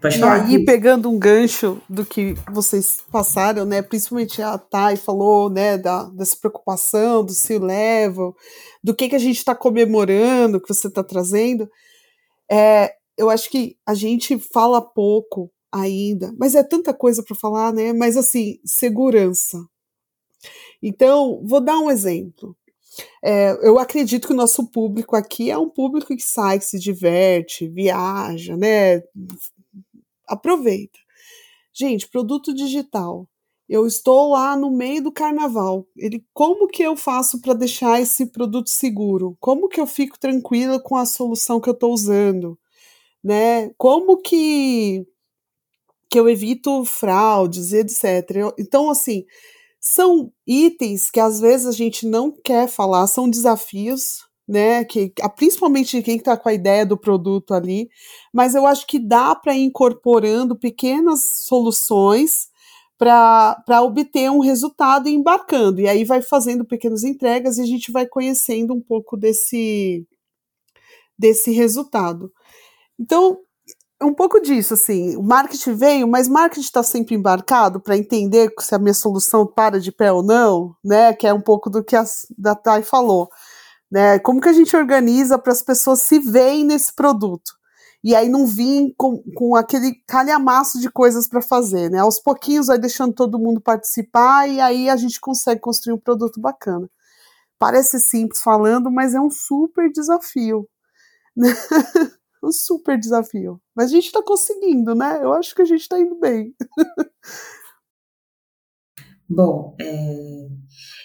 Pode 0.00 0.16
e 0.16 0.20
falar. 0.20 0.44
aí, 0.44 0.64
pegando 0.64 1.10
um 1.10 1.18
gancho 1.18 1.80
do 1.88 2.04
que 2.04 2.34
vocês 2.50 3.02
passaram, 3.10 3.64
né? 3.64 3.82
Principalmente 3.82 4.42
a 4.42 4.58
Thay 4.58 4.96
falou, 4.96 5.48
né, 5.48 5.78
da, 5.78 6.04
dessa 6.04 6.36
preocupação, 6.36 7.24
do 7.24 7.32
seu 7.32 7.60
level, 7.60 8.34
do 8.82 8.94
que, 8.94 9.08
que 9.08 9.16
a 9.16 9.20
gente 9.20 9.38
está 9.38 9.54
comemorando, 9.54 10.60
que 10.60 10.72
você 10.72 10.88
está 10.88 11.04
trazendo. 11.04 11.68
É, 12.50 12.92
eu 13.16 13.30
acho 13.30 13.50
que 13.50 13.76
a 13.86 13.94
gente 13.94 14.38
fala 14.38 14.80
pouco 14.80 15.50
ainda, 15.70 16.34
mas 16.38 16.54
é 16.54 16.62
tanta 16.62 16.92
coisa 16.92 17.22
para 17.22 17.36
falar, 17.36 17.72
né? 17.72 17.92
Mas 17.92 18.16
assim, 18.16 18.58
segurança. 18.64 19.58
Então, 20.82 21.40
vou 21.44 21.60
dar 21.60 21.78
um 21.78 21.90
exemplo. 21.90 22.56
É, 23.24 23.52
eu 23.66 23.78
acredito 23.78 24.26
que 24.26 24.32
o 24.32 24.36
nosso 24.36 24.66
público 24.66 25.16
aqui 25.16 25.50
é 25.50 25.58
um 25.58 25.68
público 25.68 26.14
que 26.14 26.22
sai, 26.22 26.58
que 26.58 26.64
se 26.64 26.78
diverte, 26.78 27.68
viaja, 27.68 28.56
né? 28.56 29.02
Aproveita. 30.26 30.98
Gente, 31.72 32.08
produto 32.08 32.54
digital. 32.54 33.26
Eu 33.68 33.86
estou 33.86 34.32
lá 34.32 34.56
no 34.56 34.70
meio 34.70 35.02
do 35.02 35.12
carnaval. 35.12 35.86
Ele, 35.96 36.24
como 36.34 36.68
que 36.68 36.82
eu 36.82 36.96
faço 36.96 37.40
para 37.40 37.54
deixar 37.54 38.00
esse 38.00 38.26
produto 38.26 38.68
seguro? 38.68 39.36
Como 39.40 39.68
que 39.68 39.80
eu 39.80 39.86
fico 39.86 40.18
tranquila 40.18 40.78
com 40.80 40.96
a 40.96 41.06
solução 41.06 41.60
que 41.60 41.68
eu 41.70 41.74
estou 41.74 41.92
usando? 41.92 42.58
Né? 43.24 43.70
Como 43.78 44.18
que 44.18 45.06
que 46.10 46.20
eu 46.20 46.28
evito 46.28 46.84
fraudes, 46.84 47.72
etc. 47.72 48.52
Então, 48.58 48.90
assim, 48.90 49.24
são 49.82 50.32
itens 50.46 51.10
que 51.10 51.18
às 51.18 51.40
vezes 51.40 51.66
a 51.66 51.72
gente 51.72 52.06
não 52.06 52.30
quer 52.30 52.68
falar, 52.68 53.04
são 53.08 53.28
desafios, 53.28 54.24
né? 54.46 54.84
Que, 54.84 55.12
principalmente 55.34 56.00
quem 56.02 56.18
está 56.18 56.36
com 56.36 56.48
a 56.48 56.54
ideia 56.54 56.86
do 56.86 56.96
produto 56.96 57.52
ali, 57.52 57.90
mas 58.32 58.54
eu 58.54 58.64
acho 58.64 58.86
que 58.86 59.00
dá 59.00 59.34
para 59.34 59.56
ir 59.56 59.64
incorporando 59.64 60.56
pequenas 60.56 61.22
soluções 61.22 62.48
para 62.96 63.82
obter 63.82 64.30
um 64.30 64.38
resultado 64.38 65.08
e 65.08 65.14
embarcando. 65.14 65.80
E 65.80 65.88
aí 65.88 66.04
vai 66.04 66.22
fazendo 66.22 66.64
pequenas 66.64 67.02
entregas 67.02 67.58
e 67.58 67.62
a 67.62 67.66
gente 67.66 67.90
vai 67.90 68.06
conhecendo 68.06 68.72
um 68.72 68.80
pouco 68.80 69.16
desse, 69.16 70.06
desse 71.18 71.50
resultado. 71.50 72.32
Então, 72.96 73.40
um 74.02 74.14
pouco 74.14 74.40
disso, 74.40 74.74
assim, 74.74 75.16
o 75.16 75.22
marketing 75.22 75.74
veio, 75.74 76.08
mas 76.08 76.28
marketing 76.28 76.60
está 76.60 76.82
sempre 76.82 77.14
embarcado 77.14 77.80
para 77.80 77.96
entender 77.96 78.52
se 78.60 78.74
a 78.74 78.78
minha 78.78 78.94
solução 78.94 79.46
para 79.46 79.80
de 79.80 79.92
pé 79.92 80.12
ou 80.12 80.22
não, 80.22 80.76
né? 80.84 81.12
Que 81.12 81.26
é 81.26 81.32
um 81.34 81.40
pouco 81.40 81.70
do 81.70 81.82
que 81.82 81.96
a 81.96 82.04
da 82.36 82.54
Thay 82.54 82.82
falou, 82.82 83.28
né? 83.90 84.18
Como 84.20 84.40
que 84.40 84.48
a 84.48 84.52
gente 84.52 84.76
organiza 84.76 85.38
para 85.38 85.52
as 85.52 85.62
pessoas 85.62 86.00
se 86.00 86.18
veem 86.18 86.64
nesse 86.64 86.94
produto? 86.94 87.52
E 88.04 88.14
aí 88.16 88.28
não 88.28 88.46
vir 88.46 88.94
com, 88.96 89.22
com 89.36 89.54
aquele 89.54 89.94
calhamaço 90.08 90.80
de 90.80 90.90
coisas 90.90 91.28
para 91.28 91.40
fazer, 91.40 91.90
né? 91.90 91.98
Aos 91.98 92.18
pouquinhos 92.18 92.66
vai 92.66 92.78
deixando 92.78 93.12
todo 93.14 93.38
mundo 93.38 93.60
participar 93.60 94.48
e 94.48 94.60
aí 94.60 94.90
a 94.90 94.96
gente 94.96 95.20
consegue 95.20 95.60
construir 95.60 95.94
um 95.94 96.00
produto 96.00 96.40
bacana. 96.40 96.90
Parece 97.58 98.00
simples 98.00 98.42
falando, 98.42 98.90
mas 98.90 99.14
é 99.14 99.20
um 99.20 99.30
super 99.30 99.90
desafio. 99.92 100.68
um 102.42 102.52
super 102.52 102.98
desafio. 102.98 103.60
Mas 103.74 103.90
a 103.90 103.94
gente 103.94 104.06
está 104.06 104.22
conseguindo, 104.22 104.94
né? 104.94 105.22
Eu 105.22 105.32
acho 105.32 105.54
que 105.54 105.62
a 105.62 105.64
gente 105.64 105.82
está 105.82 105.98
indo 105.98 106.18
bem. 106.18 106.54
Bom, 109.28 109.76
é... 109.80 110.48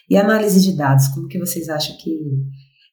e 0.10 0.17
análise 0.17 0.62
de 0.62 0.76
dados, 0.76 1.08
como 1.10 1.28
que 1.28 1.39
vocês 1.39 1.69
acham 1.69 1.95
que, 1.97 2.19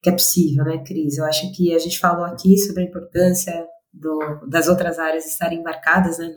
que 0.03 0.11
é 0.11 0.13
possível, 0.13 0.65
né, 0.65 0.79
Cris? 0.85 1.19
Eu 1.19 1.25
acho 1.25 1.51
que 1.53 1.75
a 1.75 1.79
gente 1.79 1.99
falou 1.99 2.25
aqui 2.25 2.57
sobre 2.59 2.83
a 2.83 2.87
importância 2.87 3.67
do, 3.93 4.47
das 4.49 4.69
outras 4.69 4.99
áreas 4.99 5.27
estarem 5.27 5.59
embarcadas 5.61 6.19
né, 6.19 6.33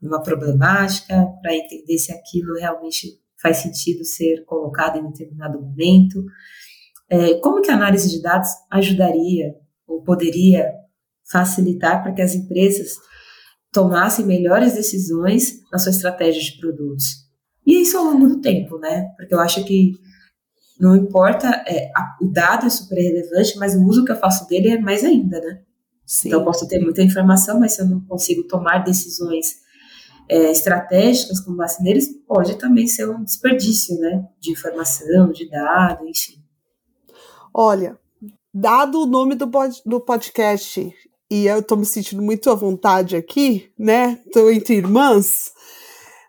numa 0.00 0.22
problemática, 0.22 1.26
para 1.42 1.54
entender 1.54 1.98
se 1.98 2.12
aquilo 2.12 2.54
realmente 2.54 3.20
faz 3.40 3.58
sentido 3.58 4.04
ser 4.04 4.44
colocado 4.44 4.98
em 4.98 5.10
determinado 5.10 5.60
momento. 5.60 6.24
É, 7.08 7.34
como 7.40 7.60
que 7.60 7.70
a 7.70 7.74
análise 7.74 8.08
de 8.08 8.22
dados 8.22 8.50
ajudaria 8.70 9.54
ou 9.86 10.02
poderia 10.02 10.70
facilitar 11.30 12.02
para 12.02 12.12
que 12.12 12.22
as 12.22 12.34
empresas 12.34 12.92
tomassem 13.72 14.26
melhores 14.26 14.74
decisões 14.74 15.60
na 15.72 15.78
sua 15.78 15.90
estratégia 15.90 16.42
de 16.42 16.58
produtos. 16.58 17.28
E 17.66 17.82
isso 17.82 17.96
ao 17.96 18.04
longo 18.04 18.26
do 18.26 18.40
tempo, 18.40 18.78
né? 18.78 19.06
Porque 19.16 19.34
eu 19.34 19.40
acho 19.40 19.64
que 19.64 19.92
não 20.80 20.96
importa, 20.96 21.46
é, 21.66 21.90
a, 21.94 22.16
o 22.22 22.32
dado 22.32 22.66
é 22.66 22.70
super 22.70 22.96
relevante, 22.96 23.58
mas 23.58 23.76
o 23.76 23.84
uso 23.84 24.04
que 24.04 24.12
eu 24.12 24.16
faço 24.16 24.48
dele 24.48 24.70
é 24.70 24.80
mais 24.80 25.04
ainda, 25.04 25.38
né? 25.40 25.62
Sim. 26.06 26.28
Então 26.28 26.40
eu 26.40 26.44
posso 26.44 26.66
ter 26.66 26.80
muita 26.80 27.02
informação, 27.02 27.60
mas 27.60 27.72
se 27.72 27.82
eu 27.82 27.86
não 27.86 28.00
consigo 28.00 28.42
tomar 28.44 28.78
decisões 28.78 29.60
é, 30.28 30.50
estratégicas 30.50 31.38
com 31.38 31.54
base 31.54 31.82
neles, 31.82 32.08
pode 32.26 32.56
também 32.56 32.86
ser 32.86 33.08
um 33.08 33.22
desperdício, 33.22 33.96
né? 33.98 34.26
De 34.40 34.50
informação, 34.50 35.30
de 35.30 35.48
dado, 35.48 36.08
enfim. 36.08 36.42
Olha, 37.52 37.98
dado 38.52 39.02
o 39.02 39.06
nome 39.06 39.34
do, 39.34 39.48
pod, 39.48 39.80
do 39.84 40.00
podcast 40.00 40.92
e 41.30 41.46
eu 41.46 41.62
tô 41.62 41.76
me 41.76 41.86
sentindo 41.86 42.20
muito 42.20 42.50
à 42.50 42.54
vontade 42.54 43.14
aqui, 43.14 43.72
né? 43.78 44.16
Tô 44.32 44.50
entre 44.50 44.74
irmãs. 44.74 45.52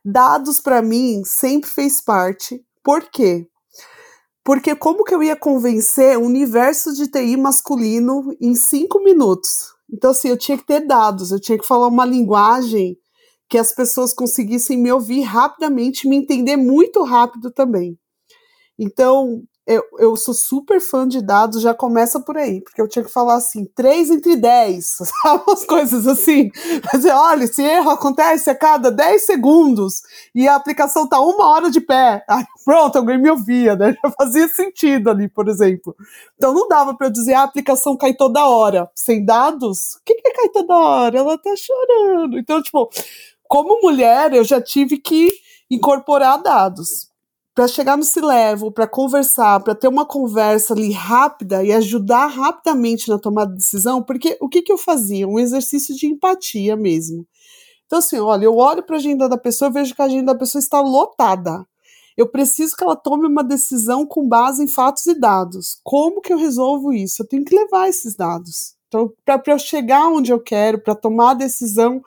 Dados 0.06 0.60
para 0.60 0.82
mim 0.82 1.24
sempre 1.26 1.70
fez 1.70 2.00
parte. 2.00 2.64
Por 2.84 3.10
quê? 3.10 3.48
Porque 4.44 4.76
como 4.76 5.04
que 5.04 5.14
eu 5.14 5.24
ia 5.24 5.36
convencer 5.36 6.18
o 6.18 6.26
universo 6.26 6.94
de 6.94 7.08
TI 7.08 7.38
masculino 7.38 8.36
em 8.40 8.56
cinco 8.56 9.04
minutos? 9.04 9.74
Então, 9.92 10.12
assim, 10.12 10.30
eu 10.30 10.38
tinha 10.38 10.58
que 10.58 10.66
ter 10.66 10.86
dados, 10.86 11.32
eu 11.32 11.40
tinha 11.40 11.58
que 11.58 11.68
falar 11.68 11.88
uma 11.88 12.06
linguagem 12.06 12.98
que 13.50 13.58
as 13.58 13.74
pessoas 13.74 14.14
conseguissem 14.14 14.78
me 14.78 14.92
ouvir 14.92 15.22
rapidamente, 15.22 16.08
me 16.08 16.16
entender 16.16 16.56
muito 16.56 17.04
rápido 17.04 17.52
também. 17.52 18.00
Então, 18.80 19.44
eu, 19.72 19.84
eu 20.00 20.16
sou 20.18 20.34
super 20.34 20.82
fã 20.82 21.08
de 21.08 21.22
dados, 21.22 21.62
já 21.62 21.74
começa 21.74 22.20
por 22.20 22.38
aí, 22.38 22.62
porque 22.62 22.82
eu 22.82 22.88
tinha 22.88 23.04
que 23.06 23.12
falar 23.12 23.36
assim, 23.36 23.66
3 23.76 24.10
entre 24.10 24.36
10, 24.36 24.86
sabe? 25.24 25.44
Umas 25.48 25.66
coisas 25.66 26.08
assim. 26.08 26.50
Dizer, 26.94 27.12
olha, 27.12 27.46
esse 27.46 27.62
erro 27.62 27.90
acontece 27.90 28.50
a 28.50 28.56
cada 28.56 28.92
10 28.92 29.24
segundos 29.24 30.02
e 30.34 30.48
a 30.48 30.56
aplicação 30.56 31.08
tá 31.08 31.20
uma 31.20 31.48
hora 31.48 31.70
de 31.70 31.80
pé. 31.80 32.24
Aí, 32.28 32.46
pronto, 32.66 32.98
alguém 32.98 33.18
me 33.18 33.30
ouvia, 33.30 33.76
né? 33.76 33.96
Já 34.04 34.12
fazia 34.12 34.48
sentido 34.48 35.10
ali, 35.10 35.30
por 35.30 35.48
exemplo. 35.48 35.96
Então 36.36 36.54
não 36.54 36.68
dava 36.68 36.96
para 36.96 37.08
eu 37.08 37.12
dizer 37.12 37.34
ah, 37.34 37.42
a 37.42 37.44
aplicação 37.44 37.96
cai 37.96 38.14
toda 38.14 38.46
hora. 38.46 38.90
Sem 38.96 39.24
dados, 39.24 39.96
o 39.96 40.02
que, 40.04 40.16
que 40.16 40.28
é 40.28 40.34
cai 40.34 40.50
toda 40.50 40.74
hora? 40.74 41.18
Ela 41.18 41.38
tá 41.38 41.54
chorando. 41.56 42.38
Então, 42.38 42.62
tipo, 42.62 42.90
como 43.48 43.82
mulher, 43.82 44.34
eu 44.34 44.44
já 44.44 44.62
tive 44.62 44.98
que 44.98 45.32
incorporar 45.70 46.42
dados 46.42 47.11
para 47.54 47.68
chegar 47.68 47.98
no 47.98 48.04
se 48.04 48.22
levo, 48.22 48.72
para 48.72 48.88
conversar, 48.88 49.60
para 49.62 49.76
ter 49.76 49.88
uma 49.88 50.06
conversa 50.06 50.74
ali 50.74 50.92
rápida 50.92 51.64
e 51.64 51.72
ajudar 51.74 52.28
rapidamente 52.28 53.10
na 53.10 53.20
tomada 53.20 53.52
de 53.52 53.58
decisão, 53.58 54.02
porque 54.02 54.38
o 54.40 54.48
que, 54.48 54.62
que 54.62 54.72
eu 54.72 54.78
fazia? 54.78 55.28
Um 55.28 55.38
exercício 55.38 55.96
de 55.96 56.08
empatia 56.08 56.78
mesmo. 56.78 57.28
Então, 57.86 58.00
assim, 58.00 58.18
olha, 58.20 58.46
eu 58.46 58.56
olho 58.56 58.84
para 58.84 58.96
a 58.96 59.00
agenda 59.00 59.28
da 59.28 59.38
pessoa 59.38 59.70
e 59.70 59.74
vejo 59.74 59.94
que 59.94 60.02
a 60.02 60.06
agenda 60.06 60.34
da 60.34 60.40
pessoa 60.40 60.60
está 60.60 60.80
lotada. 60.80 61.66
Eu 62.16 62.28
preciso 62.28 62.76
que 62.76 62.84
ela 62.84 62.96
tome 62.96 63.28
uma 63.28 63.44
decisão 63.44 64.06
com 64.06 64.28
base 64.28 64.64
em 64.64 64.68
fatos 64.68 65.06
e 65.08 65.14
dados. 65.14 65.78
Como 65.84 66.22
que 66.22 66.32
eu 66.32 66.38
resolvo 66.38 66.94
isso? 66.94 67.22
Eu 67.22 67.28
tenho 67.28 67.44
que 67.44 67.56
levar 67.56 67.90
esses 67.90 68.16
dados. 68.16 68.76
Então, 68.88 69.12
para 69.26 69.42
eu 69.48 69.60
chegar 69.60 70.08
onde 70.08 70.32
eu 70.32 70.40
quero, 70.40 70.80
para 70.82 70.96
tomar 70.96 71.32
a 71.32 71.36
decisão 71.36 72.02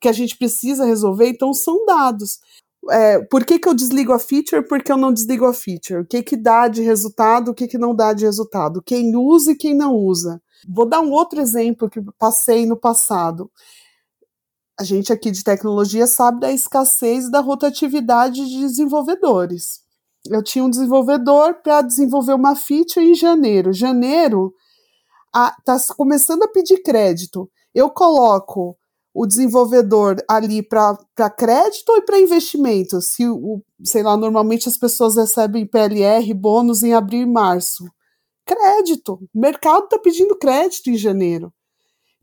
que 0.00 0.08
a 0.08 0.12
gente 0.12 0.36
precisa 0.36 0.84
resolver, 0.84 1.28
então 1.28 1.52
são 1.52 1.84
dados 1.84 2.38
é, 2.90 3.20
por 3.24 3.44
que, 3.44 3.58
que 3.58 3.68
eu 3.68 3.74
desligo 3.74 4.12
a 4.12 4.18
feature, 4.18 4.66
por 4.66 4.82
que 4.82 4.90
eu 4.90 4.96
não 4.96 5.12
desligo 5.12 5.44
a 5.46 5.54
feature? 5.54 6.00
O 6.00 6.06
que, 6.06 6.22
que 6.22 6.36
dá 6.36 6.68
de 6.68 6.82
resultado, 6.82 7.50
o 7.50 7.54
que, 7.54 7.66
que 7.66 7.78
não 7.78 7.94
dá 7.94 8.12
de 8.12 8.24
resultado? 8.24 8.82
Quem 8.82 9.16
usa 9.16 9.52
e 9.52 9.56
quem 9.56 9.74
não 9.74 9.94
usa. 9.94 10.42
Vou 10.68 10.86
dar 10.86 11.00
um 11.00 11.10
outro 11.10 11.40
exemplo 11.40 11.90
que 11.90 12.00
passei 12.18 12.66
no 12.66 12.76
passado. 12.76 13.50
A 14.78 14.82
gente 14.82 15.12
aqui 15.12 15.30
de 15.30 15.44
tecnologia 15.44 16.06
sabe 16.06 16.40
da 16.40 16.50
escassez 16.50 17.30
da 17.30 17.40
rotatividade 17.40 18.46
de 18.48 18.60
desenvolvedores. 18.60 19.80
Eu 20.28 20.42
tinha 20.42 20.64
um 20.64 20.70
desenvolvedor 20.70 21.54
para 21.62 21.82
desenvolver 21.82 22.34
uma 22.34 22.56
feature 22.56 23.06
em 23.06 23.14
janeiro. 23.14 23.72
Janeiro 23.72 24.54
está 25.58 25.76
começando 25.96 26.42
a 26.44 26.48
pedir 26.48 26.82
crédito. 26.82 27.50
Eu 27.74 27.90
coloco 27.90 28.76
o 29.14 29.26
desenvolvedor 29.26 30.16
ali 30.28 30.60
para 30.60 30.98
crédito 31.36 31.90
ou 31.90 32.02
para 32.02 32.20
investimento? 32.20 33.00
Se 33.00 33.26
o, 33.28 33.62
sei 33.84 34.02
lá, 34.02 34.16
normalmente 34.16 34.68
as 34.68 34.76
pessoas 34.76 35.14
recebem 35.14 35.64
PLR, 35.64 36.34
bônus 36.34 36.82
em 36.82 36.92
abril 36.92 37.22
e 37.22 37.26
março. 37.26 37.84
Crédito. 38.44 39.20
O 39.32 39.40
mercado 39.40 39.84
está 39.84 39.98
pedindo 39.98 40.36
crédito 40.36 40.90
em 40.90 40.96
janeiro. 40.96 41.52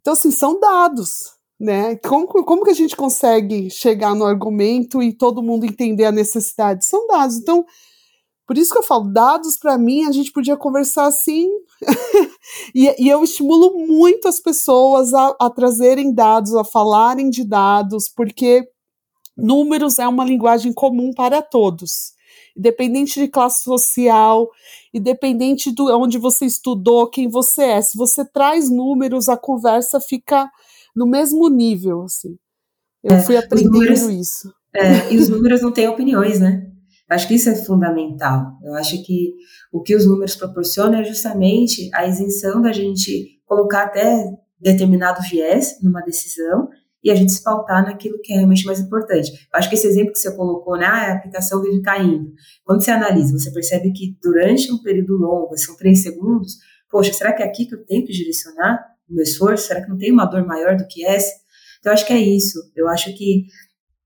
Então, 0.02 0.14
assim, 0.14 0.32
são 0.32 0.60
dados. 0.60 1.40
Né? 1.58 1.96
Como, 1.98 2.28
como 2.28 2.64
que 2.64 2.72
a 2.72 2.76
gente 2.76 2.96
consegue 2.96 3.70
chegar 3.70 4.14
no 4.16 4.26
argumento 4.26 5.02
e 5.02 5.14
todo 5.14 5.44
mundo 5.44 5.66
entender 5.66 6.06
a 6.06 6.12
necessidade? 6.12 6.86
São 6.86 7.08
dados. 7.08 7.38
Então, 7.38 7.66
por 8.46 8.58
isso 8.58 8.74
que 8.74 8.80
eu 8.80 8.84
falo, 8.84 9.12
dados 9.12 9.58
para 9.58 9.78
mim, 9.78 10.06
a 10.06 10.12
gente 10.12 10.32
podia 10.32 10.58
conversar 10.58 11.06
assim. 11.06 11.50
e, 12.76 13.04
e, 13.04 13.10
eu 13.10 13.24
estimulo 13.24 13.88
muito 13.88 14.28
as 14.28 14.40
pessoas 14.40 15.14
a, 15.14 15.36
a 15.40 15.50
trazerem 15.50 16.14
dados, 16.14 16.54
a 16.56 16.64
falarem 16.64 17.30
de 17.30 17.44
dados, 17.44 18.10
porque 18.10 18.68
números 19.38 20.00
é 20.00 20.08
uma 20.08 20.26
linguagem 20.26 20.74
comum 20.74 21.14
para 21.14 21.42
todos. 21.42 22.14
Independente 22.58 23.20
de 23.20 23.28
classe 23.28 23.64
social, 23.64 24.50
independente 24.94 25.72
de 25.72 25.82
onde 25.84 26.18
você 26.18 26.46
estudou, 26.46 27.10
quem 27.10 27.30
você 27.30 27.64
é. 27.64 27.82
Se 27.82 27.98
você 27.98 28.26
traz 28.26 28.70
números, 28.70 29.30
a 29.30 29.38
conversa 29.38 30.00
fica 30.02 30.52
no 30.96 31.08
mesmo 31.08 31.48
nível, 31.50 32.04
assim. 32.04 32.38
Eu 33.04 33.16
é, 33.16 33.22
fui 33.22 33.38
aprendendo 33.38 33.72
números, 33.72 34.02
isso. 34.02 34.54
É, 34.76 35.14
e 35.14 35.18
os 35.18 35.30
números 35.30 35.62
não 35.62 35.72
têm 35.72 35.88
opiniões, 35.88 36.40
né? 36.40 36.71
Acho 37.12 37.28
que 37.28 37.36
isso 37.36 37.50
é 37.50 37.56
fundamental. 37.56 38.58
Eu 38.64 38.74
acho 38.76 39.04
que 39.04 39.36
o 39.70 39.82
que 39.82 39.94
os 39.94 40.08
números 40.08 40.34
proporcionam 40.34 41.00
é 41.00 41.04
justamente 41.04 41.90
a 41.94 42.08
isenção 42.08 42.62
da 42.62 42.72
gente 42.72 43.38
colocar 43.46 43.84
até 43.84 44.26
determinado 44.58 45.22
viés 45.30 45.78
numa 45.84 46.00
decisão 46.02 46.70
e 47.04 47.12
a 47.12 47.16
gente 47.16 47.34
se 47.34 47.44
pautar 47.44 47.84
naquilo 47.84 48.18
que 48.24 48.32
é 48.32 48.38
realmente 48.38 48.66
mais 48.66 48.80
importante. 48.80 49.30
Eu 49.30 49.60
acho 49.60 49.68
que 49.68 49.76
esse 49.76 49.88
exemplo 49.88 50.14
que 50.14 50.20
você 50.20 50.34
colocou, 50.34 50.78
né, 50.78 50.86
ah, 50.86 51.12
a 51.12 51.14
aplicação 51.16 51.62
vive 51.62 51.82
caindo. 51.82 52.32
Quando 52.64 52.82
você 52.82 52.92
analisa, 52.92 53.38
você 53.38 53.52
percebe 53.52 53.92
que 53.92 54.18
durante 54.24 54.72
um 54.72 54.82
período 54.82 55.18
longo, 55.18 55.58
são 55.58 55.76
três 55.76 56.02
segundos, 56.04 56.60
poxa, 56.90 57.12
será 57.12 57.34
que 57.34 57.44
é 57.44 57.46
aqui 57.46 57.66
que 57.66 57.76
eu 57.76 57.86
tenho 57.86 58.06
que 58.06 58.14
direcionar 58.14 58.80
o 59.10 59.16
meu 59.16 59.24
esforço? 59.24 59.68
Será 59.68 59.82
que 59.82 59.90
não 59.90 59.98
tem 59.98 60.14
uma 60.14 60.26
dor 60.26 60.46
maior 60.46 60.78
do 60.78 60.88
que 60.88 61.04
essa? 61.04 61.34
Então, 61.82 61.92
eu 61.92 61.94
acho 61.94 62.06
que 62.06 62.14
é 62.14 62.20
isso. 62.20 62.58
Eu 62.74 62.88
acho 62.88 63.14
que 63.18 63.48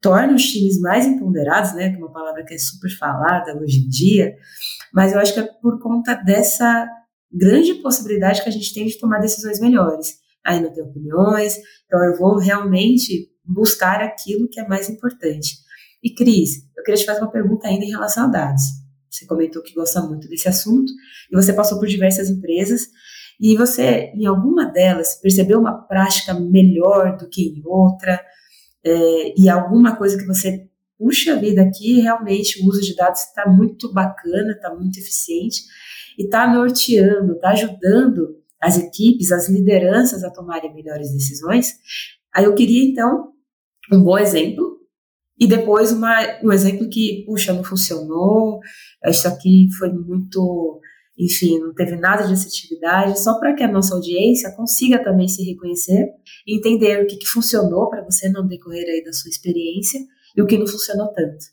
torna 0.05 0.35
os 0.35 0.43
times 0.43 0.79
mais 0.79 1.03
empoderados, 1.07 1.73
né, 1.73 1.89
que 1.89 1.95
é 1.95 1.97
uma 1.97 2.13
palavra 2.13 2.45
que 2.45 2.53
é 2.53 2.57
super 2.59 2.95
falada 2.95 3.59
hoje 3.59 3.79
em 3.79 3.89
dia, 3.89 4.35
mas 4.93 5.11
eu 5.11 5.19
acho 5.19 5.33
que 5.33 5.39
é 5.39 5.43
por 5.43 5.81
conta 5.81 6.13
dessa 6.13 6.87
grande 7.33 7.73
possibilidade 7.81 8.43
que 8.43 8.49
a 8.49 8.51
gente 8.51 8.71
tem 8.71 8.85
de 8.85 8.99
tomar 8.99 9.17
decisões 9.17 9.59
melhores. 9.59 10.19
Aí 10.45 10.61
não 10.61 10.71
tem 10.71 10.83
opiniões, 10.83 11.57
então 11.87 12.03
eu 12.05 12.15
vou 12.19 12.37
realmente 12.37 13.31
buscar 13.43 13.99
aquilo 13.99 14.47
que 14.47 14.59
é 14.59 14.67
mais 14.67 14.91
importante. 14.91 15.55
E 16.03 16.13
Cris, 16.13 16.69
eu 16.77 16.83
queria 16.83 16.99
te 16.99 17.05
fazer 17.05 17.21
uma 17.21 17.31
pergunta 17.31 17.67
ainda 17.67 17.83
em 17.83 17.89
relação 17.89 18.25
a 18.25 18.27
dados. 18.27 18.61
Você 19.09 19.25
comentou 19.25 19.63
que 19.63 19.73
gosta 19.73 20.01
muito 20.03 20.29
desse 20.29 20.47
assunto 20.47 20.93
e 21.31 21.35
você 21.35 21.51
passou 21.51 21.79
por 21.79 21.87
diversas 21.87 22.29
empresas 22.29 22.81
e 23.41 23.57
você, 23.57 24.11
em 24.13 24.27
alguma 24.27 24.65
delas, 24.65 25.15
percebeu 25.15 25.59
uma 25.59 25.81
prática 25.87 26.31
melhor 26.35 27.17
do 27.17 27.27
que 27.27 27.41
em 27.41 27.63
outra 27.65 28.23
é, 28.85 29.33
e 29.39 29.49
alguma 29.49 29.95
coisa 29.95 30.17
que 30.17 30.25
você 30.25 30.67
puxa 30.97 31.35
vida 31.35 31.61
aqui, 31.61 31.99
realmente 32.01 32.61
o 32.61 32.67
uso 32.67 32.81
de 32.81 32.95
dados 32.95 33.21
está 33.21 33.49
muito 33.49 33.91
bacana, 33.91 34.51
está 34.51 34.73
muito 34.73 34.99
eficiente 34.99 35.61
e 36.17 36.23
está 36.23 36.47
norteando, 36.47 37.33
está 37.33 37.49
ajudando 37.49 38.37
as 38.61 38.77
equipes, 38.77 39.31
as 39.31 39.49
lideranças 39.49 40.23
a 40.23 40.31
tomarem 40.31 40.73
melhores 40.73 41.11
decisões. 41.11 41.73
Aí 42.33 42.45
eu 42.45 42.55
queria, 42.55 42.83
então, 42.89 43.33
um 43.91 44.01
bom 44.01 44.17
exemplo 44.17 44.79
e 45.37 45.47
depois 45.47 45.91
uma, 45.91 46.15
um 46.43 46.51
exemplo 46.51 46.89
que, 46.89 47.23
puxa, 47.25 47.53
não 47.53 47.63
funcionou, 47.63 48.59
isso 49.05 49.27
aqui 49.27 49.67
foi 49.77 49.91
muito, 49.91 50.79
enfim, 51.17 51.59
não 51.59 51.73
teve 51.73 51.95
nada 51.95 52.27
de 52.27 52.33
assertividade, 52.33 53.19
só 53.19 53.39
para 53.39 53.53
que 53.53 53.63
a 53.63 53.71
nossa 53.71 53.95
audiência 53.95 54.51
consiga 54.51 55.03
também 55.03 55.27
se 55.27 55.43
reconhecer 55.43 56.09
entender 56.47 57.03
o 57.03 57.07
que, 57.07 57.17
que 57.17 57.25
funcionou 57.25 57.89
para 57.89 58.03
você 58.03 58.29
no 58.29 58.47
decorrer 58.47 58.85
aí 58.87 59.03
da 59.03 59.13
sua 59.13 59.29
experiência 59.29 59.99
e 60.35 60.41
o 60.41 60.45
que 60.45 60.57
não 60.57 60.67
funcionou 60.67 61.07
tanto. 61.13 61.45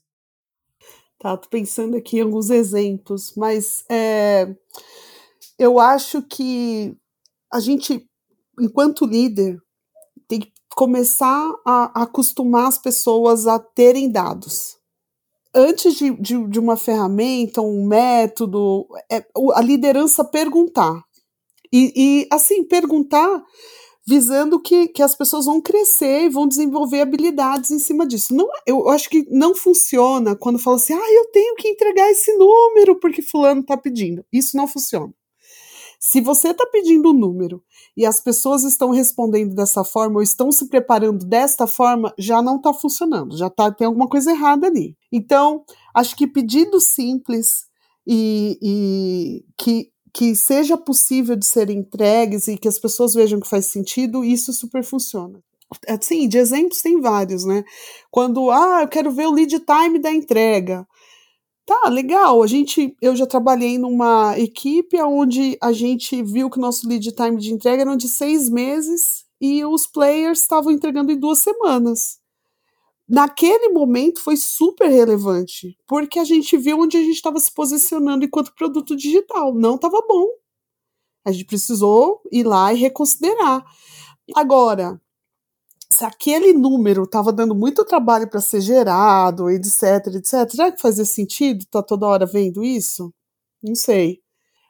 Tá, 1.18 1.36
tô 1.36 1.48
pensando 1.48 1.96
aqui 1.96 2.18
em 2.18 2.22
alguns 2.22 2.50
exemplos, 2.50 3.32
mas 3.36 3.84
é, 3.88 4.54
eu 5.58 5.78
acho 5.78 6.20
que 6.22 6.96
a 7.52 7.60
gente, 7.60 8.04
enquanto 8.60 9.06
líder, 9.06 9.58
tem 10.26 10.40
que 10.40 10.52
começar 10.74 11.54
a, 11.64 12.02
acostumar 12.02 12.66
as 12.66 12.78
pessoas 12.78 13.46
a 13.46 13.58
terem 13.58 14.10
dados. 14.10 14.76
Antes 15.54 15.94
de, 15.94 16.10
de, 16.14 16.48
de 16.48 16.58
uma 16.58 16.76
ferramenta, 16.76 17.60
um 17.60 17.86
método, 17.86 18.86
é, 19.10 19.24
a 19.54 19.60
liderança 19.60 20.24
perguntar. 20.24 21.04
E, 21.72 21.92
e, 21.94 22.28
assim, 22.30 22.64
perguntar 22.64 23.42
visando 24.06 24.60
que, 24.60 24.88
que 24.88 25.02
as 25.02 25.14
pessoas 25.14 25.46
vão 25.46 25.60
crescer 25.60 26.24
e 26.24 26.28
vão 26.28 26.46
desenvolver 26.48 27.00
habilidades 27.00 27.70
em 27.70 27.78
cima 27.78 28.06
disso. 28.06 28.34
Não, 28.34 28.48
eu 28.66 28.88
acho 28.88 29.08
que 29.08 29.26
não 29.30 29.54
funciona 29.54 30.34
quando 30.34 30.58
fala 30.58 30.76
assim, 30.76 30.92
ah, 30.92 31.12
eu 31.12 31.30
tenho 31.30 31.54
que 31.54 31.68
entregar 31.68 32.10
esse 32.10 32.36
número 32.36 32.98
porque 32.98 33.22
fulano 33.22 33.60
está 33.60 33.76
pedindo. 33.76 34.24
Isso 34.32 34.56
não 34.56 34.66
funciona. 34.66 35.12
Se 36.00 36.20
você 36.20 36.48
está 36.48 36.66
pedindo 36.66 37.10
um 37.10 37.12
número 37.12 37.62
e 37.96 38.06
as 38.06 38.20
pessoas 38.20 38.64
estão 38.64 38.90
respondendo 38.90 39.54
dessa 39.54 39.84
forma 39.84 40.16
ou 40.16 40.22
estão 40.22 40.50
se 40.50 40.68
preparando 40.68 41.24
desta 41.26 41.66
forma, 41.66 42.12
já 42.18 42.40
não 42.40 42.56
está 42.56 42.72
funcionando, 42.72 43.36
já 43.36 43.50
tá, 43.50 43.70
tem 43.70 43.86
alguma 43.86 44.08
coisa 44.08 44.30
errada 44.30 44.66
ali. 44.66 44.96
Então, 45.10 45.64
acho 45.94 46.16
que 46.16 46.26
pedidos 46.26 46.84
simples 46.84 47.66
e, 48.06 48.58
e 48.62 49.44
que 49.56 49.92
que 50.12 50.36
seja 50.36 50.76
possível 50.76 51.34
de 51.34 51.46
serem 51.46 51.78
entregues 51.78 52.46
e 52.46 52.58
que 52.58 52.68
as 52.68 52.78
pessoas 52.78 53.14
vejam 53.14 53.40
que 53.40 53.48
faz 53.48 53.66
sentido, 53.66 54.22
isso 54.22 54.52
super 54.52 54.84
funciona. 54.84 55.42
Assim, 55.88 56.28
de 56.28 56.36
exemplos 56.36 56.82
tem 56.82 57.00
vários, 57.00 57.44
né? 57.44 57.64
Quando, 58.10 58.50
ah, 58.50 58.82
eu 58.82 58.88
quero 58.88 59.10
ver 59.10 59.26
o 59.26 59.32
lead 59.32 59.58
time 59.60 59.98
da 59.98 60.12
entrega. 60.12 60.86
Tá, 61.64 61.88
legal. 61.88 62.42
A 62.42 62.46
gente, 62.46 62.96
eu 63.00 63.14
já 63.14 63.26
trabalhei 63.26 63.78
numa 63.78 64.38
equipe 64.38 65.00
onde 65.00 65.56
a 65.62 65.72
gente 65.72 66.22
viu 66.22 66.50
que 66.50 66.58
o 66.58 66.60
nosso 66.60 66.88
lead 66.88 67.12
time 67.12 67.36
de 67.36 67.52
entrega 67.52 67.82
era 67.82 67.96
de 67.96 68.08
seis 68.08 68.48
meses 68.48 69.24
e 69.40 69.64
os 69.64 69.86
players 69.86 70.40
estavam 70.40 70.72
entregando 70.72 71.12
em 71.12 71.18
duas 71.18 71.38
semanas 71.38 72.22
naquele 73.12 73.68
momento 73.68 74.22
foi 74.22 74.38
super 74.38 74.88
relevante, 74.88 75.76
porque 75.86 76.18
a 76.18 76.24
gente 76.24 76.56
viu 76.56 76.80
onde 76.80 76.96
a 76.96 77.00
gente 77.00 77.16
estava 77.16 77.38
se 77.38 77.52
posicionando 77.52 78.24
enquanto 78.24 78.54
produto 78.54 78.96
digital. 78.96 79.54
Não 79.54 79.74
estava 79.74 80.02
bom. 80.08 80.26
A 81.22 81.30
gente 81.30 81.44
precisou 81.44 82.22
ir 82.32 82.44
lá 82.44 82.72
e 82.72 82.78
reconsiderar. 82.78 83.62
Agora, 84.34 84.98
se 85.92 86.04
aquele 86.04 86.52
número 86.52 87.04
estava 87.04 87.32
dando 87.32 87.54
muito 87.54 87.84
trabalho 87.84 88.28
para 88.28 88.40
ser 88.40 88.60
gerado, 88.60 89.50
etc, 89.50 90.06
etc, 90.14 90.50
será 90.50 90.72
que 90.72 90.80
fazia 90.80 91.04
sentido? 91.04 91.64
Tá 91.66 91.82
toda 91.82 92.06
hora 92.06 92.26
vendo 92.26 92.64
isso? 92.64 93.12
Não 93.62 93.74
sei. 93.74 94.20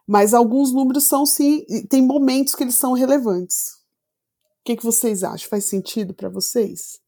Mas 0.06 0.34
alguns 0.34 0.72
números 0.72 1.04
são 1.04 1.24
sim, 1.24 1.64
tem 1.88 2.02
momentos 2.02 2.54
que 2.54 2.64
eles 2.64 2.74
são 2.74 2.92
relevantes. 2.92 3.82
O 4.60 4.64
que, 4.64 4.76
que 4.76 4.84
vocês 4.84 5.22
acham? 5.22 5.48
Faz 5.48 5.64
sentido 5.64 6.14
para 6.14 6.28
vocês? 6.28 7.00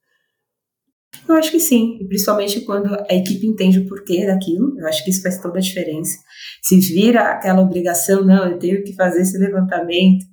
Eu 1.29 1.35
acho 1.37 1.51
que 1.51 1.61
sim, 1.61 1.99
principalmente 2.09 2.61
quando 2.63 2.93
a 2.93 3.15
equipe 3.15 3.47
entende 3.47 3.79
o 3.79 3.89
porquê 3.89 4.27
daquilo, 4.27 4.79
eu 4.79 4.87
acho 4.89 5.05
que 5.05 5.11
isso 5.11 5.23
faz 5.23 5.41
toda 5.41 5.59
a 5.59 5.63
diferença. 5.63 6.19
Se 6.63 6.79
vira 6.81 7.31
aquela 7.31 7.63
obrigação, 7.63 8.25
não, 8.25 8.51
eu 8.51 8.59
tenho 8.59 8.83
que 8.83 8.95
fazer 8.95 9.23
esse 9.23 9.39
levantamento, 9.39 10.27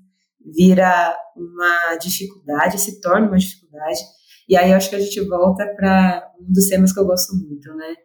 vira 0.45 1.15
uma 1.35 1.95
dificuldade, 1.97 2.79
se 2.79 2.99
torna 3.01 3.27
uma 3.27 3.37
dificuldade, 3.37 3.99
e 4.47 4.55
aí 4.57 4.71
eu 4.71 4.77
acho 4.77 4.89
que 4.89 4.95
a 4.95 4.99
gente 4.99 5.21
volta 5.21 5.65
para 5.75 6.29
um 6.39 6.51
dos 6.51 6.67
temas 6.67 6.91
que 6.91 6.99
eu 6.99 7.05
gosto 7.05 7.33
muito, 7.35 7.73
né? 7.75 7.95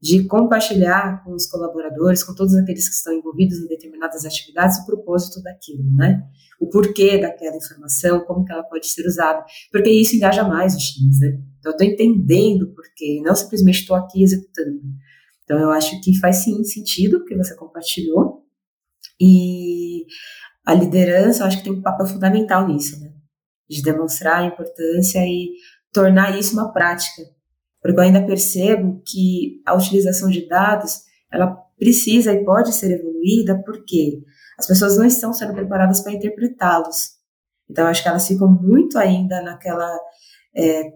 De 0.00 0.24
compartilhar 0.26 1.22
com 1.22 1.32
os 1.34 1.46
colaboradores, 1.46 2.24
com 2.24 2.34
todos 2.34 2.54
aqueles 2.54 2.88
que 2.88 2.94
estão 2.94 3.12
envolvidos 3.12 3.58
em 3.58 3.66
determinadas 3.66 4.24
atividades, 4.24 4.78
o 4.78 4.86
propósito 4.86 5.42
daquilo, 5.42 5.94
né? 5.94 6.22
O 6.58 6.68
porquê 6.70 7.18
daquela 7.18 7.56
informação, 7.56 8.24
como 8.24 8.44
que 8.44 8.52
ela 8.52 8.62
pode 8.62 8.86
ser 8.86 9.06
usada, 9.06 9.44
porque 9.70 9.90
isso 9.90 10.16
engaja 10.16 10.42
mais 10.42 10.74
os 10.74 10.84
times, 10.84 11.20
né? 11.20 11.38
Então, 11.58 11.72
eu 11.72 11.76
estou 11.76 11.86
entendendo 11.86 12.62
o 12.62 12.74
porquê, 12.74 13.20
não 13.22 13.34
simplesmente 13.34 13.80
estou 13.80 13.94
aqui 13.94 14.22
executando. 14.22 14.80
Então, 15.44 15.58
eu 15.58 15.70
acho 15.70 16.00
que 16.00 16.18
faz 16.18 16.36
sim 16.36 16.64
sentido 16.64 17.18
o 17.18 17.24
que 17.26 17.36
você 17.36 17.54
compartilhou. 17.54 18.46
E 19.20 20.06
a 20.70 20.74
liderança, 20.74 21.42
eu 21.42 21.46
acho 21.46 21.58
que 21.58 21.64
tem 21.64 21.72
um 21.72 21.82
papel 21.82 22.06
fundamental 22.06 22.66
nisso, 22.66 23.00
né? 23.00 23.12
De 23.68 23.82
demonstrar 23.82 24.40
a 24.40 24.46
importância 24.46 25.18
e 25.20 25.50
tornar 25.92 26.38
isso 26.38 26.52
uma 26.54 26.72
prática. 26.72 27.22
Porque 27.82 27.98
eu 27.98 28.04
ainda 28.04 28.24
percebo 28.24 29.02
que 29.06 29.62
a 29.66 29.74
utilização 29.74 30.28
de 30.30 30.46
dados, 30.46 31.00
ela 31.32 31.56
precisa 31.78 32.32
e 32.32 32.44
pode 32.44 32.72
ser 32.72 32.92
evoluída 32.92 33.60
porque 33.64 34.22
as 34.58 34.66
pessoas 34.66 34.96
não 34.96 35.04
estão 35.04 35.32
sendo 35.32 35.54
preparadas 35.54 36.00
para 36.00 36.12
interpretá-los. 36.12 37.18
Então, 37.68 37.86
acho 37.86 38.02
que 38.02 38.08
elas 38.08 38.26
ficam 38.26 38.48
muito 38.48 38.98
ainda 38.98 39.40
naquela 39.42 39.90
é, 40.54 40.92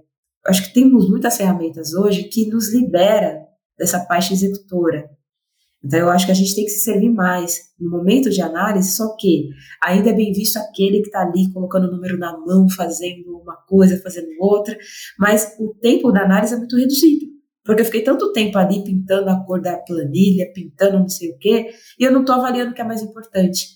acho 0.47 0.65
que 0.65 0.75
temos 0.75 1.09
muitas 1.09 1.37
ferramentas 1.37 1.95
hoje 1.95 2.25
que 2.25 2.49
nos 2.49 2.73
libera 2.73 3.41
dessa 3.79 4.01
parte 4.01 4.33
executora. 4.33 5.09
Então, 5.85 6.01
eu 6.01 6.09
acho 6.09 6.25
que 6.25 6.33
a 6.33 6.35
gente 6.35 6.55
tem 6.55 6.65
que 6.65 6.71
se 6.71 6.85
servir 6.85 7.11
mais 7.11 7.61
no 7.79 7.91
momento 7.91 8.31
de 8.31 8.41
análise, 8.41 8.93
só 8.93 9.15
que 9.17 9.51
ainda 9.83 10.11
é 10.11 10.15
bem 10.15 10.33
visto 10.33 10.57
aquele 10.57 11.01
que 11.01 11.09
está 11.09 11.21
ali 11.21 11.53
colocando 11.53 11.89
o 11.89 11.91
número 11.91 12.19
na 12.19 12.37
mão, 12.39 12.67
fazendo 12.71 13.39
uma 13.43 13.57
coisa, 13.69 14.01
fazendo 14.01 14.29
outra, 14.41 14.77
mas 15.19 15.55
o 15.61 15.75
tempo 15.75 16.11
da 16.11 16.23
análise 16.23 16.55
é 16.55 16.57
muito 16.57 16.77
reduzido. 16.77 17.27
Porque 17.65 17.83
eu 17.83 17.87
fiquei 17.87 18.03
tanto 18.03 18.33
tempo 18.33 18.57
ali 18.59 18.83
pintando 18.83 19.29
a 19.31 19.45
cor 19.45 19.61
da 19.61 19.77
planilha, 19.79 20.51
pintando 20.55 20.99
não 20.99 21.09
sei 21.09 21.31
o 21.31 21.39
quê, 21.39 21.71
e 21.99 22.05
eu 22.05 22.13
não 22.13 22.21
estou 22.21 22.35
avaliando 22.35 22.73
o 22.73 22.75
que 22.75 22.81
é 22.81 22.85
mais 22.85 23.03
importante. 23.03 23.67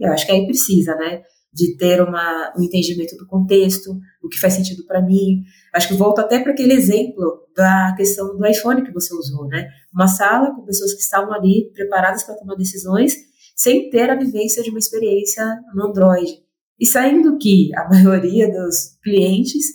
Eu 0.00 0.12
acho 0.12 0.26
que 0.26 0.32
aí 0.32 0.44
precisa, 0.46 0.96
né? 0.96 1.22
de 1.52 1.76
ter 1.76 2.00
uma, 2.00 2.52
um 2.56 2.62
entendimento 2.62 3.14
do 3.16 3.26
contexto, 3.26 3.90
o 4.22 4.28
que 4.28 4.40
faz 4.40 4.54
sentido 4.54 4.86
para 4.86 5.02
mim. 5.02 5.42
Acho 5.74 5.88
que 5.88 5.94
volto 5.94 6.20
até 6.20 6.40
para 6.40 6.52
aquele 6.52 6.72
exemplo 6.72 7.46
da 7.54 7.94
questão 7.96 8.36
do 8.36 8.46
iPhone 8.46 8.82
que 8.82 8.92
você 8.92 9.14
usou, 9.14 9.46
né? 9.48 9.68
Uma 9.92 10.08
sala 10.08 10.54
com 10.54 10.64
pessoas 10.64 10.94
que 10.94 11.02
estavam 11.02 11.32
ali 11.32 11.70
preparadas 11.72 12.22
para 12.22 12.36
tomar 12.36 12.54
decisões 12.56 13.14
sem 13.54 13.90
ter 13.90 14.10
a 14.10 14.16
vivência 14.16 14.62
de 14.62 14.70
uma 14.70 14.78
experiência 14.78 15.44
no 15.74 15.86
Android. 15.86 16.42
E 16.78 16.86
saindo 16.86 17.38
que 17.38 17.70
a 17.76 17.88
maioria 17.90 18.50
dos 18.50 18.98
clientes 19.02 19.66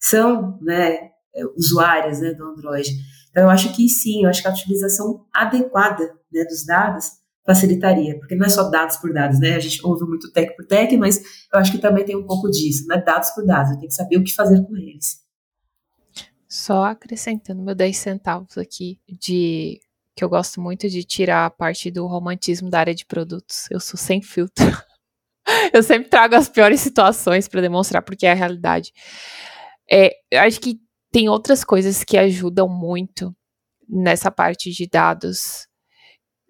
são, 0.00 0.58
né, 0.62 1.10
usuários, 1.56 2.20
né, 2.20 2.32
do 2.32 2.44
Android. 2.44 2.90
Então 3.30 3.44
eu 3.44 3.50
acho 3.50 3.74
que 3.74 3.88
sim, 3.88 4.24
eu 4.24 4.30
acho 4.30 4.42
que 4.42 4.48
a 4.48 4.52
utilização 4.52 5.26
adequada, 5.32 6.12
né, 6.32 6.44
dos 6.44 6.64
dados 6.64 7.18
facilitaria, 7.46 8.18
porque 8.18 8.34
não 8.34 8.44
é 8.44 8.48
só 8.50 8.68
dados 8.68 8.96
por 8.98 9.10
dados, 9.10 9.40
né? 9.40 9.54
A 9.54 9.60
gente 9.60 9.80
ouve 9.82 10.04
muito 10.04 10.30
tech 10.32 10.54
por 10.54 10.66
tech, 10.66 10.94
mas 10.98 11.18
eu 11.50 11.58
acho 11.58 11.72
que 11.72 11.78
também 11.78 12.04
tem 12.04 12.14
um 12.14 12.26
pouco 12.26 12.50
disso, 12.50 12.86
não 12.86 12.96
é 12.96 13.02
dados 13.02 13.30
por 13.30 13.46
dados, 13.46 13.70
eu 13.70 13.78
tenho 13.78 13.88
que 13.88 13.94
saber 13.94 14.18
o 14.18 14.24
que 14.24 14.34
fazer 14.34 14.62
com 14.66 14.76
eles. 14.76 15.20
Só 16.48 16.84
acrescentando 16.84 17.62
meu 17.62 17.74
10 17.74 17.96
centavos 17.96 18.56
aqui 18.56 18.98
de 19.06 19.80
que 20.16 20.24
eu 20.24 20.28
gosto 20.28 20.60
muito 20.60 20.88
de 20.88 21.04
tirar 21.04 21.46
a 21.46 21.50
parte 21.50 21.90
do 21.90 22.06
romantismo 22.06 22.68
da 22.70 22.80
área 22.80 22.94
de 22.94 23.06
produtos. 23.06 23.70
Eu 23.70 23.78
sou 23.78 23.96
sem 23.96 24.20
filtro. 24.20 24.64
eu 25.72 25.82
sempre 25.82 26.08
trago 26.08 26.34
as 26.34 26.48
piores 26.48 26.80
situações 26.80 27.46
para 27.46 27.60
demonstrar 27.60 28.02
porque 28.02 28.26
é 28.26 28.32
a 28.32 28.34
realidade. 28.34 28.92
É, 29.90 30.10
eu 30.30 30.40
acho 30.40 30.60
que 30.60 30.80
tem 31.12 31.28
outras 31.28 31.62
coisas 31.62 32.02
que 32.02 32.18
ajudam 32.18 32.68
muito 32.68 33.34
nessa 33.88 34.30
parte 34.30 34.70
de 34.70 34.88
dados. 34.88 35.66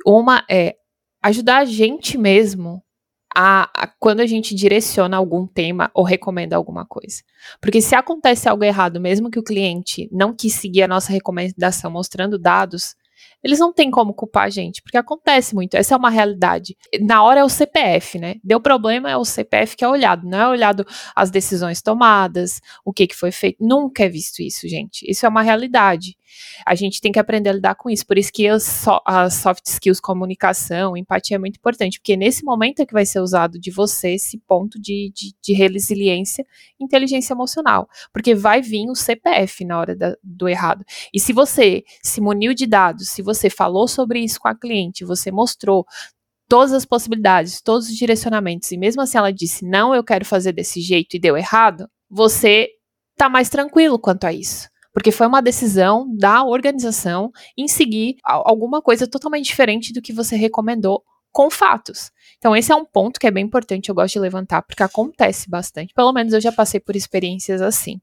Uma 0.07 0.45
é 0.51 0.75
ajudar 1.23 1.59
a 1.59 1.65
gente 1.65 2.17
mesmo 2.17 2.83
a, 3.35 3.71
a, 3.75 3.87
quando 3.87 4.21
a 4.21 4.27
gente 4.27 4.55
direciona 4.55 5.17
algum 5.17 5.47
tema 5.47 5.91
ou 5.95 6.05
recomenda 6.05 6.57
alguma 6.57 6.85
coisa. 6.85 7.23
Porque 7.61 7.81
se 7.81 7.95
acontece 7.95 8.49
algo 8.49 8.65
errado, 8.65 9.01
mesmo 9.01 9.31
que 9.31 9.39
o 9.39 9.45
cliente 9.45 10.09
não 10.13 10.35
quis 10.35 10.55
seguir 10.55 10.83
a 10.83 10.89
nossa 10.89 11.13
recomendação 11.13 11.91
mostrando 11.91 12.39
dados, 12.39 12.95
eles 13.43 13.59
não 13.59 13.73
têm 13.73 13.91
como 13.91 14.15
culpar 14.15 14.45
a 14.45 14.51
gente, 14.51 14.83
porque 14.83 14.97
acontece 14.97 15.55
muito, 15.55 15.77
essa 15.77 15.95
é 15.95 15.99
uma 15.99 16.11
realidade. 16.11 16.77
Na 17.01 17.23
hora 17.23 17.41
é 17.41 17.45
o 17.45 17.49
CPF, 17.49 18.19
né? 18.19 18.37
Deu 18.43 18.61
problema, 18.61 19.11
é 19.11 19.17
o 19.17 19.25
CPF 19.25 19.77
que 19.77 19.85
é 19.85 19.89
olhado, 19.89 20.27
não 20.27 20.39
é 20.39 20.49
olhado 20.49 20.87
as 21.15 21.31
decisões 21.31 21.81
tomadas, 21.83 22.61
o 22.85 22.93
que, 22.93 23.07
que 23.07 23.17
foi 23.17 23.31
feito. 23.31 23.59
Nunca 23.61 24.05
é 24.05 24.09
visto 24.09 24.41
isso, 24.41 24.69
gente. 24.69 25.09
Isso 25.09 25.25
é 25.25 25.29
uma 25.29 25.43
realidade. 25.43 26.17
A 26.67 26.75
gente 26.75 27.01
tem 27.01 27.13
que 27.13 27.19
aprender 27.19 27.51
a 27.51 27.53
lidar 27.53 27.75
com 27.75 27.89
isso. 27.91 28.07
Por 28.07 28.19
isso 28.19 28.33
que 28.33 28.47
as, 28.49 28.63
so, 28.63 29.01
as 29.07 29.35
soft 29.35 29.67
skills, 29.67 30.01
comunicação, 30.01 30.97
empatia 30.97 31.37
é 31.37 31.39
muito 31.39 31.57
importante, 31.57 31.99
porque 31.99 32.17
nesse 32.17 32.45
momento 32.45 32.81
é 32.81 32.87
que 32.87 32.93
vai 32.93 33.07
ser 33.07 33.21
usado 33.21 33.59
de 33.59 33.71
você 33.71 34.11
esse 34.11 34.39
ponto 34.39 34.81
de, 34.81 35.13
de, 35.15 35.35
de 35.43 35.53
resiliência, 35.53 36.45
inteligência 36.81 37.33
emocional. 37.33 37.89
Porque 38.13 38.35
vai 38.35 38.61
vir 38.61 38.89
o 38.89 38.95
CPF 38.95 39.65
na 39.65 39.79
hora 39.79 39.97
da, 39.97 40.17
do 40.23 40.49
errado. 40.49 40.85
E 41.13 41.21
se 41.21 41.33
você 41.33 41.85
se 42.03 42.21
muniu 42.21 42.55
de 42.55 42.67
dados, 42.67 43.08
se 43.09 43.23
você 43.23 43.51
falou 43.51 43.89
sobre 43.89 44.21
isso 44.21 44.41
com 44.41 44.49
a 44.49 44.55
cliente, 44.55 45.05
você 45.05 45.31
mostrou 45.31 45.85
todas 46.49 46.73
as 46.73 46.85
possibilidades, 46.85 47.61
todos 47.61 47.89
os 47.89 47.95
direcionamentos, 47.95 48.73
e 48.73 48.79
mesmo 48.79 49.03
assim 49.03 49.19
ela 49.19 49.33
disse, 49.33 49.67
não, 49.67 49.95
eu 49.95 50.03
quero 50.03 50.25
fazer 50.25 50.53
desse 50.53 50.81
jeito 50.81 51.15
e 51.15 51.21
deu 51.21 51.37
errado, 51.37 51.89
você 52.09 52.69
tá 53.17 53.29
mais 53.29 53.49
tranquilo 53.49 53.99
quanto 53.99 54.25
a 54.25 54.33
isso 54.33 54.69
porque 54.99 55.13
foi 55.13 55.29
uma 55.29 55.41
decisão 55.41 56.13
da 56.17 56.43
organização 56.45 57.31
em 57.57 57.69
seguir 57.69 58.17
alguma 58.25 58.83
coisa 58.83 59.07
totalmente 59.07 59.47
diferente 59.47 59.93
do 59.93 60.03
que 60.03 60.13
você 60.13 60.35
recomendou 60.35 61.05
com 61.31 61.49
fatos. 61.49 62.11
Então, 62.39 62.57
esse 62.57 62.73
é 62.73 62.75
um 62.75 62.85
ponto 62.85 63.21
que 63.21 63.27
é 63.29 63.31
bem 63.31 63.45
importante, 63.45 63.89
eu 63.89 63.95
gosto 63.95 64.15
de 64.15 64.19
levantar, 64.19 64.63
porque 64.63 64.83
acontece 64.83 65.49
bastante. 65.49 65.95
Pelo 65.95 66.13
menos 66.13 66.33
eu 66.33 66.41
já 66.41 66.51
passei 66.51 66.81
por 66.81 66.97
experiências 66.97 67.63
assim. 67.63 68.01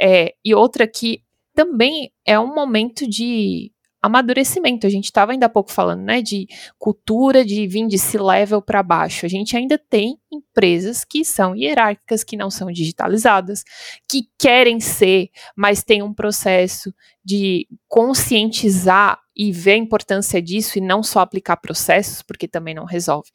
É, 0.00 0.34
e 0.44 0.52
outra 0.52 0.88
que 0.88 1.22
também 1.54 2.10
é 2.26 2.36
um 2.36 2.52
momento 2.52 3.08
de 3.08 3.70
amadurecimento. 4.04 4.86
A 4.86 4.90
gente 4.90 5.06
estava 5.06 5.32
ainda 5.32 5.46
há 5.46 5.48
pouco 5.48 5.72
falando, 5.72 6.02
né, 6.02 6.20
de 6.20 6.46
cultura 6.78 7.42
de 7.42 7.66
vir 7.66 7.86
de 7.86 7.98
C-level 7.98 8.60
para 8.60 8.82
baixo. 8.82 9.24
A 9.24 9.28
gente 9.28 9.56
ainda 9.56 9.78
tem 9.78 10.18
empresas 10.30 11.04
que 11.04 11.24
são 11.24 11.56
hierárquicas, 11.56 12.22
que 12.22 12.36
não 12.36 12.50
são 12.50 12.70
digitalizadas, 12.70 13.64
que 14.06 14.28
querem 14.38 14.78
ser, 14.78 15.30
mas 15.56 15.82
tem 15.82 16.02
um 16.02 16.12
processo 16.12 16.94
de 17.24 17.66
conscientizar 17.88 19.18
e 19.34 19.50
ver 19.50 19.72
a 19.72 19.76
importância 19.78 20.40
disso 20.42 20.76
e 20.76 20.82
não 20.82 21.02
só 21.02 21.20
aplicar 21.20 21.56
processos, 21.56 22.20
porque 22.20 22.46
também 22.46 22.74
não 22.74 22.84
resolve. 22.84 23.30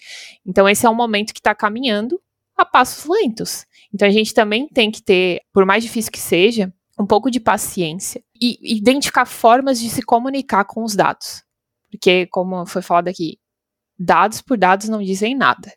Então, 0.46 0.70
esse 0.70 0.86
é 0.86 0.90
um 0.90 0.96
momento 0.96 1.34
que 1.34 1.40
está 1.40 1.56
caminhando 1.56 2.22
a 2.56 2.64
passos 2.64 3.06
lentos. 3.06 3.66
Então, 3.92 4.08
a 4.08 4.12
gente 4.12 4.36
também 4.36 4.68
tem 4.68 4.92
que 4.92 5.02
ter, 5.02 5.42
por 5.52 5.66
mais 5.66 5.84
difícil 5.84 6.12
que 6.12 6.20
seja, 6.20 6.72
um 7.00 7.06
pouco 7.06 7.32
de 7.32 7.40
paciência 7.40 8.22
e 8.40 8.76
identificar 8.76 9.26
formas 9.26 9.80
de 9.80 9.90
se 9.90 10.02
comunicar 10.02 10.66
com 10.66 10.84
os 10.84 10.96
dados. 10.96 11.44
Porque, 11.90 12.28
como 12.28 12.66
foi 12.66 12.82
falado 12.82 13.08
aqui, 13.08 13.40
dados 13.98 14.42
por 14.42 14.58
dados 14.58 14.90
não 14.90 15.02
dizem 15.02 15.34
nada. 15.34 15.74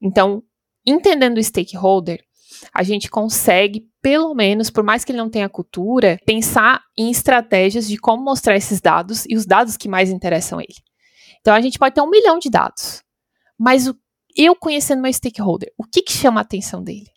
Então, 0.00 0.42
entendendo 0.86 1.36
o 1.36 1.42
stakeholder, 1.42 2.24
a 2.72 2.82
gente 2.82 3.10
consegue, 3.10 3.86
pelo 4.00 4.34
menos, 4.34 4.70
por 4.70 4.82
mais 4.82 5.04
que 5.04 5.12
ele 5.12 5.18
não 5.18 5.28
tenha 5.28 5.48
cultura, 5.48 6.18
pensar 6.24 6.82
em 6.96 7.10
estratégias 7.10 7.86
de 7.86 7.98
como 7.98 8.22
mostrar 8.22 8.56
esses 8.56 8.80
dados 8.80 9.26
e 9.28 9.36
os 9.36 9.44
dados 9.44 9.76
que 9.76 9.88
mais 9.88 10.10
interessam 10.10 10.60
ele. 10.60 10.74
Então, 11.40 11.54
a 11.54 11.60
gente 11.60 11.78
pode 11.78 11.94
ter 11.94 12.00
um 12.00 12.10
milhão 12.10 12.38
de 12.38 12.48
dados, 12.48 13.02
mas 13.58 13.86
o, 13.86 13.94
eu 14.34 14.56
conhecendo 14.56 15.02
meu 15.02 15.12
stakeholder, 15.12 15.70
o 15.76 15.84
que, 15.84 16.00
que 16.02 16.12
chama 16.12 16.40
a 16.40 16.42
atenção 16.42 16.82
dele? 16.82 17.13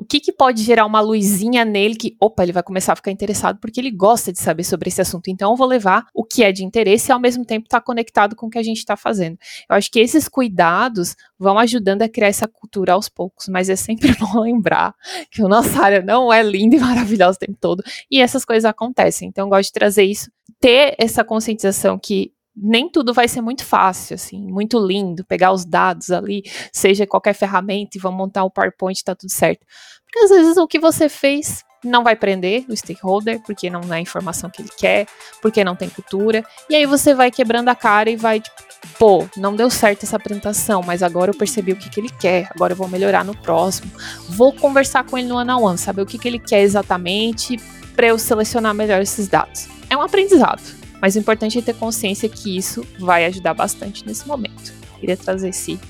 O 0.00 0.04
que, 0.04 0.18
que 0.18 0.32
pode 0.32 0.62
gerar 0.62 0.86
uma 0.86 1.00
luzinha 1.02 1.62
nele 1.62 1.94
que, 1.94 2.16
opa, 2.18 2.42
ele 2.42 2.52
vai 2.52 2.62
começar 2.62 2.94
a 2.94 2.96
ficar 2.96 3.10
interessado 3.10 3.58
porque 3.60 3.78
ele 3.78 3.90
gosta 3.90 4.32
de 4.32 4.38
saber 4.38 4.64
sobre 4.64 4.88
esse 4.88 5.02
assunto. 5.02 5.28
Então, 5.28 5.50
eu 5.50 5.56
vou 5.56 5.66
levar 5.66 6.06
o 6.14 6.24
que 6.24 6.42
é 6.42 6.50
de 6.50 6.64
interesse 6.64 7.10
e, 7.10 7.12
ao 7.12 7.20
mesmo 7.20 7.44
tempo, 7.44 7.66
estar 7.66 7.80
tá 7.80 7.84
conectado 7.84 8.34
com 8.34 8.46
o 8.46 8.50
que 8.50 8.56
a 8.56 8.62
gente 8.62 8.78
está 8.78 8.96
fazendo. 8.96 9.36
Eu 9.68 9.76
acho 9.76 9.90
que 9.90 10.00
esses 10.00 10.26
cuidados 10.26 11.14
vão 11.38 11.58
ajudando 11.58 12.00
a 12.00 12.08
criar 12.08 12.28
essa 12.28 12.48
cultura 12.48 12.94
aos 12.94 13.10
poucos, 13.10 13.46
mas 13.48 13.68
é 13.68 13.76
sempre 13.76 14.14
bom 14.18 14.40
lembrar 14.40 14.94
que 15.30 15.42
a 15.42 15.48
nossa 15.48 15.82
área 15.82 16.00
não 16.00 16.32
é 16.32 16.42
linda 16.42 16.76
e 16.76 16.80
maravilhosa 16.80 17.36
o 17.36 17.46
tempo 17.46 17.58
todo 17.60 17.84
e 18.10 18.22
essas 18.22 18.42
coisas 18.42 18.64
acontecem. 18.64 19.28
Então, 19.28 19.44
eu 19.46 19.50
gosto 19.50 19.68
de 19.68 19.72
trazer 19.74 20.04
isso, 20.04 20.30
ter 20.58 20.94
essa 20.98 21.22
conscientização 21.22 21.98
que 21.98 22.32
nem 22.56 22.90
tudo 22.90 23.14
vai 23.14 23.28
ser 23.28 23.40
muito 23.40 23.64
fácil, 23.64 24.14
assim, 24.14 24.40
muito 24.40 24.78
lindo, 24.78 25.24
pegar 25.24 25.52
os 25.52 25.64
dados 25.64 26.10
ali, 26.10 26.42
seja 26.72 27.06
qualquer 27.06 27.34
ferramenta 27.34 27.96
e 27.96 28.00
vamos 28.00 28.18
montar 28.18 28.44
o 28.44 28.50
PowerPoint, 28.50 29.02
tá 29.04 29.14
tudo 29.14 29.30
certo. 29.30 29.64
Porque 30.04 30.18
às 30.20 30.30
vezes 30.30 30.56
o 30.56 30.66
que 30.66 30.78
você 30.78 31.08
fez 31.08 31.64
não 31.84 32.04
vai 32.04 32.14
prender 32.14 32.64
o 32.68 32.76
stakeholder, 32.76 33.40
porque 33.42 33.70
não 33.70 33.80
é 33.92 33.96
a 33.96 34.00
informação 34.00 34.50
que 34.50 34.60
ele 34.60 34.70
quer, 34.76 35.06
porque 35.40 35.64
não 35.64 35.74
tem 35.74 35.88
cultura, 35.88 36.44
e 36.68 36.76
aí 36.76 36.84
você 36.84 37.14
vai 37.14 37.30
quebrando 37.30 37.68
a 37.68 37.74
cara 37.74 38.10
e 38.10 38.16
vai, 38.16 38.40
tipo, 38.40 38.62
pô, 38.98 39.26
não 39.36 39.56
deu 39.56 39.70
certo 39.70 40.04
essa 40.04 40.16
apresentação, 40.16 40.82
mas 40.82 41.02
agora 41.02 41.30
eu 41.30 41.36
percebi 41.36 41.72
o 41.72 41.76
que, 41.76 41.88
que 41.88 42.00
ele 42.00 42.10
quer, 42.10 42.48
agora 42.54 42.72
eu 42.72 42.76
vou 42.76 42.88
melhorar 42.88 43.24
no 43.24 43.34
próximo, 43.34 43.90
vou 44.28 44.52
conversar 44.52 45.04
com 45.04 45.16
ele 45.16 45.28
no 45.28 45.36
one 45.36 45.50
on 45.50 45.62
one, 45.62 45.78
saber 45.78 46.02
o 46.02 46.06
que, 46.06 46.18
que 46.18 46.28
ele 46.28 46.38
quer 46.38 46.60
exatamente, 46.60 47.56
para 47.96 48.08
eu 48.08 48.18
selecionar 48.18 48.74
melhor 48.74 49.00
esses 49.00 49.28
dados. 49.28 49.68
É 49.88 49.96
um 49.96 50.02
aprendizado. 50.02 50.79
Mas 51.00 51.16
o 51.16 51.18
importante 51.18 51.58
é 51.58 51.62
ter 51.62 51.74
consciência 51.74 52.28
que 52.28 52.56
isso 52.56 52.86
vai 52.98 53.24
ajudar 53.24 53.54
bastante 53.54 54.06
nesse 54.06 54.26
momento. 54.28 54.72
Queria 54.98 55.16
trazer 55.16 55.48
esse 55.48 55.80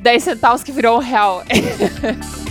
10 0.00 0.22
centavos 0.22 0.62
que 0.62 0.72
virou 0.72 0.96
um 0.96 1.00
real. 1.00 1.44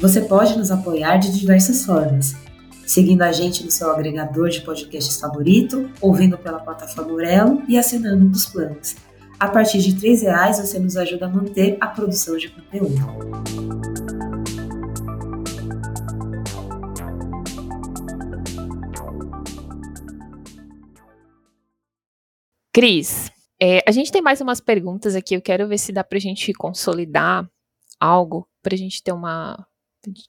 Você 0.00 0.20
pode 0.20 0.58
nos 0.58 0.70
apoiar 0.70 1.16
de 1.16 1.32
diversas 1.32 1.86
formas, 1.86 2.36
seguindo 2.86 3.22
a 3.22 3.32
gente 3.32 3.64
no 3.64 3.70
seu 3.70 3.90
agregador 3.90 4.50
de 4.50 4.60
podcasts 4.60 5.18
favorito, 5.18 5.88
ouvindo 5.98 6.36
pela 6.36 6.58
plataforma 6.58 7.10
Aurelo 7.10 7.62
e 7.66 7.78
assinando 7.78 8.26
um 8.26 8.28
dos 8.28 8.44
planos. 8.44 8.96
A 9.38 9.48
partir 9.48 9.78
de 9.78 9.90
R$ 9.90 10.14
reais 10.22 10.58
você 10.58 10.78
nos 10.78 10.96
ajuda 10.96 11.26
a 11.26 11.28
manter 11.28 11.76
a 11.80 11.88
produção 11.88 12.36
de 12.36 12.48
conteúdo. 12.48 12.94
Cris, 22.72 23.30
é, 23.60 23.82
a 23.86 23.92
gente 23.92 24.10
tem 24.10 24.20
mais 24.20 24.40
umas 24.40 24.60
perguntas 24.60 25.14
aqui. 25.14 25.34
Eu 25.34 25.40
quero 25.40 25.68
ver 25.68 25.78
se 25.78 25.92
dá 25.92 26.02
para 26.02 26.18
a 26.18 26.20
gente 26.20 26.52
consolidar 26.52 27.48
algo, 28.00 28.48
para 28.62 28.74
a 28.74 28.78
gente 28.78 29.02
ter 29.02 29.12
uma. 29.12 29.64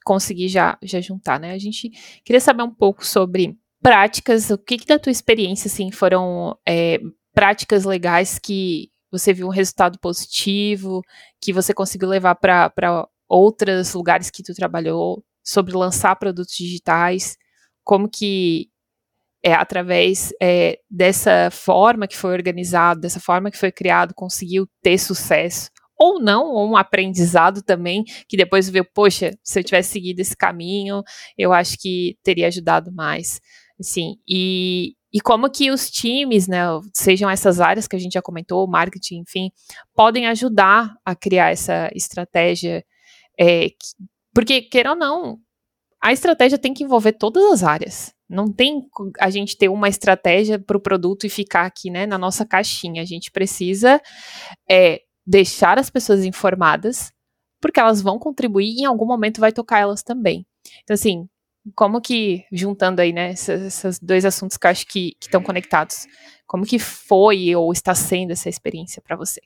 conseguir 0.04 0.48
já, 0.48 0.78
já 0.82 1.00
juntar, 1.00 1.40
né? 1.40 1.52
A 1.52 1.58
gente 1.58 1.90
queria 2.24 2.40
saber 2.40 2.62
um 2.62 2.72
pouco 2.72 3.04
sobre 3.04 3.58
práticas, 3.82 4.50
o 4.50 4.58
que, 4.58 4.78
que 4.78 4.86
da 4.86 4.98
tua 4.98 5.12
experiência, 5.12 5.68
assim, 5.68 5.90
foram 5.90 6.56
é, 6.66 7.00
práticas 7.34 7.84
legais 7.84 8.38
que 8.38 8.90
você 9.18 9.32
viu 9.32 9.46
um 9.46 9.50
resultado 9.50 9.98
positivo, 9.98 11.02
que 11.40 11.52
você 11.52 11.72
conseguiu 11.72 12.08
levar 12.08 12.34
para 12.34 13.08
outros 13.28 13.94
lugares 13.94 14.30
que 14.30 14.42
tu 14.42 14.54
trabalhou, 14.54 15.24
sobre 15.44 15.76
lançar 15.76 16.16
produtos 16.16 16.56
digitais, 16.56 17.36
como 17.84 18.08
que 18.08 18.68
é, 19.44 19.52
através 19.54 20.32
é, 20.42 20.80
dessa 20.90 21.50
forma 21.52 22.08
que 22.08 22.16
foi 22.16 22.32
organizado, 22.32 23.00
dessa 23.00 23.20
forma 23.20 23.48
que 23.48 23.56
foi 23.56 23.70
criado, 23.70 24.12
conseguiu 24.12 24.68
ter 24.82 24.98
sucesso. 24.98 25.70
Ou 25.96 26.20
não, 26.20 26.46
ou 26.46 26.68
um 26.68 26.76
aprendizado 26.76 27.62
também, 27.62 28.02
que 28.28 28.36
depois 28.36 28.68
viu, 28.68 28.84
poxa, 28.84 29.30
se 29.44 29.60
eu 29.60 29.64
tivesse 29.64 29.92
seguido 29.92 30.20
esse 30.20 30.36
caminho, 30.36 31.02
eu 31.38 31.52
acho 31.52 31.78
que 31.78 32.18
teria 32.24 32.48
ajudado 32.48 32.92
mais. 32.92 33.40
Assim, 33.78 34.16
e, 34.28 34.95
e 35.12 35.20
como 35.20 35.50
que 35.50 35.70
os 35.70 35.90
times, 35.90 36.46
né, 36.48 36.62
sejam 36.94 37.30
essas 37.30 37.60
áreas 37.60 37.86
que 37.86 37.96
a 37.96 37.98
gente 37.98 38.12
já 38.12 38.22
comentou, 38.22 38.66
marketing, 38.68 39.20
enfim, 39.20 39.50
podem 39.94 40.26
ajudar 40.26 40.94
a 41.04 41.14
criar 41.14 41.50
essa 41.50 41.90
estratégia, 41.94 42.84
é, 43.38 43.68
porque, 44.34 44.62
queira 44.62 44.90
ou 44.90 44.96
não, 44.96 45.38
a 46.02 46.12
estratégia 46.12 46.58
tem 46.58 46.74
que 46.74 46.84
envolver 46.84 47.12
todas 47.12 47.44
as 47.52 47.62
áreas. 47.62 48.14
Não 48.28 48.52
tem 48.52 48.82
a 49.20 49.30
gente 49.30 49.56
ter 49.56 49.68
uma 49.68 49.88
estratégia 49.88 50.58
para 50.58 50.76
o 50.76 50.80
produto 50.80 51.24
e 51.24 51.30
ficar 51.30 51.64
aqui, 51.64 51.90
né, 51.90 52.06
na 52.06 52.18
nossa 52.18 52.44
caixinha. 52.44 53.02
A 53.02 53.04
gente 53.04 53.30
precisa 53.30 54.00
é, 54.70 55.00
deixar 55.26 55.78
as 55.78 55.90
pessoas 55.90 56.24
informadas, 56.24 57.12
porque 57.60 57.80
elas 57.80 58.02
vão 58.02 58.18
contribuir 58.18 58.66
e 58.66 58.82
em 58.82 58.84
algum 58.84 59.06
momento 59.06 59.40
vai 59.40 59.52
tocar 59.52 59.80
elas 59.80 60.02
também. 60.02 60.46
Então, 60.82 60.94
assim, 60.94 61.28
como 61.74 62.00
que, 62.00 62.44
juntando 62.52 63.00
aí, 63.00 63.12
né, 63.12 63.32
esses, 63.32 63.98
dois 64.00 64.24
assuntos 64.24 64.56
que 64.56 64.66
eu 64.66 64.70
acho 64.70 64.86
que 64.86 65.16
estão 65.20 65.42
conectados, 65.42 66.06
como 66.46 66.64
que 66.64 66.78
foi 66.78 67.54
ou 67.56 67.72
está 67.72 67.94
sendo 67.94 68.32
essa 68.32 68.48
experiência 68.48 69.02
para 69.02 69.16
você? 69.16 69.40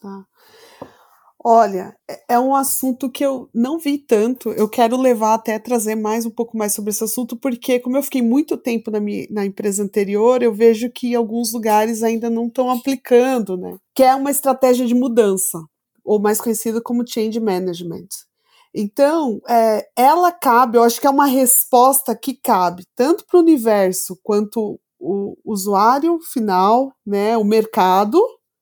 Tá. 0.00 0.24
Olha, 1.42 1.96
é, 2.08 2.34
é 2.34 2.38
um 2.38 2.54
assunto 2.54 3.10
que 3.10 3.24
eu 3.24 3.48
não 3.54 3.78
vi 3.78 3.96
tanto. 3.96 4.50
Eu 4.50 4.68
quero 4.68 4.98
levar 4.98 5.34
até 5.34 5.58
trazer 5.58 5.94
mais 5.94 6.26
um 6.26 6.30
pouco 6.30 6.56
mais 6.56 6.74
sobre 6.74 6.90
esse 6.90 7.02
assunto, 7.02 7.34
porque 7.34 7.80
como 7.80 7.96
eu 7.96 8.02
fiquei 8.02 8.20
muito 8.20 8.58
tempo 8.58 8.90
na, 8.90 9.00
minha, 9.00 9.26
na 9.30 9.46
empresa 9.46 9.82
anterior, 9.82 10.42
eu 10.42 10.52
vejo 10.52 10.90
que 10.90 11.14
alguns 11.14 11.52
lugares 11.52 12.02
ainda 12.02 12.28
não 12.28 12.46
estão 12.46 12.70
aplicando, 12.70 13.56
né? 13.56 13.78
Que 13.94 14.02
é 14.02 14.14
uma 14.14 14.30
estratégia 14.30 14.86
de 14.86 14.94
mudança, 14.94 15.58
ou 16.04 16.20
mais 16.20 16.38
conhecida 16.40 16.82
como 16.82 17.06
change 17.08 17.40
management. 17.40 18.08
Então, 18.74 19.40
é, 19.48 19.88
ela 19.96 20.30
cabe, 20.30 20.78
eu 20.78 20.82
acho 20.82 21.00
que 21.00 21.06
é 21.06 21.10
uma 21.10 21.26
resposta 21.26 22.14
que 22.14 22.34
cabe 22.34 22.84
tanto 22.94 23.26
para 23.26 23.38
o 23.38 23.42
universo 23.42 24.18
quanto 24.22 24.80
o 24.98 25.36
usuário 25.44 26.20
final, 26.20 26.92
né, 27.06 27.36
o 27.36 27.44
mercado, 27.44 28.20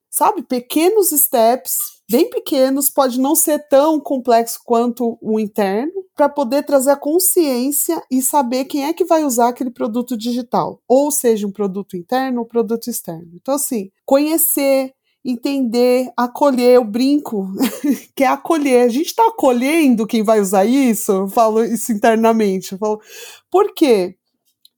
sabe? 0.09 0.41
Pequenos 0.41 1.09
steps 1.09 1.99
bem 2.09 2.27
pequenos, 2.27 2.89
pode 2.89 3.19
não 3.19 3.35
ser 3.35 3.59
tão 3.69 3.99
complexo 3.99 4.59
quanto 4.65 5.17
o 5.21 5.39
interno, 5.39 5.93
para 6.15 6.27
poder 6.27 6.63
trazer 6.63 6.89
a 6.89 6.97
consciência 6.97 8.03
e 8.11 8.21
saber 8.21 8.65
quem 8.65 8.85
é 8.85 8.93
que 8.93 9.05
vai 9.05 9.23
usar 9.23 9.49
aquele 9.49 9.69
produto 9.69 10.17
digital, 10.17 10.81
ou 10.87 11.11
seja, 11.11 11.45
um 11.47 11.51
produto 11.51 11.95
interno 11.95 12.39
ou 12.39 12.45
produto 12.47 12.89
externo. 12.89 13.29
Então, 13.35 13.53
assim, 13.53 13.91
conhecer, 14.05 14.91
entender, 15.29 16.11
acolher, 16.17 16.75
eu 16.75 16.83
brinco, 16.83 17.47
que 18.15 18.23
é 18.23 18.27
acolher. 18.27 18.83
A 18.83 18.89
gente 18.89 19.07
está 19.07 19.27
acolhendo 19.27 20.07
quem 20.07 20.23
vai 20.23 20.39
usar 20.39 20.65
isso, 20.65 21.11
eu 21.11 21.27
falo 21.27 21.63
isso 21.63 21.91
internamente. 21.91 22.73
Eu 22.73 22.77
falo, 22.77 23.01
por 23.49 23.73
quê? 23.73 24.15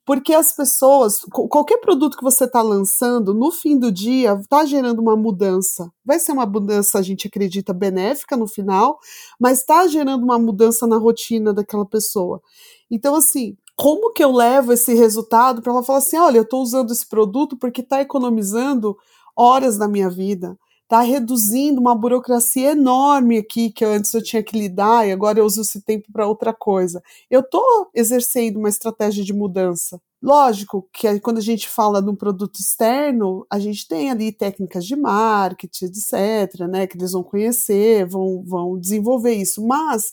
Porque 0.05 0.33
as 0.33 0.51
pessoas, 0.53 1.21
qualquer 1.31 1.77
produto 1.77 2.17
que 2.17 2.23
você 2.23 2.45
está 2.45 2.61
lançando, 2.61 3.33
no 3.33 3.51
fim 3.51 3.77
do 3.77 3.91
dia, 3.91 4.33
está 4.33 4.65
gerando 4.65 4.99
uma 4.99 5.15
mudança. 5.15 5.91
Vai 6.03 6.19
ser 6.19 6.31
uma 6.31 6.45
mudança, 6.45 6.97
a 6.97 7.01
gente 7.01 7.27
acredita, 7.27 7.71
benéfica 7.71 8.35
no 8.35 8.47
final, 8.47 8.99
mas 9.39 9.59
está 9.59 9.87
gerando 9.87 10.23
uma 10.23 10.39
mudança 10.39 10.87
na 10.87 10.97
rotina 10.97 11.53
daquela 11.53 11.85
pessoa. 11.85 12.41
Então, 12.89 13.15
assim, 13.15 13.55
como 13.75 14.11
que 14.11 14.23
eu 14.23 14.31
levo 14.31 14.73
esse 14.73 14.93
resultado 14.93 15.61
para 15.61 15.71
ela 15.71 15.83
falar 15.83 15.99
assim: 15.99 16.17
olha, 16.17 16.37
eu 16.37 16.43
estou 16.43 16.61
usando 16.61 16.91
esse 16.91 17.07
produto 17.07 17.57
porque 17.57 17.81
está 17.81 18.01
economizando 18.01 18.97
horas 19.41 19.77
da 19.77 19.87
minha 19.87 20.09
vida, 20.09 20.57
está 20.83 21.01
reduzindo 21.01 21.79
uma 21.79 21.95
burocracia 21.95 22.71
enorme 22.71 23.37
aqui 23.37 23.71
que 23.71 23.85
antes 23.85 24.13
eu 24.13 24.21
tinha 24.21 24.43
que 24.43 24.57
lidar 24.57 25.07
e 25.07 25.11
agora 25.11 25.39
eu 25.39 25.45
uso 25.45 25.61
esse 25.61 25.81
tempo 25.81 26.11
para 26.11 26.27
outra 26.27 26.53
coisa. 26.53 27.01
Eu 27.29 27.39
estou 27.39 27.89
exercendo 27.95 28.57
uma 28.57 28.67
estratégia 28.67 29.23
de 29.23 29.33
mudança. 29.33 30.01
Lógico 30.21 30.87
que 30.93 31.19
quando 31.21 31.37
a 31.37 31.41
gente 31.41 31.67
fala 31.67 32.01
de 32.01 32.09
um 32.09 32.15
produto 32.15 32.59
externo, 32.59 33.47
a 33.49 33.57
gente 33.57 33.87
tem 33.87 34.11
ali 34.11 34.31
técnicas 34.31 34.85
de 34.85 34.95
marketing, 34.95 35.85
etc., 35.85 36.67
né, 36.69 36.85
que 36.85 36.97
eles 36.97 37.13
vão 37.13 37.23
conhecer, 37.23 38.05
vão, 38.05 38.43
vão 38.45 38.77
desenvolver 38.77 39.33
isso. 39.33 39.65
Mas 39.65 40.11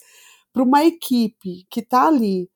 para 0.52 0.62
uma 0.62 0.84
equipe 0.84 1.66
que 1.68 1.80
está 1.80 2.06
ali 2.06 2.48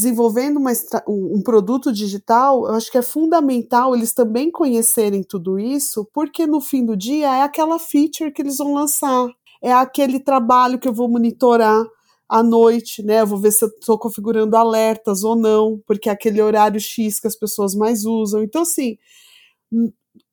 desenvolvendo 0.00 0.56
uma, 0.56 0.72
um 1.06 1.42
produto 1.42 1.92
digital, 1.92 2.66
eu 2.66 2.74
acho 2.74 2.90
que 2.90 2.96
é 2.96 3.02
fundamental 3.02 3.94
eles 3.94 4.14
também 4.14 4.50
conhecerem 4.50 5.22
tudo 5.22 5.58
isso, 5.58 6.08
porque 6.14 6.46
no 6.46 6.58
fim 6.58 6.86
do 6.86 6.96
dia 6.96 7.36
é 7.36 7.42
aquela 7.42 7.78
feature 7.78 8.32
que 8.32 8.40
eles 8.40 8.56
vão 8.56 8.72
lançar, 8.72 9.28
é 9.62 9.70
aquele 9.70 10.18
trabalho 10.18 10.78
que 10.78 10.88
eu 10.88 10.94
vou 10.94 11.06
monitorar 11.06 11.84
à 12.26 12.42
noite, 12.42 13.02
né? 13.02 13.20
Eu 13.20 13.26
vou 13.26 13.38
ver 13.38 13.52
se 13.52 13.62
eu 13.62 13.68
estou 13.68 13.98
configurando 13.98 14.56
alertas 14.56 15.22
ou 15.22 15.36
não, 15.36 15.78
porque 15.86 16.08
é 16.08 16.12
aquele 16.12 16.40
horário 16.40 16.80
X 16.80 17.20
que 17.20 17.26
as 17.26 17.36
pessoas 17.36 17.74
mais 17.74 18.06
usam. 18.06 18.42
Então, 18.42 18.62
assim, 18.62 18.96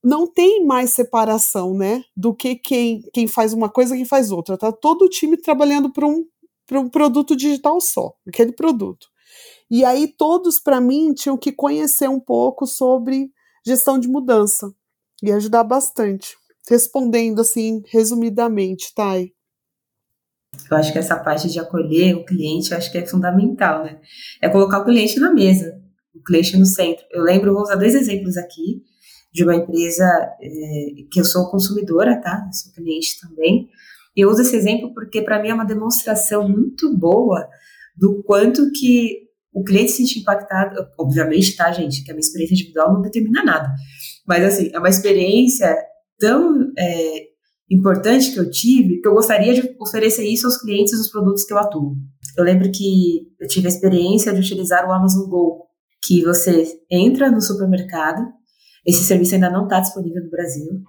não 0.01 0.25
tem 0.25 0.65
mais 0.65 0.91
separação, 0.91 1.73
né? 1.73 2.05
Do 2.15 2.33
que 2.33 2.55
quem, 2.55 3.01
quem 3.13 3.27
faz 3.27 3.51
uma 3.51 3.67
coisa 3.67 3.93
e 3.93 3.97
quem 3.97 4.05
faz 4.05 4.31
outra. 4.31 4.57
Tá 4.57 4.71
todo 4.71 5.03
o 5.03 5.09
time 5.09 5.35
trabalhando 5.35 5.91
para 5.91 6.07
um, 6.07 6.25
um 6.71 6.87
produto 6.87 7.35
digital 7.35 7.81
só, 7.81 8.13
aquele 8.25 8.53
produto. 8.53 9.09
E 9.69 9.83
aí 9.83 10.07
todos, 10.07 10.59
para 10.59 10.79
mim, 10.79 11.13
tinham 11.13 11.37
que 11.37 11.51
conhecer 11.51 12.09
um 12.09 12.19
pouco 12.19 12.65
sobre 12.65 13.31
gestão 13.65 13.99
de 13.99 14.07
mudança 14.07 14.73
e 15.21 15.31
ajudar 15.31 15.63
bastante. 15.63 16.37
Respondendo 16.69 17.41
assim, 17.41 17.81
resumidamente, 17.91 18.93
Thay. 18.95 19.33
Eu 20.69 20.77
acho 20.77 20.91
que 20.91 20.97
essa 20.97 21.17
parte 21.17 21.49
de 21.49 21.59
acolher 21.59 22.15
o 22.15 22.25
cliente, 22.25 22.71
eu 22.71 22.77
acho 22.77 22.91
que 22.91 22.97
é 22.97 23.05
fundamental, 23.05 23.83
né? 23.83 23.99
É 24.41 24.49
colocar 24.49 24.79
o 24.79 24.85
cliente 24.85 25.19
na 25.19 25.33
mesa, 25.33 25.81
o 26.15 26.23
cliente 26.23 26.57
no 26.57 26.65
centro. 26.65 27.05
Eu 27.11 27.23
lembro, 27.23 27.53
vou 27.53 27.61
usar 27.61 27.75
dois 27.75 27.93
exemplos 27.93 28.37
aqui, 28.37 28.83
de 29.31 29.43
uma 29.43 29.55
empresa 29.55 30.05
é, 30.41 31.03
que 31.11 31.19
eu 31.19 31.25
sou 31.25 31.49
consumidora, 31.51 32.19
tá? 32.19 32.43
Eu 32.47 32.53
sou 32.53 32.71
cliente 32.73 33.19
também. 33.19 33.69
E 34.15 34.21
eu 34.21 34.29
uso 34.29 34.41
esse 34.41 34.55
exemplo 34.55 34.93
porque, 34.93 35.21
para 35.21 35.41
mim, 35.41 35.49
é 35.49 35.53
uma 35.53 35.65
demonstração 35.65 36.47
muito 36.49 36.95
boa 36.97 37.47
do 37.95 38.23
quanto 38.23 38.71
que 38.71 39.26
o 39.57 39.63
cliente 39.63 39.91
se 39.91 39.97
sente 39.97 40.19
impactado, 40.19 40.87
obviamente, 40.99 41.55
tá, 41.55 41.71
gente, 41.71 42.03
que 42.03 42.11
a 42.11 42.13
minha 42.13 42.21
experiência 42.21 42.53
individual 42.53 42.93
não 42.93 43.01
determina 43.01 43.43
nada. 43.43 43.73
Mas, 44.27 44.43
assim, 44.43 44.69
é 44.71 44.77
uma 44.77 44.87
experiência 44.87 45.75
tão 46.19 46.71
é, 46.77 47.23
importante 47.71 48.31
que 48.31 48.39
eu 48.39 48.51
tive 48.51 49.01
que 49.01 49.07
eu 49.07 49.15
gostaria 49.15 49.55
de 49.55 49.75
oferecer 49.79 50.27
isso 50.27 50.45
aos 50.45 50.57
clientes 50.57 50.95
dos 50.95 51.09
produtos 51.09 51.43
que 51.43 51.53
eu 51.53 51.57
atuo. 51.57 51.95
Eu 52.37 52.43
lembro 52.43 52.71
que 52.71 53.27
eu 53.39 53.47
tive 53.47 53.65
a 53.65 53.69
experiência 53.69 54.31
de 54.31 54.39
utilizar 54.39 54.87
o 54.87 54.93
Amazon 54.93 55.27
Go, 55.27 55.65
que 56.03 56.23
você 56.23 56.79
entra 56.91 57.31
no 57.31 57.41
supermercado, 57.41 58.21
esse 58.85 59.03
serviço 59.03 59.33
ainda 59.33 59.49
não 59.49 59.63
está 59.63 59.79
disponível 59.79 60.23
no 60.23 60.29
Brasil, 60.29 60.81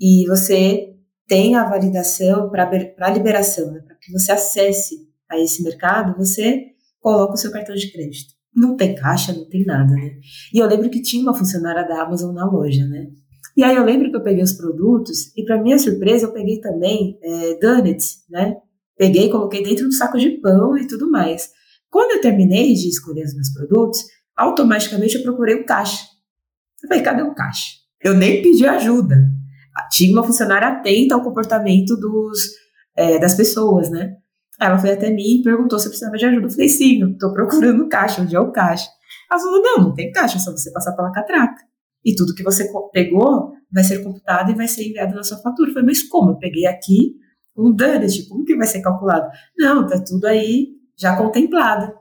e 0.00 0.24
você 0.28 0.94
tem 1.26 1.56
a 1.56 1.68
validação 1.68 2.48
para 2.48 3.10
liberação, 3.10 3.72
né, 3.72 3.80
para 3.80 3.96
que 3.96 4.12
você 4.12 4.30
acesse 4.30 4.94
a 5.28 5.38
esse 5.38 5.64
mercado, 5.64 6.16
você 6.16 6.73
coloca 7.04 7.34
o 7.34 7.36
seu 7.36 7.52
cartão 7.52 7.74
de 7.74 7.92
crédito. 7.92 8.32
Não 8.56 8.76
tem 8.76 8.94
caixa, 8.94 9.34
não 9.34 9.46
tem 9.46 9.62
nada, 9.66 9.92
né? 9.92 10.12
E 10.54 10.58
eu 10.58 10.66
lembro 10.66 10.88
que 10.88 11.02
tinha 11.02 11.22
uma 11.22 11.34
funcionária 11.34 11.86
da 11.86 12.02
Amazon 12.02 12.34
na 12.34 12.46
loja, 12.50 12.86
né? 12.86 13.08
E 13.54 13.62
aí 13.62 13.76
eu 13.76 13.84
lembro 13.84 14.10
que 14.10 14.16
eu 14.16 14.22
peguei 14.22 14.42
os 14.42 14.54
produtos 14.54 15.36
e, 15.36 15.44
para 15.44 15.62
minha 15.62 15.78
surpresa, 15.78 16.26
eu 16.26 16.32
peguei 16.32 16.60
também 16.60 17.18
é, 17.22 17.58
donuts, 17.58 18.24
né? 18.30 18.56
Peguei, 18.96 19.28
coloquei 19.28 19.62
dentro 19.62 19.84
do 19.84 19.92
saco 19.92 20.18
de 20.18 20.30
pão 20.40 20.78
e 20.78 20.86
tudo 20.86 21.10
mais. 21.10 21.50
Quando 21.90 22.12
eu 22.12 22.22
terminei 22.22 22.72
de 22.72 22.88
escolher 22.88 23.24
os 23.24 23.34
meus 23.34 23.52
produtos, 23.52 24.00
automaticamente 24.34 25.16
eu 25.16 25.22
procurei 25.22 25.56
o 25.56 25.66
caixa. 25.66 26.02
Eu 26.82 26.88
falei, 26.88 27.02
cadê 27.02 27.22
o 27.22 27.34
caixa? 27.34 27.66
Eu 28.02 28.14
nem 28.14 28.40
pedi 28.40 28.66
ajuda. 28.66 29.16
Tinha 29.90 30.12
uma 30.12 30.24
funcionária 30.24 30.68
atenta 30.68 31.14
ao 31.14 31.22
comportamento 31.22 31.96
dos, 31.96 32.48
é, 32.96 33.18
das 33.18 33.34
pessoas, 33.34 33.90
né? 33.90 34.16
Ela 34.60 34.78
foi 34.78 34.92
até 34.92 35.10
mim 35.10 35.40
e 35.40 35.42
perguntou 35.42 35.78
se 35.78 35.86
eu 35.86 35.90
precisava 35.90 36.16
de 36.16 36.26
ajuda. 36.26 36.46
Eu 36.46 36.50
falei, 36.50 36.68
sim, 36.68 37.02
eu 37.02 37.18
tô 37.18 37.32
procurando 37.32 37.88
caixa, 37.88 38.22
onde 38.22 38.36
é 38.36 38.40
o 38.40 38.52
caixa? 38.52 38.88
Ela 39.30 39.40
falou, 39.40 39.62
não, 39.62 39.78
não 39.78 39.94
tem 39.94 40.12
caixa, 40.12 40.36
é 40.36 40.40
só 40.40 40.52
você 40.52 40.70
passar 40.72 40.92
pela 40.92 41.10
catraca. 41.10 41.62
E 42.04 42.14
tudo 42.14 42.34
que 42.34 42.42
você 42.42 42.70
pegou 42.92 43.52
vai 43.72 43.82
ser 43.82 44.02
computado 44.04 44.50
e 44.50 44.54
vai 44.54 44.68
ser 44.68 44.88
enviado 44.88 45.14
na 45.14 45.22
sua 45.22 45.38
fatura. 45.38 45.70
Eu 45.70 45.74
falei, 45.74 45.88
mas 45.88 46.02
como? 46.02 46.32
Eu 46.32 46.38
peguei 46.38 46.66
aqui 46.66 47.14
um 47.56 47.72
donut, 47.72 48.28
como 48.28 48.44
que 48.44 48.56
vai 48.56 48.66
ser 48.66 48.82
calculado? 48.82 49.28
Não, 49.56 49.86
tá 49.86 50.02
tudo 50.04 50.26
aí 50.26 50.68
já 50.98 51.16
contemplado. 51.16 51.92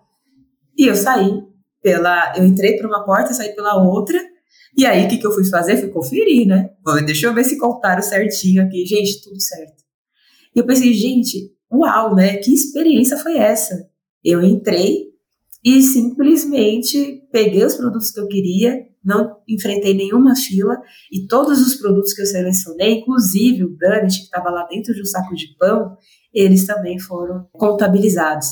E 0.77 0.87
eu 0.87 0.95
saí 0.95 1.41
pela. 1.81 2.33
Eu 2.35 2.45
entrei 2.45 2.77
por 2.77 2.87
uma 2.87 3.05
porta, 3.05 3.33
saí 3.33 3.55
pela 3.55 3.81
outra. 3.81 4.19
E 4.75 4.85
aí, 4.85 5.05
o 5.05 5.07
que, 5.07 5.17
que 5.17 5.27
eu 5.27 5.31
fui 5.31 5.45
fazer? 5.45 5.77
Fui 5.77 5.89
conferir, 5.89 6.47
né? 6.47 6.71
Deixa 7.05 7.27
eu 7.27 7.33
ver 7.33 7.43
se 7.43 7.59
contaram 7.59 8.01
certinho 8.01 8.63
aqui. 8.63 8.85
Gente, 8.85 9.21
tudo 9.23 9.39
certo. 9.39 9.83
E 10.55 10.59
eu 10.59 10.65
pensei, 10.65 10.91
gente, 10.93 11.51
uau, 11.73 12.15
né? 12.15 12.37
Que 12.37 12.53
experiência 12.53 13.17
foi 13.17 13.37
essa? 13.37 13.89
Eu 14.23 14.43
entrei 14.43 15.13
e 15.63 15.81
simplesmente 15.81 17.23
peguei 17.31 17.63
os 17.63 17.75
produtos 17.75 18.11
que 18.11 18.19
eu 18.19 18.27
queria, 18.27 18.85
não 19.03 19.37
enfrentei 19.47 19.93
nenhuma 19.93 20.35
fila 20.35 20.77
e 21.11 21.25
todos 21.27 21.59
os 21.65 21.75
produtos 21.75 22.13
que 22.13 22.21
eu 22.21 22.25
selecionei, 22.25 22.99
inclusive 22.99 23.63
o 23.63 23.77
donut 23.77 24.17
que 24.17 24.25
estava 24.25 24.49
lá 24.49 24.65
dentro 24.67 24.93
de 24.93 25.01
um 25.01 25.05
saco 25.05 25.35
de 25.35 25.55
pão, 25.57 25.97
eles 26.33 26.65
também 26.65 26.99
foram 26.99 27.47
contabilizados. 27.53 28.47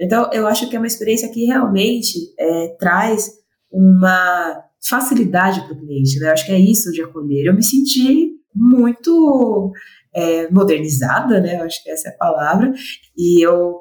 Então, 0.00 0.30
eu 0.32 0.46
acho 0.46 0.68
que 0.68 0.76
é 0.76 0.78
uma 0.78 0.86
experiência 0.86 1.30
que 1.30 1.44
realmente 1.44 2.18
é, 2.38 2.68
traz 2.78 3.30
uma 3.70 4.64
facilidade 4.82 5.60
para 5.60 5.74
o 5.74 5.78
cliente. 5.78 6.18
Né? 6.18 6.28
Eu 6.28 6.32
acho 6.32 6.46
que 6.46 6.52
é 6.52 6.58
isso 6.58 6.90
de 6.90 7.02
acolher. 7.02 7.46
Eu 7.46 7.54
me 7.54 7.62
senti 7.62 8.32
muito 8.54 9.72
é, 10.14 10.50
modernizada, 10.50 11.40
né? 11.40 11.56
Eu 11.56 11.64
acho 11.64 11.82
que 11.82 11.90
essa 11.90 12.08
é 12.08 12.12
a 12.12 12.16
palavra. 12.16 12.72
E 13.16 13.44
eu 13.44 13.76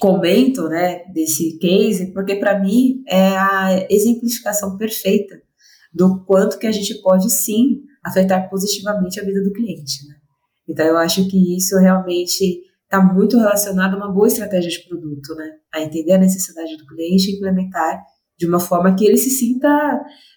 comento, 0.00 0.68
né, 0.68 1.04
desse 1.12 1.58
case 1.58 2.12
porque 2.12 2.36
para 2.36 2.58
mim 2.58 3.02
é 3.08 3.36
a 3.36 3.86
exemplificação 3.88 4.76
perfeita 4.76 5.40
do 5.92 6.24
quanto 6.24 6.58
que 6.58 6.66
a 6.66 6.72
gente 6.72 7.00
pode 7.00 7.30
sim 7.30 7.80
afetar 8.04 8.48
positivamente 8.50 9.18
a 9.18 9.24
vida 9.24 9.42
do 9.42 9.52
cliente, 9.52 10.06
né? 10.06 10.14
Então 10.68 10.86
eu 10.86 10.98
acho 10.98 11.26
que 11.28 11.56
isso 11.56 11.78
realmente 11.78 12.62
está 12.84 13.02
muito 13.02 13.38
relacionado 13.38 13.94
a 13.94 13.96
uma 13.96 14.12
boa 14.12 14.28
estratégia 14.28 14.70
de 14.70 14.86
produto, 14.86 15.34
né? 15.34 15.52
A 15.72 15.80
entender 15.80 16.12
a 16.12 16.18
necessidade 16.18 16.76
do 16.76 16.86
cliente 16.86 17.30
e 17.30 17.36
implementar 17.36 18.02
de 18.38 18.46
uma 18.46 18.60
forma 18.60 18.94
que 18.94 19.04
ele 19.04 19.16
se 19.16 19.30
sinta 19.30 19.68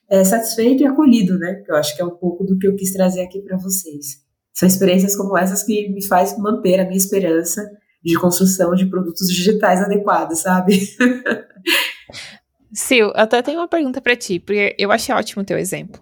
é, 0.09 0.23
satisfeito 0.23 0.83
e 0.83 0.85
acolhido, 0.85 1.37
né? 1.37 1.61
Que 1.65 1.71
eu 1.71 1.75
acho 1.75 1.95
que 1.95 2.01
é 2.01 2.05
um 2.05 2.15
pouco 2.15 2.45
do 2.45 2.57
que 2.57 2.67
eu 2.67 2.75
quis 2.75 2.91
trazer 2.91 3.21
aqui 3.21 3.41
para 3.41 3.57
vocês. 3.57 4.21
São 4.53 4.67
experiências 4.67 5.15
como 5.15 5.37
essas 5.37 5.63
que 5.63 5.89
me 5.89 6.05
faz 6.05 6.37
manter 6.37 6.79
a 6.79 6.83
minha 6.83 6.97
esperança 6.97 7.61
de 8.03 8.19
construção 8.19 8.73
de 8.73 8.85
produtos 8.87 9.27
digitais 9.29 9.81
adequados, 9.81 10.39
sabe? 10.39 10.79
Sil, 12.73 13.11
até 13.15 13.41
tenho 13.41 13.59
uma 13.59 13.67
pergunta 13.67 14.01
para 14.01 14.15
ti, 14.15 14.39
porque 14.39 14.75
eu 14.77 14.91
achei 14.91 15.13
ótimo 15.13 15.41
o 15.41 15.45
teu 15.45 15.57
exemplo. 15.57 16.01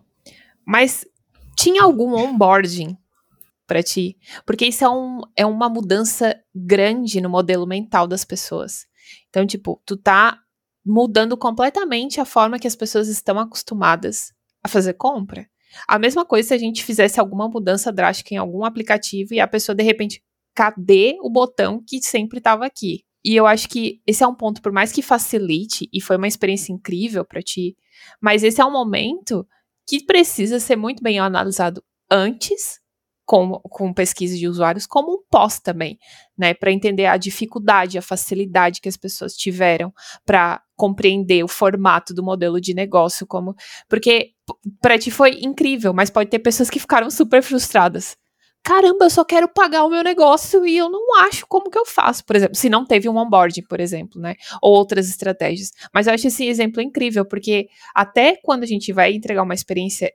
Mas 0.65 1.05
tinha 1.57 1.83
algum 1.83 2.13
onboarding 2.13 2.97
para 3.67 3.83
ti? 3.83 4.17
Porque 4.45 4.65
isso 4.65 4.83
é, 4.83 4.89
um, 4.89 5.21
é 5.35 5.45
uma 5.45 5.69
mudança 5.69 6.35
grande 6.55 7.21
no 7.21 7.29
modelo 7.29 7.67
mental 7.67 8.07
das 8.07 8.25
pessoas. 8.25 8.87
Então, 9.29 9.45
tipo, 9.45 9.81
tu 9.85 9.95
tá 9.95 10.39
mudando 10.85 11.37
completamente 11.37 12.19
a 12.19 12.25
forma 12.25 12.57
que 12.57 12.67
as 12.67 12.75
pessoas 12.75 13.07
estão 13.07 13.37
acostumadas 13.37 14.33
a 14.63 14.67
fazer 14.67 14.93
compra. 14.93 15.47
A 15.87 15.99
mesma 15.99 16.25
coisa 16.25 16.49
se 16.49 16.53
a 16.53 16.57
gente 16.57 16.83
fizesse 16.83 17.19
alguma 17.19 17.47
mudança 17.47 17.91
drástica 17.91 18.33
em 18.33 18.37
algum 18.37 18.63
aplicativo 18.63 19.33
e 19.33 19.39
a 19.39 19.47
pessoa 19.47 19.75
de 19.75 19.83
repente, 19.83 20.23
cadê 20.55 21.17
o 21.21 21.29
botão 21.29 21.83
que 21.85 22.01
sempre 22.01 22.39
estava 22.39 22.65
aqui? 22.65 23.03
E 23.23 23.35
eu 23.35 23.45
acho 23.45 23.67
que 23.67 24.01
esse 24.07 24.23
é 24.23 24.27
um 24.27 24.35
ponto, 24.35 24.61
por 24.61 24.71
mais 24.71 24.91
que 24.91 25.01
facilite, 25.01 25.89
e 25.91 26.01
foi 26.01 26.15
uma 26.15 26.27
experiência 26.27 26.71
incrível 26.71 27.25
para 27.25 27.41
ti, 27.41 27.75
mas 28.21 28.43
esse 28.43 28.61
é 28.61 28.65
um 28.65 28.71
momento 28.71 29.45
que 29.87 30.05
precisa 30.05 30.59
ser 30.59 30.75
muito 30.75 31.03
bem 31.03 31.19
analisado 31.19 31.83
antes 32.09 32.79
com, 33.29 33.59
com 33.59 33.93
pesquisa 33.93 34.35
de 34.35 34.47
usuários, 34.47 34.87
como 34.87 35.13
um 35.13 35.23
pós 35.29 35.59
também, 35.59 35.99
né? 36.35 36.55
Para 36.55 36.71
entender 36.71 37.05
a 37.05 37.15
dificuldade, 37.15 37.95
a 37.95 38.01
facilidade 38.01 38.81
que 38.81 38.89
as 38.89 38.97
pessoas 38.97 39.35
tiveram 39.35 39.93
para 40.25 40.59
compreender 40.75 41.43
o 41.43 41.47
formato 41.47 42.11
do 42.11 42.23
modelo 42.23 42.59
de 42.59 42.73
negócio, 42.73 43.27
como. 43.27 43.53
Porque 43.87 44.31
para 44.81 44.97
ti 44.97 45.11
foi 45.11 45.41
incrível, 45.43 45.93
mas 45.93 46.09
pode 46.09 46.31
ter 46.31 46.39
pessoas 46.39 46.71
que 46.71 46.79
ficaram 46.79 47.11
super 47.11 47.43
frustradas. 47.43 48.17
Caramba, 48.63 49.05
eu 49.05 49.09
só 49.11 49.23
quero 49.23 49.47
pagar 49.47 49.83
o 49.83 49.89
meu 49.91 50.03
negócio 50.03 50.65
e 50.65 50.75
eu 50.75 50.89
não 50.89 51.21
acho 51.21 51.45
como 51.47 51.69
que 51.69 51.77
eu 51.77 51.85
faço, 51.85 52.25
por 52.25 52.35
exemplo, 52.35 52.55
se 52.55 52.67
não 52.67 52.83
teve 52.83 53.07
um 53.07 53.15
onboarding, 53.15 53.61
por 53.69 53.79
exemplo, 53.79 54.19
né? 54.19 54.33
Ou 54.59 54.73
outras 54.73 55.07
estratégias. 55.07 55.71
Mas 55.93 56.07
eu 56.07 56.15
acho 56.15 56.25
esse 56.25 56.47
exemplo 56.47 56.81
incrível, 56.81 57.23
porque 57.23 57.67
até 57.93 58.37
quando 58.43 58.63
a 58.63 58.67
gente 58.67 58.91
vai 58.91 59.13
entregar 59.13 59.43
uma 59.43 59.53
experiência 59.53 60.11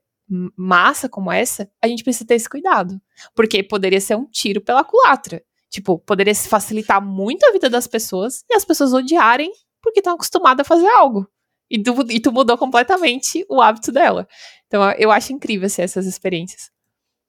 massa 0.56 1.08
como 1.08 1.30
essa, 1.30 1.70
a 1.82 1.88
gente 1.88 2.02
precisa 2.02 2.26
ter 2.26 2.34
esse 2.34 2.48
cuidado. 2.48 3.00
Porque 3.34 3.62
poderia 3.62 4.00
ser 4.00 4.16
um 4.16 4.26
tiro 4.26 4.60
pela 4.60 4.84
culatra. 4.84 5.42
Tipo, 5.70 5.98
poderia 5.98 6.34
facilitar 6.34 7.04
muito 7.04 7.44
a 7.44 7.52
vida 7.52 7.68
das 7.68 7.86
pessoas 7.86 8.44
e 8.50 8.54
as 8.54 8.64
pessoas 8.64 8.92
odiarem 8.92 9.50
porque 9.82 10.00
estão 10.00 10.14
acostumadas 10.14 10.64
a 10.64 10.68
fazer 10.68 10.88
algo. 10.88 11.28
E 11.70 11.82
tu, 11.82 11.94
e 12.10 12.20
tu 12.20 12.32
mudou 12.32 12.56
completamente 12.56 13.44
o 13.48 13.60
hábito 13.60 13.90
dela. 13.90 14.26
Então, 14.66 14.90
eu 14.92 15.10
acho 15.10 15.32
incrível 15.32 15.66
assim, 15.66 15.82
essas 15.82 16.06
experiências. 16.06 16.70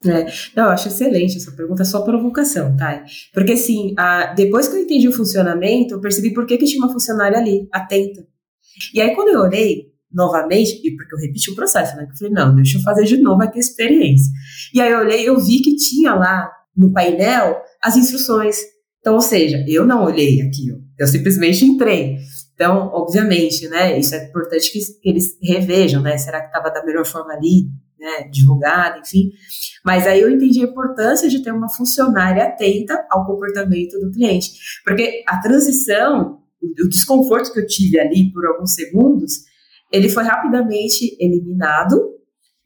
É, 0.06 0.26
não, 0.56 0.66
eu 0.66 0.70
acho 0.70 0.88
excelente 0.88 1.38
essa 1.38 1.52
pergunta, 1.52 1.82
é 1.82 1.86
só 1.86 2.02
provocação, 2.04 2.76
tá? 2.78 3.04
Porque 3.34 3.54
assim, 3.54 3.96
a, 3.98 4.34
depois 4.34 4.68
que 4.68 4.76
eu 4.76 4.82
entendi 4.82 5.08
o 5.08 5.14
funcionamento, 5.14 5.96
eu 5.96 6.02
percebi 6.02 6.34
por 6.34 6.46
que, 6.46 6.58
que 6.58 6.66
tinha 6.66 6.84
uma 6.84 6.92
funcionária 6.92 7.38
ali, 7.38 7.68
atenta. 7.72 8.26
E 8.94 9.02
aí, 9.02 9.16
quando 9.16 9.30
eu 9.30 9.40
orei, 9.40 9.95
novamente, 10.16 10.80
e 10.82 10.96
porque 10.96 11.14
eu 11.14 11.20
repeti 11.20 11.52
o 11.52 11.56
processo, 11.56 11.96
né? 11.98 12.08
Eu 12.10 12.18
falei, 12.18 12.34
não, 12.34 12.56
deixa 12.56 12.78
eu 12.78 12.82
fazer 12.82 13.04
de 13.04 13.18
novo 13.18 13.44
aqui 13.44 13.58
a 13.58 13.62
experiência. 13.62 14.32
E 14.74 14.80
aí 14.80 14.92
eu 14.92 15.00
olhei, 15.00 15.28
eu 15.28 15.38
vi 15.40 15.62
que 15.62 15.76
tinha 15.76 16.16
lá 16.16 16.50
no 16.76 16.92
painel 16.94 17.62
as 17.84 17.98
instruções. 17.98 18.58
Então, 19.00 19.16
ou 19.16 19.22
seja, 19.22 19.64
eu 19.68 19.86
não 19.86 20.04
olhei 20.04 20.42
aquilo, 20.42 20.80
eu 20.98 21.06
simplesmente 21.06 21.66
entrei. 21.66 22.18
Então, 22.56 22.90
obviamente, 22.94 23.68
né, 23.68 24.00
isso 24.00 24.16
é 24.16 24.26
importante 24.26 24.72
que, 24.72 24.80
eles 25.04 25.38
revejam, 25.44 26.02
né, 26.02 26.18
será 26.18 26.40
que 26.40 26.48
estava 26.48 26.72
da 26.72 26.84
melhor 26.86 27.06
forma 27.06 27.34
ali, 27.34 27.68
né, 28.00 28.30
divulgado, 28.32 29.00
enfim. 29.02 29.30
Mas 29.84 30.08
aí 30.08 30.22
eu 30.22 30.30
entendi 30.30 30.62
a 30.62 30.64
importância 30.64 31.28
de 31.28 31.44
ter 31.44 31.52
uma 31.52 31.70
funcionária 31.70 32.46
atenta 32.46 33.06
ao 33.12 33.26
comportamento 33.26 34.00
do 34.00 34.10
cliente, 34.10 34.54
porque 34.86 35.24
a 35.28 35.38
transição, 35.42 36.40
o 36.62 36.88
desconforto 36.88 37.52
que 37.52 37.60
eu 37.60 37.68
tive 37.68 38.00
ali 38.00 38.32
por 38.32 38.46
alguns 38.48 38.74
segundos, 38.74 39.44
ele 39.96 40.10
foi 40.10 40.24
rapidamente 40.24 41.16
eliminado, 41.20 42.16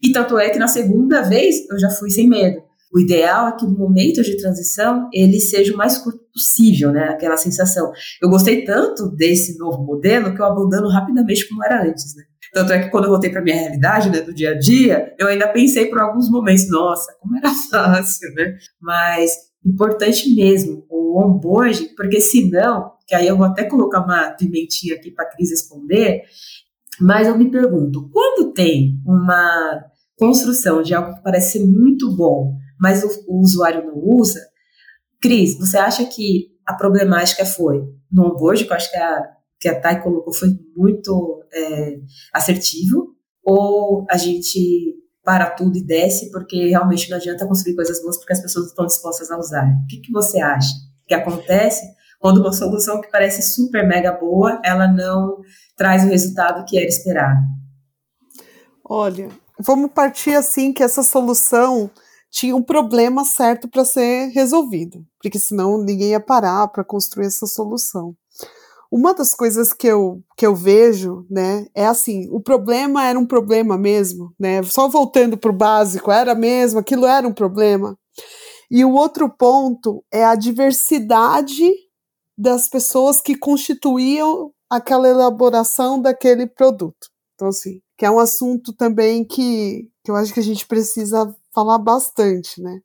e 0.01 0.11
tanto 0.11 0.37
é 0.37 0.49
que 0.49 0.59
na 0.59 0.67
segunda 0.67 1.21
vez 1.21 1.67
eu 1.69 1.79
já 1.79 1.89
fui 1.89 2.09
sem 2.09 2.27
medo. 2.27 2.61
O 2.93 2.99
ideal 2.99 3.47
é 3.47 3.51
que 3.51 3.65
o 3.65 3.69
momento 3.69 4.23
de 4.23 4.37
transição 4.37 5.07
ele 5.13 5.39
seja 5.39 5.73
o 5.73 5.77
mais 5.77 5.97
curto 5.97 6.19
possível, 6.33 6.91
né? 6.91 7.09
Aquela 7.09 7.37
sensação. 7.37 7.91
Eu 8.21 8.29
gostei 8.29 8.63
tanto 8.63 9.09
desse 9.15 9.57
novo 9.59 9.83
modelo 9.83 10.33
que 10.33 10.41
eu 10.41 10.45
abandono 10.45 10.89
rapidamente 10.89 11.47
como 11.47 11.63
era 11.63 11.83
antes, 11.83 12.15
né? 12.15 12.23
Tanto 12.51 12.73
é 12.73 12.79
que 12.79 12.89
quando 12.89 13.03
eu 13.03 13.11
voltei 13.11 13.29
para 13.29 13.43
minha 13.43 13.55
realidade, 13.55 14.09
né, 14.09 14.21
do 14.21 14.33
dia 14.33 14.51
a 14.51 14.57
dia, 14.57 15.13
eu 15.19 15.27
ainda 15.27 15.47
pensei 15.47 15.85
por 15.85 15.99
alguns 15.99 16.31
momentos, 16.31 16.67
nossa, 16.67 17.15
como 17.19 17.37
era 17.37 17.51
fácil, 17.69 18.33
né? 18.33 18.57
Mas 18.81 19.31
importante 19.63 20.33
mesmo 20.33 20.85
o 20.89 21.21
onboarding, 21.21 21.93
porque 21.95 22.19
senão, 22.19 22.93
que 23.05 23.13
aí 23.13 23.27
eu 23.27 23.37
vou 23.37 23.45
até 23.45 23.65
colocar 23.65 24.01
uma 24.01 24.31
pimentinha 24.31 24.95
aqui 24.95 25.11
para 25.11 25.25
a 25.25 25.29
Cris 25.29 25.51
responder, 25.51 26.23
mas 26.99 27.27
eu 27.27 27.37
me 27.37 27.49
pergunto, 27.49 28.09
quando 28.11 28.53
tem 28.53 29.01
uma 29.05 29.85
construção 30.17 30.81
de 30.81 30.93
algo 30.93 31.15
que 31.15 31.23
parece 31.23 31.59
ser 31.59 31.65
muito 31.65 32.15
bom, 32.15 32.55
mas 32.79 33.03
o, 33.03 33.09
o 33.27 33.41
usuário 33.41 33.85
não 33.85 33.97
usa, 33.97 34.39
Cris, 35.21 35.57
você 35.57 35.77
acha 35.77 36.05
que 36.05 36.47
a 36.65 36.73
problemática 36.73 37.45
foi 37.45 37.83
no 38.11 38.27
onboard, 38.27 38.65
que 38.65 38.71
eu 38.71 38.75
acho 38.75 38.91
que 38.91 38.97
a, 38.97 39.23
que 39.59 39.69
a 39.69 39.79
Thay 39.79 40.01
colocou 40.01 40.33
foi 40.33 40.49
muito 40.75 41.43
é, 41.53 41.99
assertivo, 42.33 43.15
ou 43.43 44.05
a 44.09 44.17
gente 44.17 44.95
para 45.23 45.49
tudo 45.51 45.77
e 45.77 45.85
desce 45.85 46.31
porque 46.31 46.69
realmente 46.69 47.09
não 47.09 47.17
adianta 47.17 47.47
construir 47.47 47.75
coisas 47.75 48.01
boas 48.01 48.17
porque 48.17 48.33
as 48.33 48.41
pessoas 48.41 48.67
estão 48.67 48.85
dispostas 48.85 49.29
a 49.29 49.37
usar? 49.37 49.65
O 49.65 49.87
que, 49.87 49.97
que 49.97 50.11
você 50.11 50.39
acha 50.39 50.73
que 51.07 51.13
acontece 51.13 51.85
quando 52.19 52.41
uma 52.41 52.51
solução 52.51 52.99
que 53.01 53.09
parece 53.09 53.41
super 53.41 53.87
mega 53.87 54.11
boa, 54.11 54.61
ela 54.63 54.87
não 54.87 55.37
traz 55.75 56.03
o 56.03 56.09
resultado 56.09 56.65
que 56.65 56.77
era 56.77 56.85
esperado. 56.85 57.39
Olha, 58.83 59.29
vamos 59.57 59.91
partir 59.91 60.35
assim 60.35 60.73
que 60.73 60.83
essa 60.83 61.01
solução 61.01 61.89
tinha 62.29 62.55
um 62.55 62.61
problema 62.61 63.23
certo 63.23 63.67
para 63.67 63.85
ser 63.85 64.27
resolvido, 64.27 65.03
porque 65.21 65.39
senão 65.39 65.77
ninguém 65.77 66.09
ia 66.09 66.19
parar 66.19 66.67
para 66.67 66.83
construir 66.83 67.27
essa 67.27 67.47
solução. 67.47 68.13
Uma 68.91 69.13
das 69.13 69.35
coisas 69.35 69.71
que 69.71 69.87
eu, 69.87 70.21
que 70.35 70.45
eu 70.45 70.55
vejo, 70.55 71.25
né, 71.29 71.67
é 71.75 71.85
assim, 71.85 72.27
o 72.31 72.41
problema 72.41 73.05
era 73.05 73.19
um 73.19 73.25
problema 73.25 73.77
mesmo, 73.77 74.33
né, 74.39 74.61
só 74.63 74.87
voltando 74.87 75.37
para 75.37 75.51
o 75.51 75.55
básico, 75.55 76.11
era 76.11 76.33
mesmo, 76.33 76.79
aquilo 76.79 77.05
era 77.05 77.27
um 77.27 77.33
problema. 77.33 77.97
E 78.69 78.83
o 78.83 78.91
outro 78.93 79.29
ponto 79.29 80.03
é 80.11 80.25
a 80.25 80.35
diversidade 80.35 81.71
das 82.39 82.69
pessoas 82.69 83.19
que 83.19 83.35
constituíam 83.35 84.53
aquela 84.69 85.09
elaboração 85.09 86.01
daquele 86.01 86.47
produto. 86.47 87.09
Então, 87.35 87.49
assim, 87.49 87.81
que 87.97 88.05
é 88.05 88.09
um 88.09 88.17
assunto 88.17 88.71
também 88.71 89.25
que, 89.25 89.89
que 90.01 90.09
eu 90.09 90.15
acho 90.15 90.33
que 90.33 90.39
a 90.39 90.43
gente 90.43 90.65
precisa 90.65 91.35
falar 91.53 91.77
bastante, 91.77 92.61
né? 92.61 92.79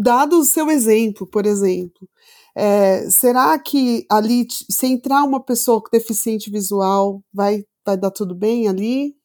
Dado 0.00 0.38
o 0.38 0.44
seu 0.44 0.70
exemplo, 0.70 1.26
por 1.26 1.44
exemplo, 1.44 2.08
é, 2.54 3.10
será 3.10 3.58
que 3.58 4.06
ali, 4.08 4.46
se 4.48 4.86
entrar 4.86 5.24
uma 5.24 5.42
pessoa 5.42 5.82
com 5.82 5.88
deficiente 5.90 6.48
visual, 6.48 7.20
vai, 7.34 7.64
vai 7.84 7.96
dar 7.96 8.12
tudo 8.12 8.32
bem 8.34 8.68
ali? 8.68 9.16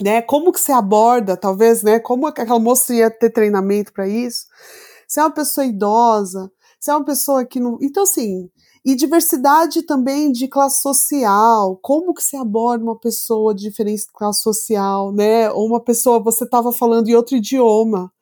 Né? 0.00 0.22
Como 0.22 0.50
que 0.50 0.60
você 0.60 0.72
aborda, 0.72 1.36
talvez, 1.36 1.82
né? 1.82 2.00
Como 2.00 2.26
aquela 2.26 2.58
moça 2.58 2.94
ia 2.94 3.10
ter 3.10 3.30
treinamento 3.30 3.92
para 3.92 4.08
isso? 4.08 4.46
Se 5.06 5.20
é 5.20 5.22
uma 5.22 5.30
pessoa 5.30 5.66
idosa, 5.66 6.50
se 6.80 6.90
é 6.90 6.94
uma 6.94 7.04
pessoa 7.04 7.44
que 7.44 7.60
não. 7.60 7.78
Então, 7.80 8.02
assim, 8.02 8.50
e 8.84 8.94
diversidade 8.94 9.82
também 9.82 10.30
de 10.30 10.46
classe 10.46 10.82
social, 10.82 11.78
como 11.82 12.12
que 12.12 12.22
se 12.22 12.36
aborda 12.36 12.84
uma 12.84 12.98
pessoa 12.98 13.54
de 13.54 13.62
diferente 13.64 14.06
classe 14.12 14.42
social, 14.42 15.10
né? 15.12 15.50
Ou 15.50 15.66
uma 15.66 15.80
pessoa, 15.80 16.20
você 16.20 16.44
estava 16.44 16.70
falando 16.72 17.08
em 17.08 17.14
outro 17.14 17.36
idioma, 17.36 18.12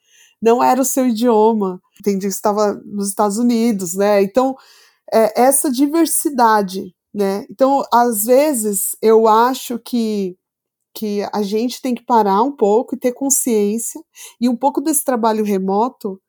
não 0.41 0.63
era 0.63 0.81
o 0.81 0.85
seu 0.85 1.07
idioma, 1.09 1.81
entendi 2.01 2.29
que 2.29 2.35
estava 2.35 2.75
nos 2.85 3.09
Estados 3.09 3.39
Unidos, 3.39 3.95
né? 3.95 4.23
Então, 4.23 4.57
é, 5.13 5.43
essa 5.43 5.71
diversidade, 5.71 6.95
né? 7.15 7.47
Então, 7.51 7.85
às 7.93 8.25
vezes, 8.25 8.97
eu 9.03 9.29
acho 9.29 9.79
que 9.79 10.37
que 10.95 11.23
a 11.33 11.43
gente 11.43 11.81
tem 11.83 11.95
que 11.95 12.05
parar 12.05 12.43
um 12.43 12.53
pouco 12.53 12.95
e 12.95 12.99
ter 12.99 13.13
consciência, 13.13 14.01
e 14.41 14.49
um 14.49 14.57
pouco 14.57 14.81
desse 14.81 15.05
trabalho 15.05 15.45
remoto 15.45 16.21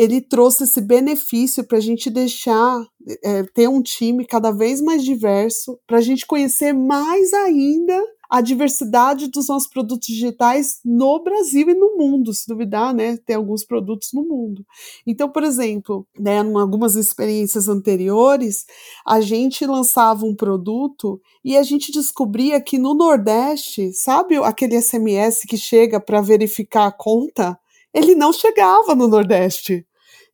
ele 0.00 0.18
trouxe 0.22 0.64
esse 0.64 0.80
benefício 0.80 1.62
para 1.62 1.76
a 1.76 1.80
gente 1.80 2.08
deixar 2.08 2.86
é, 3.22 3.42
ter 3.42 3.68
um 3.68 3.82
time 3.82 4.24
cada 4.24 4.50
vez 4.50 4.80
mais 4.80 5.04
diverso, 5.04 5.78
para 5.86 5.98
a 5.98 6.00
gente 6.00 6.26
conhecer 6.26 6.72
mais 6.72 7.34
ainda 7.34 8.02
a 8.30 8.40
diversidade 8.40 9.28
dos 9.28 9.48
nossos 9.48 9.68
produtos 9.68 10.08
digitais 10.08 10.78
no 10.82 11.22
Brasil 11.22 11.68
e 11.68 11.74
no 11.74 11.98
mundo, 11.98 12.32
se 12.32 12.48
duvidar, 12.48 12.94
né? 12.94 13.18
Tem 13.26 13.36
alguns 13.36 13.62
produtos 13.62 14.08
no 14.14 14.22
mundo. 14.22 14.64
Então, 15.06 15.28
por 15.28 15.42
exemplo, 15.42 16.06
né, 16.18 16.38
em 16.38 16.56
algumas 16.56 16.94
experiências 16.94 17.68
anteriores, 17.68 18.64
a 19.06 19.20
gente 19.20 19.66
lançava 19.66 20.24
um 20.24 20.34
produto 20.34 21.20
e 21.44 21.58
a 21.58 21.62
gente 21.62 21.92
descobria 21.92 22.58
que 22.58 22.78
no 22.78 22.94
Nordeste, 22.94 23.92
sabe 23.92 24.36
aquele 24.36 24.80
SMS 24.80 25.42
que 25.46 25.58
chega 25.58 26.00
para 26.00 26.22
verificar 26.22 26.86
a 26.86 26.92
conta? 26.92 27.58
Ele 27.92 28.14
não 28.14 28.32
chegava 28.32 28.94
no 28.94 29.06
Nordeste. 29.06 29.84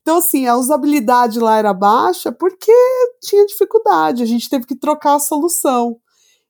Então, 0.06 0.18
assim, 0.18 0.46
a 0.46 0.56
usabilidade 0.56 1.40
lá 1.40 1.58
era 1.58 1.74
baixa 1.74 2.30
porque 2.30 2.70
tinha 3.20 3.44
dificuldade, 3.44 4.22
a 4.22 4.26
gente 4.26 4.48
teve 4.48 4.64
que 4.64 4.76
trocar 4.76 5.16
a 5.16 5.18
solução. 5.18 5.98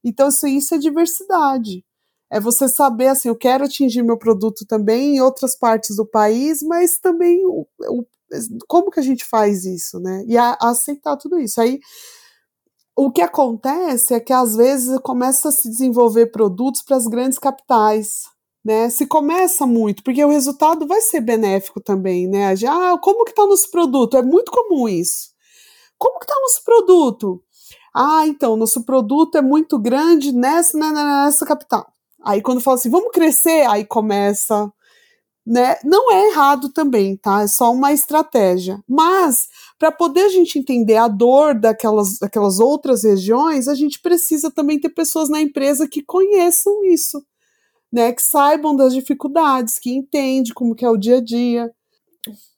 Então, 0.05 0.27
assim, 0.27 0.59
isso 0.59 0.75
é 0.75 0.79
diversidade. 0.79 1.83
É 2.31 2.39
você 2.39 2.69
saber, 2.69 3.07
assim, 3.07 3.29
eu 3.29 3.35
quero 3.35 3.65
atingir 3.65 4.03
meu 4.03 4.19
produto 4.19 4.67
também 4.67 5.17
em 5.17 5.21
outras 5.23 5.57
partes 5.57 5.97
do 5.97 6.05
país, 6.05 6.63
mas 6.63 6.99
também 6.99 7.47
o, 7.47 7.67
o, 7.89 8.05
como 8.69 8.91
que 8.91 9.01
a 9.01 9.03
gente 9.03 9.25
faz 9.25 9.65
isso, 9.65 9.99
né? 10.01 10.23
E 10.29 10.37
a, 10.37 10.51
a 10.61 10.69
aceitar 10.69 11.17
tudo 11.17 11.39
isso. 11.39 11.59
Aí, 11.59 11.81
o 12.95 13.11
que 13.11 13.23
acontece 13.23 14.13
é 14.13 14.21
que 14.21 14.35
às 14.35 14.55
vezes 14.55 14.99
começa 15.01 15.49
a 15.49 15.53
se 15.53 15.71
desenvolver 15.71 16.27
produtos 16.27 16.83
para 16.83 16.99
as 16.99 17.07
grandes 17.07 17.39
capitais, 17.39 18.25
né? 18.67 18.91
Se 18.91 19.07
começa 19.07 19.65
muito, 19.65 20.03
porque 20.03 20.25
o 20.25 20.29
resultado 20.29 20.89
vai 20.89 21.01
ser 21.01 21.21
benéfico 21.21 21.81
também, 21.81 22.27
né? 22.27 22.53
Ah, 22.69 22.99
como 23.01 23.25
que 23.25 23.31
está 23.31 23.47
nosso 23.47 23.71
produto? 23.71 24.17
É 24.17 24.23
muito 24.23 24.51
comum 24.51 24.89
isso. 24.89 25.31
Como 25.97 26.19
que 26.19 26.25
está 26.25 26.35
nosso 26.41 26.65
produto? 26.65 27.41
Ah, 27.95 28.27
então, 28.27 28.57
nosso 28.57 28.85
produto 28.85 29.39
é 29.39 29.43
muito 29.43 29.79
grande 29.79 30.33
nessa, 30.33 30.77
nessa, 30.77 30.93
né, 30.93 31.25
nessa 31.27 31.47
capital. 31.47 31.87
Aí 32.25 32.43
quando 32.43 32.61
fala 32.61 32.77
assim, 32.77 32.91
vamos 32.91 33.13
crescer, 33.13 33.69
aí 33.69 33.85
começa, 33.85 34.71
né? 35.47 35.77
Não 35.85 36.13
é 36.13 36.29
errado 36.31 36.69
também, 36.71 37.17
tá? 37.17 37.43
É 37.43 37.47
só 37.49 37.73
uma 37.73 37.93
estratégia. 37.93 38.83
Mas 38.89 39.49
para 39.79 39.93
poder 39.93 40.23
a 40.23 40.29
gente 40.29 40.59
entender 40.59 40.97
a 40.97 41.09
dor 41.09 41.55
daquelas, 41.55 42.19
daquelas 42.19 42.59
outras 42.59 43.05
regiões, 43.05 43.69
a 43.69 43.77
gente 43.77 44.01
precisa 44.01 44.51
também 44.51 44.81
ter 44.81 44.91
pessoas 44.91 45.29
na 45.29 45.41
empresa 45.41 45.89
que 45.89 46.03
conheçam 46.03 46.85
isso 46.85 47.25
né, 47.93 48.13
que 48.13 48.23
saibam 48.23 48.75
das 48.75 48.93
dificuldades, 48.93 49.79
que 49.79 49.91
entendem 49.91 50.53
como 50.55 50.75
que 50.75 50.85
é 50.85 50.91
o 50.91 50.97
dia 50.97 51.19
a 51.19 51.21
dia. 51.21 51.71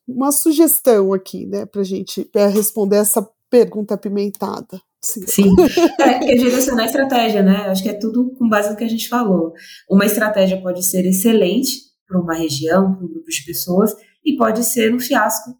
Uma 0.07 0.31
sugestão 0.31 1.13
aqui, 1.13 1.45
né, 1.45 1.65
para 1.65 1.81
a 1.81 1.85
gente 1.85 2.25
pra 2.25 2.47
responder 2.47 2.97
essa 2.97 3.27
pergunta 3.49 3.93
apimentada. 3.93 4.81
Sim, 5.01 5.25
Sim. 5.27 5.55
É, 5.99 6.33
é 6.33 6.35
direcionar 6.35 6.83
a 6.83 6.85
estratégia, 6.85 7.41
né? 7.41 7.67
Acho 7.69 7.83
que 7.83 7.89
é 7.89 7.93
tudo 7.93 8.35
com 8.37 8.49
base 8.49 8.69
no 8.69 8.75
que 8.75 8.83
a 8.83 8.89
gente 8.89 9.07
falou. 9.07 9.53
Uma 9.89 10.05
estratégia 10.05 10.61
pode 10.61 10.83
ser 10.83 11.05
excelente 11.05 11.89
para 12.07 12.19
uma 12.19 12.35
região, 12.35 12.93
para 12.93 13.05
um 13.05 13.07
grupo 13.07 13.29
de 13.29 13.45
pessoas, 13.45 13.95
e 14.25 14.35
pode 14.35 14.63
ser 14.63 14.93
um 14.93 14.99
fiasco, 14.99 15.51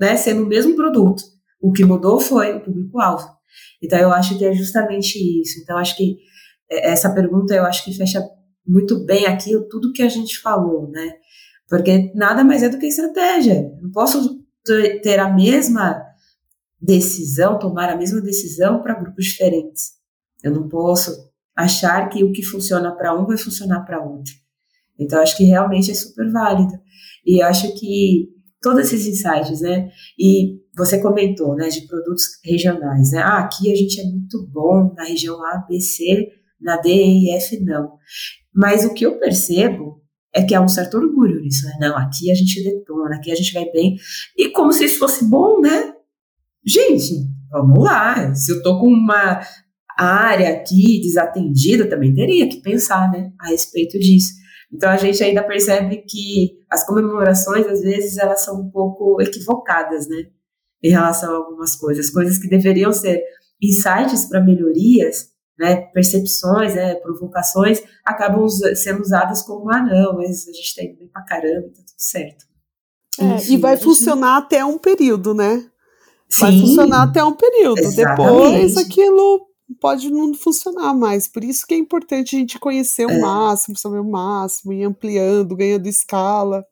né? 0.00 0.16
Sendo 0.16 0.42
o 0.42 0.46
mesmo 0.46 0.74
produto. 0.74 1.22
O 1.60 1.72
que 1.72 1.84
mudou 1.84 2.18
foi 2.18 2.56
o 2.56 2.60
público-alvo. 2.60 3.28
Então, 3.82 3.98
eu 3.98 4.12
acho 4.12 4.36
que 4.36 4.44
é 4.44 4.52
justamente 4.52 5.18
isso. 5.40 5.60
Então, 5.62 5.78
acho 5.78 5.96
que 5.96 6.18
é, 6.70 6.90
essa 6.90 7.12
pergunta, 7.14 7.54
eu 7.54 7.64
acho 7.64 7.84
que 7.84 7.94
fecha 7.94 8.22
muito 8.66 9.04
bem 9.04 9.26
aquilo, 9.26 9.68
tudo 9.68 9.92
que 9.92 10.02
a 10.02 10.08
gente 10.08 10.40
falou, 10.40 10.90
né? 10.90 11.14
Porque 11.68 12.12
nada 12.14 12.44
mais 12.44 12.62
é 12.62 12.68
do 12.68 12.78
que 12.78 12.86
estratégia. 12.86 13.70
não 13.80 13.90
posso 13.90 14.42
ter 15.02 15.18
a 15.18 15.32
mesma 15.32 16.02
decisão, 16.80 17.58
tomar 17.58 17.90
a 17.90 17.96
mesma 17.96 18.20
decisão 18.20 18.82
para 18.82 18.98
grupos 18.98 19.24
diferentes. 19.24 19.92
Eu 20.42 20.52
não 20.52 20.68
posso 20.68 21.10
achar 21.56 22.08
que 22.08 22.22
o 22.22 22.32
que 22.32 22.42
funciona 22.42 22.94
para 22.94 23.14
um 23.18 23.26
vai 23.26 23.36
funcionar 23.36 23.80
para 23.84 24.04
outro. 24.04 24.32
Então, 24.98 25.20
acho 25.20 25.36
que 25.36 25.44
realmente 25.44 25.90
é 25.90 25.94
super 25.94 26.30
válido. 26.30 26.72
E 27.24 27.40
acho 27.42 27.74
que 27.78 28.28
todos 28.60 28.80
esses 28.80 29.06
insights, 29.06 29.60
né? 29.60 29.90
E 30.18 30.58
você 30.76 31.00
comentou, 31.00 31.54
né, 31.54 31.68
de 31.68 31.86
produtos 31.86 32.24
regionais, 32.44 33.12
né? 33.12 33.18
Ah, 33.18 33.38
aqui 33.38 33.72
a 33.72 33.76
gente 33.76 34.00
é 34.00 34.04
muito 34.04 34.46
bom 34.46 34.92
na 34.96 35.04
região 35.04 35.42
A, 35.44 35.58
B, 35.68 35.80
C, 35.80 36.28
na 36.64 36.78
D, 36.78 36.90
E, 36.90 37.36
F 37.36 37.60
não. 37.60 37.98
Mas 38.54 38.84
o 38.84 38.94
que 38.94 39.04
eu 39.04 39.18
percebo 39.18 40.02
é 40.34 40.42
que 40.42 40.54
há 40.54 40.60
um 40.60 40.68
certo 40.68 40.96
orgulho 40.96 41.40
nisso, 41.40 41.66
né? 41.66 41.72
Não, 41.80 41.96
aqui 41.96 42.30
a 42.30 42.34
gente 42.34 42.64
detona, 42.64 43.16
aqui 43.16 43.30
a 43.30 43.34
gente 43.34 43.52
vai 43.52 43.70
bem. 43.70 43.96
E 44.36 44.48
como 44.48 44.72
se 44.72 44.86
isso 44.86 44.98
fosse 44.98 45.24
bom, 45.24 45.60
né? 45.60 45.94
Gente, 46.66 47.14
vamos 47.50 47.84
lá. 47.84 48.34
Se 48.34 48.50
eu 48.50 48.62
tô 48.62 48.80
com 48.80 48.88
uma 48.88 49.40
área 49.96 50.50
aqui 50.54 51.00
desatendida, 51.02 51.88
também 51.88 52.12
teria 52.12 52.48
que 52.48 52.60
pensar, 52.60 53.12
né, 53.12 53.30
a 53.38 53.48
respeito 53.48 53.98
disso. 53.98 54.32
Então 54.72 54.90
a 54.90 54.96
gente 54.96 55.22
ainda 55.22 55.42
percebe 55.44 55.98
que 56.08 56.58
as 56.68 56.84
comemorações, 56.84 57.66
às 57.66 57.80
vezes, 57.82 58.18
elas 58.18 58.40
são 58.40 58.60
um 58.60 58.70
pouco 58.70 59.22
equivocadas, 59.22 60.08
né? 60.08 60.24
Em 60.82 60.90
relação 60.90 61.32
a 61.32 61.36
algumas 61.36 61.76
coisas, 61.76 62.10
coisas 62.10 62.38
que 62.38 62.48
deveriam 62.48 62.92
ser 62.92 63.22
insights 63.62 64.26
para 64.28 64.42
melhorias, 64.42 65.28
né, 65.58 65.76
percepções, 65.92 66.74
né, 66.74 66.94
provocações, 66.96 67.82
acabam 68.04 68.48
sendo 68.48 69.00
usadas 69.00 69.42
como, 69.42 69.70
ah, 69.70 69.80
não, 69.80 70.14
mas 70.14 70.48
a 70.48 70.52
gente 70.52 70.80
indo 70.82 70.98
bem 70.98 71.08
pra 71.08 71.22
caramba, 71.22 71.68
tá 71.68 71.82
tudo 71.86 71.94
certo. 71.96 72.44
É, 73.20 73.24
Enfim, 73.24 73.54
e 73.54 73.56
vai 73.56 73.76
funcionar 73.76 74.36
gente... 74.36 74.44
até 74.46 74.64
um 74.64 74.78
período, 74.78 75.34
né? 75.34 75.64
Vai 76.38 76.52
Sim, 76.52 76.60
funcionar 76.62 77.04
até 77.04 77.22
um 77.22 77.32
período. 77.32 77.78
Exatamente. 77.78 78.26
Depois 78.26 78.76
aquilo 78.76 79.46
pode 79.80 80.10
não 80.10 80.34
funcionar 80.34 80.92
mais. 80.94 81.28
Por 81.28 81.44
isso 81.44 81.66
que 81.66 81.74
é 81.74 81.76
importante 81.76 82.34
a 82.34 82.38
gente 82.38 82.58
conhecer 82.58 83.06
o 83.06 83.10
é. 83.10 83.18
máximo, 83.20 83.76
saber 83.76 84.00
o 84.00 84.10
máximo, 84.10 84.72
ir 84.72 84.84
ampliando, 84.84 85.54
ganhando 85.54 85.86
escala. 85.86 86.66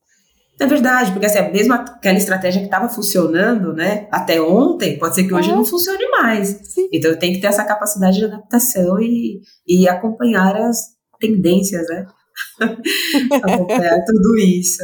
É 0.61 0.67
verdade, 0.67 1.11
porque 1.13 1.27
assim, 1.27 1.51
mesmo 1.51 1.73
aquela 1.73 2.19
estratégia 2.19 2.61
que 2.61 2.67
estava 2.67 2.89
funcionando, 2.89 3.73
né, 3.73 4.07
até 4.13 4.41
ontem, 4.41 4.99
pode 4.99 5.15
ser 5.15 5.25
que 5.25 5.35
hoje 5.35 5.51
é. 5.51 5.55
não 5.55 5.65
funcione 5.65 6.09
mais. 6.11 6.49
Sim. 6.65 6.89
Então 6.93 7.11
eu 7.11 7.19
tenho 7.19 7.35
que 7.35 7.41
ter 7.41 7.49
essa 7.49 7.65
capacidade 7.65 8.19
de 8.19 8.25
adaptação 8.27 9.01
e, 9.01 9.41
e 9.67 9.89
acompanhar 9.89 10.55
as 10.57 10.95
tendências, 11.19 11.87
né? 11.89 12.07
acompanhar 13.43 14.05
tudo 14.05 14.39
isso. 14.39 14.83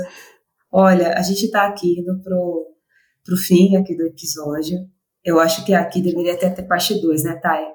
Olha, 0.73 1.15
a 1.15 1.23
gente 1.23 1.47
está 1.47 1.67
aqui 1.67 2.01
indo 2.01 2.19
pro, 2.23 2.67
pro 3.25 3.37
fim 3.37 3.77
aqui 3.77 3.97
do 3.97 4.07
episódio. 4.07 4.79
Eu 5.25 5.39
acho 5.39 5.65
que 5.65 5.75
aqui 5.75 6.01
deveria 6.01 6.37
ter 6.37 6.47
até 6.47 6.63
parte 6.63 7.01
2, 7.01 7.25
né, 7.25 7.37
Thay? 7.43 7.67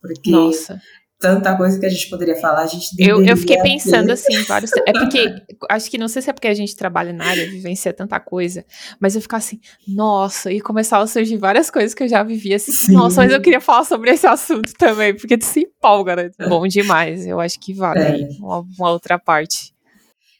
Porque 0.00 0.30
Nossa 0.30 0.78
tanta 1.18 1.56
coisa 1.56 1.78
que 1.78 1.86
a 1.86 1.88
gente 1.88 2.08
poderia 2.08 2.36
falar. 2.36 2.62
A 2.62 2.66
gente 2.66 2.90
eu, 2.98 3.24
eu 3.24 3.36
fiquei 3.36 3.58
pensando 3.58 4.06
ter. 4.06 4.12
assim, 4.12 4.42
vários. 4.44 4.70
É 4.86 4.92
porque, 4.92 5.34
acho 5.70 5.90
que 5.90 5.98
não 5.98 6.08
sei 6.08 6.22
se 6.22 6.30
é 6.30 6.32
porque 6.32 6.48
a 6.48 6.54
gente 6.54 6.76
trabalha 6.76 7.12
na 7.12 7.24
área, 7.24 7.48
vivencia 7.48 7.92
tanta 7.92 8.20
coisa, 8.20 8.64
mas 9.00 9.14
eu 9.14 9.22
ficar 9.22 9.38
assim, 9.38 9.60
nossa, 9.86 10.52
e 10.52 10.60
começava 10.60 11.04
a 11.04 11.06
surgir 11.06 11.36
várias 11.36 11.70
coisas 11.70 11.94
que 11.94 12.02
eu 12.02 12.08
já 12.08 12.22
vivia 12.22 12.56
assim, 12.56 12.72
Sim. 12.72 12.92
nossa, 12.92 13.22
mas 13.22 13.32
eu 13.32 13.40
queria 13.40 13.60
falar 13.60 13.84
sobre 13.84 14.10
esse 14.10 14.26
assunto 14.26 14.72
também, 14.78 15.16
porque 15.16 15.38
tu 15.38 15.44
se 15.44 15.60
empolga, 15.60 16.16
né? 16.16 16.30
Bom 16.48 16.66
demais, 16.66 17.26
eu 17.26 17.40
acho 17.40 17.58
que 17.58 17.74
vale 17.74 18.00
é. 18.00 18.28
uma, 18.38 18.64
uma, 18.78 18.90
outra 18.90 19.18
parte. 19.18 19.74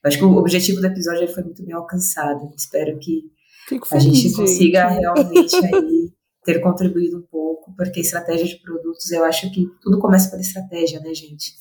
Eu 0.05 0.09
acho 0.09 0.19
que 0.19 0.25
o 0.25 0.37
objetivo 0.37 0.81
do 0.81 0.87
episódio 0.87 1.27
foi 1.29 1.43
muito 1.43 1.65
bem 1.65 1.75
alcançado. 1.75 2.53
Espero 2.57 2.97
que 2.99 3.23
Fico 3.69 3.89
a 3.91 3.99
gente 3.99 4.33
consiga 4.33 4.87
realmente 4.87 5.57
aí 5.57 6.16
ter 6.47 6.61
contribuído 6.61 7.19
um 7.19 7.23
pouco, 7.23 7.75
porque 7.77 8.01
estratégia 8.01 8.47
de 8.47 8.63
produtos, 8.63 9.11
eu 9.11 9.25
acho 9.25 9.51
que 9.51 9.67
tudo 9.83 9.99
começa 9.99 10.31
pela 10.31 10.41
estratégia, 10.41 11.01
né, 11.01 11.13
gente? 11.13 11.53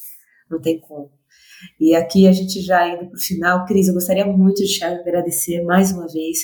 Não 0.49 0.61
tem 0.61 0.79
como. 0.79 1.11
E 1.79 1.95
aqui 1.95 2.27
a 2.27 2.31
gente 2.31 2.61
já 2.61 2.87
indo 2.87 3.07
para 3.07 3.17
o 3.17 3.19
final, 3.19 3.65
Cris, 3.65 3.87
eu 3.87 3.95
gostaria 3.95 4.25
muito 4.25 4.63
de 4.63 4.67
te 4.67 4.83
agradecer 4.83 5.63
mais 5.63 5.91
uma 5.91 6.07
vez. 6.07 6.39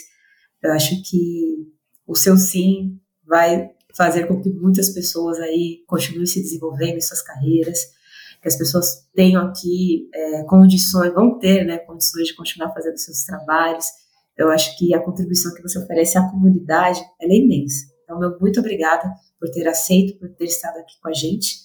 Eu 0.64 0.72
acho 0.72 1.02
que 1.04 1.68
o 2.08 2.16
seu 2.16 2.36
sim 2.36 3.00
vai 3.24 3.70
fazer 3.96 4.26
com 4.28 4.42
que 4.42 4.50
muitas 4.50 4.90
pessoas 4.90 5.40
aí 5.40 5.84
continuem 5.86 6.26
se 6.26 6.42
desenvolvendo 6.42 6.98
em 6.98 7.02
suas 7.02 7.22
carreiras, 7.22 7.80
que 8.42 8.48
as 8.48 8.58
pessoas 8.58 9.08
tenham 9.14 9.46
aqui 9.46 10.10
é, 10.14 10.44
condições, 10.46 11.14
vão 11.14 11.38
ter 11.38 11.64
né, 11.64 11.78
condições 11.78 12.28
de 12.28 12.36
continuar 12.36 12.74
fazendo 12.74 12.98
seus 12.98 13.24
trabalhos. 13.24 13.86
Eu 14.36 14.50
acho 14.50 14.76
que 14.80 14.96
a 14.96 15.00
contribuição 15.00 15.54
que 15.54 15.62
você 15.62 15.78
oferece 15.78 16.18
à 16.18 16.28
comunidade 16.28 17.00
é 17.22 17.28
imensa. 17.28 17.91
Então, 18.12 18.20
meu 18.20 18.38
muito 18.42 18.60
obrigada 18.60 19.10
por 19.40 19.50
ter 19.50 19.66
aceito, 19.68 20.20
por 20.20 20.30
ter 20.36 20.46
estado 20.46 20.78
aqui 20.80 21.00
com 21.02 21.08
a 21.08 21.14
gente. 21.14 21.62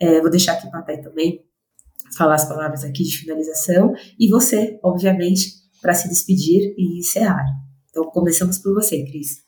É, 0.00 0.20
vou 0.20 0.30
deixar 0.30 0.54
aqui 0.54 0.70
para 0.70 0.80
a 0.80 1.02
também 1.02 1.44
falar 2.16 2.36
as 2.36 2.48
palavras 2.48 2.84
aqui 2.84 3.04
de 3.04 3.18
finalização 3.18 3.92
e 4.18 4.28
você, 4.28 4.78
obviamente, 4.82 5.52
para 5.82 5.92
se 5.92 6.08
despedir 6.08 6.74
e 6.78 6.98
encerrar. 6.98 7.44
Então, 7.90 8.04
começamos 8.04 8.58
por 8.58 8.72
você, 8.72 9.04
Cris. 9.04 9.44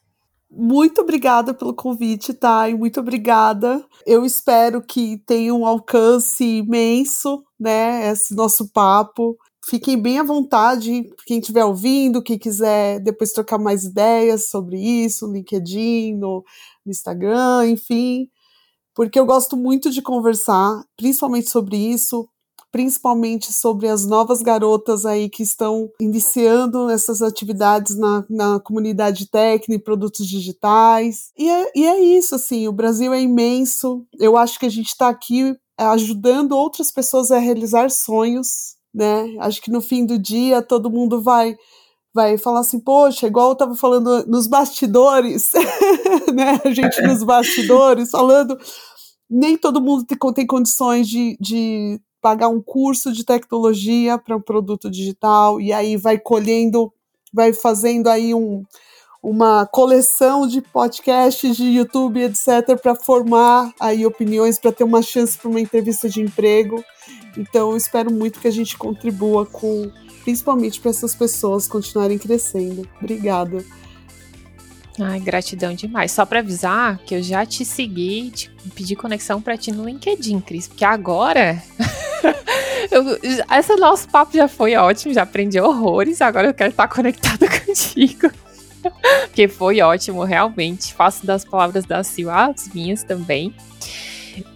Muito 0.51 1.01
obrigada 1.01 1.55
pelo 1.55 1.75
convite, 1.75 2.35
Thay. 2.35 2.75
Muito 2.75 3.01
obrigada. 3.01 3.83
Eu 4.07 4.25
espero 4.25 4.83
que 4.83 5.19
tenha 5.27 5.55
um 5.55 5.67
alcance 5.67 6.45
imenso, 6.45 7.43
né? 7.59 8.11
Esse 8.11 8.35
nosso 8.35 8.71
papo. 8.73 9.37
Fiquem 9.69 10.01
bem 10.01 10.21
à 10.21 10.23
vontade, 10.23 11.13
quem 11.27 11.41
estiver 11.41 11.65
ouvindo, 11.65 12.23
quem 12.23 12.39
quiser 12.39 13.01
depois 13.01 13.33
trocar 13.33 13.59
mais 13.59 13.83
ideias 13.83 14.49
sobre 14.49 14.79
isso, 14.79 15.27
no 15.27 15.33
LinkedIn, 15.33 16.15
no, 16.15 16.45
no 16.85 16.93
Instagram, 16.93 17.67
enfim, 17.71 18.31
porque 18.95 19.19
eu 19.19 19.27
gosto 19.27 19.57
muito 19.57 19.91
de 19.91 20.01
conversar, 20.01 20.85
principalmente 20.97 21.51
sobre 21.51 21.77
isso, 21.77 22.29
principalmente 22.71 23.53
sobre 23.53 23.89
as 23.89 24.07
novas 24.07 24.41
garotas 24.41 25.05
aí 25.05 25.29
que 25.29 25.43
estão 25.43 25.91
iniciando 26.01 26.89
essas 26.89 27.21
atividades 27.21 27.97
na, 27.97 28.25
na 28.31 28.61
comunidade 28.61 29.29
técnica 29.29 29.75
e 29.75 29.85
produtos 29.85 30.29
digitais. 30.29 31.33
E 31.37 31.51
é, 31.51 31.73
e 31.75 31.85
é 31.85 32.01
isso, 32.01 32.37
assim, 32.37 32.69
o 32.69 32.73
Brasil 32.73 33.13
é 33.13 33.21
imenso, 33.21 34.07
eu 34.21 34.37
acho 34.37 34.61
que 34.61 34.67
a 34.67 34.71
gente 34.71 34.89
está 34.89 35.09
aqui 35.09 35.57
ajudando 35.77 36.53
outras 36.53 36.93
pessoas 36.93 37.33
a 37.33 37.39
realizar 37.39 37.91
sonhos, 37.91 38.76
né? 38.97 39.37
Acho 39.41 39.61
que 39.61 39.71
no 39.71 39.83
fim 39.83 40.07
do 40.07 40.19
dia 40.19 40.63
todo 40.63 40.91
mundo 40.91 41.21
vai 41.21 41.55
vai 42.15 42.39
falar 42.39 42.61
assim, 42.61 42.81
poxa, 42.81 43.27
igual 43.27 43.51
eu 43.51 43.55
tava 43.55 43.75
falando 43.75 44.27
nos 44.27 44.47
bastidores, 44.47 45.53
né? 46.35 46.59
A 46.65 46.71
gente 46.71 47.03
nos 47.03 47.23
bastidores 47.23 48.11
falando, 48.11 48.59
nem 49.29 49.55
todo 49.59 49.83
mundo 49.83 50.03
tem, 50.03 50.17
tem 50.33 50.47
condições 50.47 51.07
de, 51.07 51.37
de 51.39 52.01
pagar 52.23 52.49
um 52.49 52.63
curso 52.63 53.13
de 53.13 53.23
tecnologia 53.23 54.17
para 54.17 54.35
um 54.35 54.41
produto 54.41 54.91
digital, 54.91 55.61
e 55.61 55.75
aí 55.75 55.99
vai 55.99 56.19
colhendo, 56.19 56.91
vai 57.31 57.53
fazendo 57.53 58.09
aí 58.09 58.33
um, 58.33 58.65
uma 59.23 59.67
coleção 59.67 60.47
de 60.47 60.61
podcasts 60.61 61.57
de 61.57 61.65
YouTube, 61.65 62.23
etc, 62.23 62.81
para 62.81 62.95
formar 62.95 63.73
aí 63.81 64.07
opiniões, 64.07 64.59
para 64.59 64.73
ter 64.73 64.85
uma 64.85 65.03
chance 65.03 65.37
para 65.37 65.49
uma 65.49 65.61
entrevista 65.61 66.09
de 66.09 66.21
emprego. 66.21 66.85
Então, 67.37 67.77
espero 67.77 68.13
muito 68.13 68.41
que 68.41 68.49
a 68.49 68.53
gente 68.53 68.77
contribua 68.77 69.45
com 69.45 69.91
principalmente 70.25 70.81
para 70.81 70.91
essas 70.91 71.15
pessoas 71.15 71.69
continuarem 71.69 72.19
crescendo. 72.19 72.89
Obrigada. 73.01 73.65
Ai, 75.01 75.21
gratidão 75.21 75.75
demais. 75.75 76.11
Só 76.11 76.25
para 76.25 76.41
avisar 76.41 76.99
que 76.99 77.15
eu 77.15 77.23
já 77.23 77.45
te 77.45 77.65
segui, 77.65 78.31
te 78.31 78.51
pedi 78.75 78.97
conexão 78.97 79.41
para 79.41 79.57
ti 79.57 79.71
no 79.71 79.85
LinkedIn, 79.85 80.41
Cris, 80.41 80.67
porque 80.67 80.85
agora 80.85 81.63
eu, 82.91 83.19
esse 83.59 83.77
nosso 83.77 84.09
papo 84.09 84.37
já 84.37 84.49
foi 84.49 84.75
ótimo, 84.75 85.13
já 85.13 85.23
aprendi 85.23 85.61
horrores, 85.61 86.23
agora 86.23 86.49
eu 86.49 86.55
quero 86.55 86.71
estar 86.71 86.89
conectada 86.89 87.47
contigo. 87.65 88.31
Porque 89.27 89.49
foi 89.49 89.81
ótimo, 89.81 90.25
realmente. 90.25 90.95
Faço 90.95 91.27
das 91.27 91.45
palavras 91.45 91.85
da 91.85 92.03
Sil 92.05 92.31
as 92.31 92.69
minhas 92.73 93.03
também. 93.03 93.55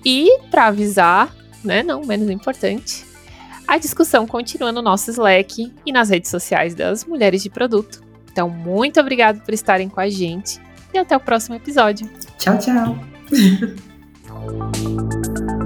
E 0.04 0.38
para 0.50 0.66
avisar, 0.66 1.34
né, 1.64 1.82
não 1.82 2.04
menos 2.04 2.28
importante, 2.30 3.04
a 3.66 3.78
discussão 3.78 4.26
continua 4.26 4.72
no 4.72 4.82
nosso 4.82 5.10
Slack 5.10 5.72
e 5.86 5.92
nas 5.92 6.10
redes 6.10 6.30
sociais 6.30 6.74
das 6.74 7.04
Mulheres 7.04 7.42
de 7.42 7.50
Produto. 7.50 8.02
Então, 8.30 8.48
muito 8.48 9.00
obrigado 9.00 9.42
por 9.42 9.54
estarem 9.54 9.88
com 9.88 10.00
a 10.00 10.08
gente 10.08 10.60
e 10.92 10.98
até 10.98 11.16
o 11.16 11.20
próximo 11.20 11.56
episódio. 11.56 12.08
Tchau, 12.38 12.58
tchau. 12.58 12.98